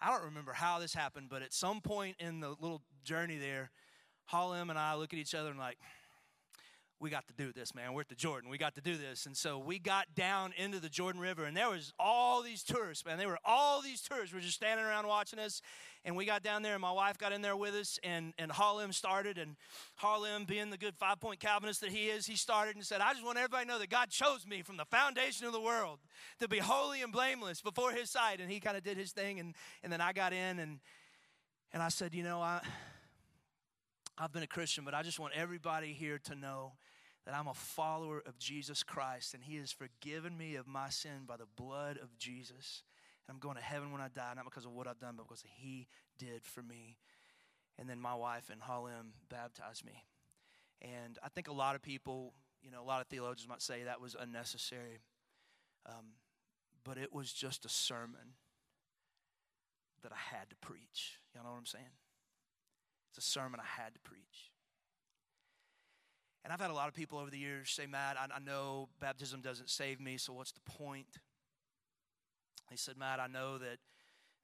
I 0.00 0.10
don't 0.10 0.24
remember 0.24 0.52
how 0.52 0.78
this 0.78 0.94
happened, 0.94 1.28
but 1.28 1.42
at 1.42 1.52
some 1.52 1.80
point 1.80 2.16
in 2.20 2.40
the 2.40 2.50
little 2.60 2.82
journey 3.04 3.38
there, 3.38 3.70
Halim 4.26 4.70
and 4.70 4.78
I 4.78 4.94
look 4.94 5.12
at 5.12 5.18
each 5.18 5.34
other 5.34 5.50
and 5.50 5.58
like, 5.58 5.78
we 7.02 7.10
got 7.10 7.26
to 7.26 7.34
do 7.34 7.52
this, 7.52 7.74
man. 7.74 7.94
We're 7.94 8.02
at 8.02 8.08
the 8.08 8.14
Jordan. 8.14 8.48
We 8.48 8.58
got 8.58 8.76
to 8.76 8.80
do 8.80 8.96
this. 8.96 9.26
And 9.26 9.36
so 9.36 9.58
we 9.58 9.80
got 9.80 10.14
down 10.14 10.54
into 10.56 10.78
the 10.78 10.88
Jordan 10.88 11.20
River, 11.20 11.44
and 11.44 11.56
there 11.56 11.68
was 11.68 11.92
all 11.98 12.42
these 12.42 12.62
tourists, 12.62 13.04
man. 13.04 13.18
They 13.18 13.26
were 13.26 13.40
all 13.44 13.82
these 13.82 14.00
tourists 14.00 14.32
were 14.32 14.40
just 14.40 14.54
standing 14.54 14.86
around 14.86 15.08
watching 15.08 15.40
us. 15.40 15.60
And 16.04 16.16
we 16.16 16.24
got 16.24 16.44
down 16.44 16.62
there, 16.62 16.74
and 16.74 16.80
my 16.80 16.92
wife 16.92 17.18
got 17.18 17.32
in 17.32 17.42
there 17.42 17.56
with 17.56 17.74
us, 17.74 17.98
and, 18.04 18.32
and 18.38 18.52
Halim 18.52 18.92
started. 18.92 19.36
And 19.36 19.56
Halim, 19.96 20.44
being 20.44 20.70
the 20.70 20.78
good 20.78 20.94
five 20.96 21.18
point 21.18 21.40
Calvinist 21.40 21.80
that 21.80 21.90
he 21.90 22.06
is, 22.06 22.24
he 22.24 22.36
started 22.36 22.76
and 22.76 22.84
said, 22.84 23.00
I 23.00 23.12
just 23.12 23.24
want 23.24 23.36
everybody 23.36 23.64
to 23.64 23.72
know 23.72 23.78
that 23.80 23.90
God 23.90 24.10
chose 24.10 24.46
me 24.46 24.62
from 24.62 24.76
the 24.76 24.84
foundation 24.84 25.44
of 25.44 25.52
the 25.52 25.60
world 25.60 25.98
to 26.38 26.46
be 26.46 26.58
holy 26.58 27.02
and 27.02 27.12
blameless 27.12 27.60
before 27.62 27.90
his 27.90 28.10
sight. 28.10 28.40
And 28.40 28.48
he 28.48 28.60
kind 28.60 28.76
of 28.76 28.84
did 28.84 28.96
his 28.96 29.10
thing. 29.10 29.40
And, 29.40 29.56
and 29.82 29.92
then 29.92 30.00
I 30.00 30.12
got 30.12 30.32
in, 30.32 30.60
and, 30.60 30.78
and 31.72 31.82
I 31.82 31.88
said, 31.88 32.14
You 32.14 32.22
know, 32.22 32.40
I. 32.40 32.60
I've 34.18 34.30
been 34.30 34.42
a 34.42 34.46
Christian, 34.46 34.84
but 34.84 34.92
I 34.92 35.02
just 35.02 35.18
want 35.18 35.32
everybody 35.34 35.94
here 35.94 36.18
to 36.24 36.34
know 36.34 36.74
that 37.24 37.34
I'm 37.34 37.46
a 37.46 37.54
follower 37.54 38.22
of 38.26 38.38
Jesus 38.38 38.82
Christ 38.82 39.34
and 39.34 39.42
He 39.42 39.56
has 39.56 39.72
forgiven 39.72 40.36
me 40.36 40.56
of 40.56 40.66
my 40.66 40.88
sin 40.88 41.24
by 41.26 41.36
the 41.36 41.46
blood 41.56 41.98
of 42.02 42.16
Jesus. 42.18 42.82
And 43.26 43.34
I'm 43.34 43.40
going 43.40 43.56
to 43.56 43.62
heaven 43.62 43.92
when 43.92 44.00
I 44.00 44.08
die, 44.08 44.32
not 44.34 44.44
because 44.44 44.64
of 44.64 44.72
what 44.72 44.86
I've 44.86 44.98
done, 44.98 45.14
but 45.16 45.28
because 45.28 45.44
He 45.46 45.86
did 46.18 46.44
for 46.44 46.62
me. 46.62 46.98
And 47.78 47.88
then 47.88 48.00
my 48.00 48.14
wife 48.14 48.50
and 48.50 48.60
Halim 48.60 49.14
baptized 49.28 49.84
me. 49.84 50.04
And 50.82 51.18
I 51.22 51.28
think 51.28 51.48
a 51.48 51.52
lot 51.52 51.76
of 51.76 51.82
people, 51.82 52.34
you 52.62 52.70
know, 52.70 52.82
a 52.82 52.84
lot 52.84 53.00
of 53.00 53.06
theologians 53.06 53.48
might 53.48 53.62
say 53.62 53.84
that 53.84 54.00
was 54.00 54.16
unnecessary. 54.18 55.00
Um, 55.86 56.14
but 56.84 56.98
it 56.98 57.12
was 57.12 57.32
just 57.32 57.64
a 57.64 57.68
sermon 57.68 58.34
that 60.02 60.12
I 60.12 60.36
had 60.36 60.50
to 60.50 60.56
preach. 60.56 61.18
You 61.34 61.40
know 61.40 61.50
what 61.50 61.58
I'm 61.58 61.66
saying? 61.66 61.84
It's 63.10 63.18
a 63.18 63.30
sermon 63.30 63.60
I 63.60 63.82
had 63.82 63.94
to 63.94 64.00
preach. 64.00 64.51
And 66.44 66.52
I've 66.52 66.60
had 66.60 66.70
a 66.70 66.74
lot 66.74 66.88
of 66.88 66.94
people 66.94 67.18
over 67.18 67.30
the 67.30 67.38
years 67.38 67.70
say, 67.70 67.86
Matt, 67.86 68.16
I, 68.18 68.26
I 68.34 68.38
know 68.40 68.88
baptism 69.00 69.40
doesn't 69.40 69.70
save 69.70 70.00
me, 70.00 70.16
so 70.16 70.32
what's 70.32 70.52
the 70.52 70.60
point? 70.60 71.18
He 72.70 72.76
said, 72.76 72.96
Matt, 72.96 73.20
I 73.20 73.26
know 73.26 73.58
that 73.58 73.78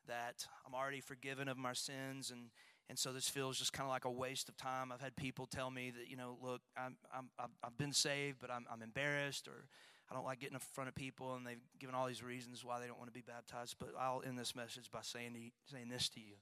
that 0.07 0.47
I'm 0.67 0.75
already 0.75 1.01
forgiven 1.01 1.49
of 1.49 1.59
my 1.59 1.75
sins 1.75 2.31
and 2.31 2.49
and 2.89 2.99
so 2.99 3.13
this 3.13 3.29
feels 3.29 3.59
just 3.59 3.73
kind 3.73 3.85
of 3.85 3.91
like 3.91 4.07
a 4.07 4.11
waste 4.11 4.49
of 4.49 4.57
time. 4.57 4.91
I've 4.93 5.01
had 5.01 5.15
people 5.15 5.45
tell 5.47 5.71
me 5.71 5.91
that, 5.91 6.09
you 6.09 6.17
know, 6.17 6.39
look, 6.43 6.63
I'm, 6.75 6.97
I'm, 7.15 7.29
I've 7.63 7.77
been 7.77 7.93
saved, 7.93 8.39
but 8.41 8.51
I'm, 8.51 8.65
I'm 8.73 8.81
embarrassed 8.81 9.47
or 9.47 9.67
I 10.11 10.15
don't 10.15 10.25
like 10.25 10.41
getting 10.41 10.55
in 10.55 10.61
front 10.61 10.89
of 10.89 10.95
people, 10.95 11.35
and 11.35 11.47
they've 11.47 11.61
given 11.79 11.95
all 11.95 12.07
these 12.07 12.23
reasons 12.23 12.65
why 12.65 12.81
they 12.81 12.87
don't 12.87 12.99
want 12.99 13.11
to 13.11 13.15
be 13.15 13.21
baptized. 13.21 13.77
But 13.79 13.91
I'll 14.01 14.23
end 14.27 14.39
this 14.39 14.57
message 14.57 14.91
by 14.91 15.01
saying, 15.03 15.35
to, 15.35 15.75
saying 15.75 15.91
this 15.91 16.09
to 16.11 16.21
you. 16.21 16.37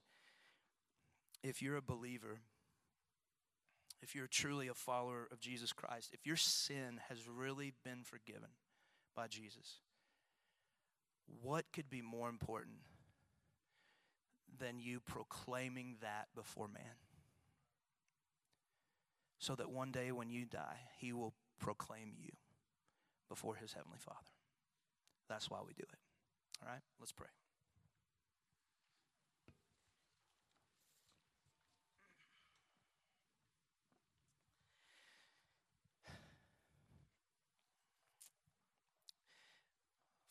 If 1.42 1.60
you're 1.60 1.76
a 1.76 1.82
believer, 1.82 2.38
if 4.02 4.14
you're 4.14 4.26
truly 4.26 4.68
a 4.68 4.74
follower 4.74 5.28
of 5.30 5.40
Jesus 5.40 5.72
Christ, 5.72 6.10
if 6.12 6.26
your 6.26 6.36
sin 6.36 7.00
has 7.08 7.28
really 7.28 7.72
been 7.84 8.02
forgiven 8.04 8.50
by 9.14 9.26
Jesus, 9.26 9.80
what 11.42 11.64
could 11.72 11.88
be 11.90 12.02
more 12.02 12.28
important 12.28 12.76
than 14.58 14.78
you 14.78 15.00
proclaiming 15.00 15.96
that 16.02 16.28
before 16.34 16.68
man? 16.68 16.96
So 19.38 19.54
that 19.54 19.70
one 19.70 19.90
day 19.90 20.12
when 20.12 20.30
you 20.30 20.44
die, 20.44 20.78
he 20.98 21.12
will 21.12 21.34
proclaim 21.58 22.12
you 22.18 22.30
before 23.28 23.56
his 23.56 23.72
heavenly 23.72 23.98
Father. 23.98 24.18
That's 25.28 25.50
why 25.50 25.58
we 25.66 25.72
do 25.74 25.82
it. 25.82 25.98
All 26.62 26.72
right, 26.72 26.82
let's 27.00 27.12
pray. 27.12 27.28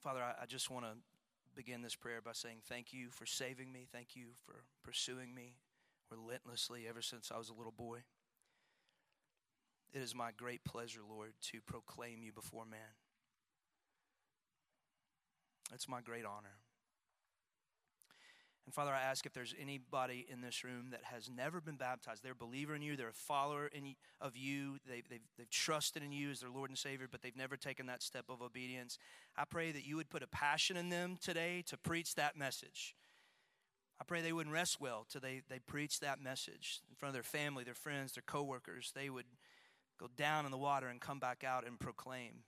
Father, 0.05 0.21
I, 0.21 0.43
I 0.43 0.45
just 0.45 0.69
want 0.69 0.85
to 0.85 0.91
begin 1.55 1.81
this 1.81 1.95
prayer 1.95 2.21
by 2.23 2.33
saying 2.33 2.57
thank 2.69 2.93
you 2.93 3.07
for 3.09 3.25
saving 3.25 3.71
me. 3.71 3.87
Thank 3.91 4.15
you 4.15 4.27
for 4.45 4.53
pursuing 4.83 5.33
me 5.33 5.55
relentlessly 6.11 6.83
ever 6.87 7.01
since 7.01 7.31
I 7.33 7.39
was 7.39 7.49
a 7.49 7.55
little 7.55 7.73
boy. 7.75 8.03
It 9.95 10.03
is 10.03 10.13
my 10.13 10.29
great 10.37 10.63
pleasure, 10.63 10.99
Lord, 11.09 11.33
to 11.49 11.59
proclaim 11.59 12.21
you 12.21 12.31
before 12.31 12.65
man. 12.65 12.93
It's 15.73 15.89
my 15.89 16.01
great 16.01 16.23
honor. 16.23 16.53
And 18.65 18.73
Father, 18.73 18.91
I 18.91 19.01
ask 19.01 19.27
if 19.27 19.33
there's 19.33 19.53
anybody 19.61 20.25
in 20.27 20.41
this 20.41 20.63
room 20.63 20.87
that 20.89 21.03
has 21.03 21.29
never 21.29 21.61
been 21.61 21.75
baptized, 21.75 22.23
they're 22.23 22.31
a 22.31 22.35
believer 22.35 22.73
in 22.73 22.81
you, 22.81 22.95
they're 22.95 23.09
a 23.09 23.13
follower 23.13 23.67
in, 23.67 23.93
of 24.19 24.35
you, 24.35 24.79
they've, 24.89 25.07
they've, 25.07 25.21
they've 25.37 25.49
trusted 25.51 26.01
in 26.01 26.11
you 26.11 26.31
as 26.31 26.39
their 26.39 26.49
Lord 26.49 26.71
and 26.71 26.77
Savior, 26.77 27.07
but 27.09 27.21
they've 27.21 27.35
never 27.37 27.57
taken 27.57 27.85
that 27.85 28.01
step 28.01 28.25
of 28.27 28.41
obedience. 28.41 28.97
I 29.37 29.45
pray 29.45 29.71
that 29.71 29.85
you 29.85 29.97
would 29.97 30.09
put 30.09 30.23
a 30.23 30.27
passion 30.27 30.77
in 30.77 30.89
them 30.89 31.17
today 31.21 31.63
to 31.67 31.77
preach 31.77 32.15
that 32.15 32.35
message. 32.35 32.95
I 34.01 34.03
pray 34.03 34.21
they 34.21 34.33
wouldn't 34.33 34.53
rest 34.53 34.77
well 34.79 35.05
till 35.09 35.21
they, 35.21 35.41
they 35.47 35.59
preach 35.59 35.99
that 35.99 36.19
message 36.19 36.81
in 36.89 36.95
front 36.95 37.11
of 37.11 37.13
their 37.13 37.23
family, 37.23 37.63
their 37.63 37.75
friends, 37.75 38.13
their 38.13 38.23
coworkers. 38.25 38.91
They 38.95 39.11
would 39.11 39.25
go 39.99 40.07
down 40.17 40.45
in 40.45 40.51
the 40.51 40.57
water 40.57 40.87
and 40.87 40.99
come 40.99 41.19
back 41.19 41.43
out 41.43 41.67
and 41.67 41.79
proclaim 41.79 42.43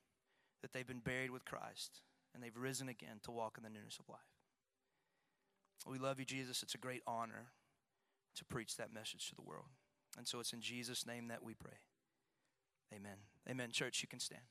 that 0.61 0.73
they've 0.73 0.87
been 0.87 0.99
buried 0.99 1.31
with 1.31 1.45
Christ 1.45 2.01
and 2.33 2.43
they've 2.43 2.57
risen 2.57 2.89
again 2.89 3.19
to 3.23 3.31
walk 3.31 3.57
in 3.57 3.63
the 3.63 3.69
newness 3.69 3.99
of 3.99 4.09
life. 4.09 4.36
We 5.85 5.99
love 5.99 6.19
you, 6.19 6.25
Jesus. 6.25 6.63
It's 6.63 6.75
a 6.75 6.79
great 6.79 7.01
honor 7.07 7.51
to 8.35 8.45
preach 8.45 8.77
that 8.77 8.93
message 8.93 9.29
to 9.29 9.35
the 9.35 9.41
world. 9.41 9.67
And 10.17 10.27
so 10.27 10.39
it's 10.39 10.53
in 10.53 10.61
Jesus' 10.61 11.05
name 11.05 11.27
that 11.27 11.43
we 11.43 11.53
pray. 11.53 11.79
Amen. 12.93 13.17
Amen. 13.49 13.71
Church, 13.71 14.01
you 14.01 14.07
can 14.07 14.19
stand. 14.19 14.43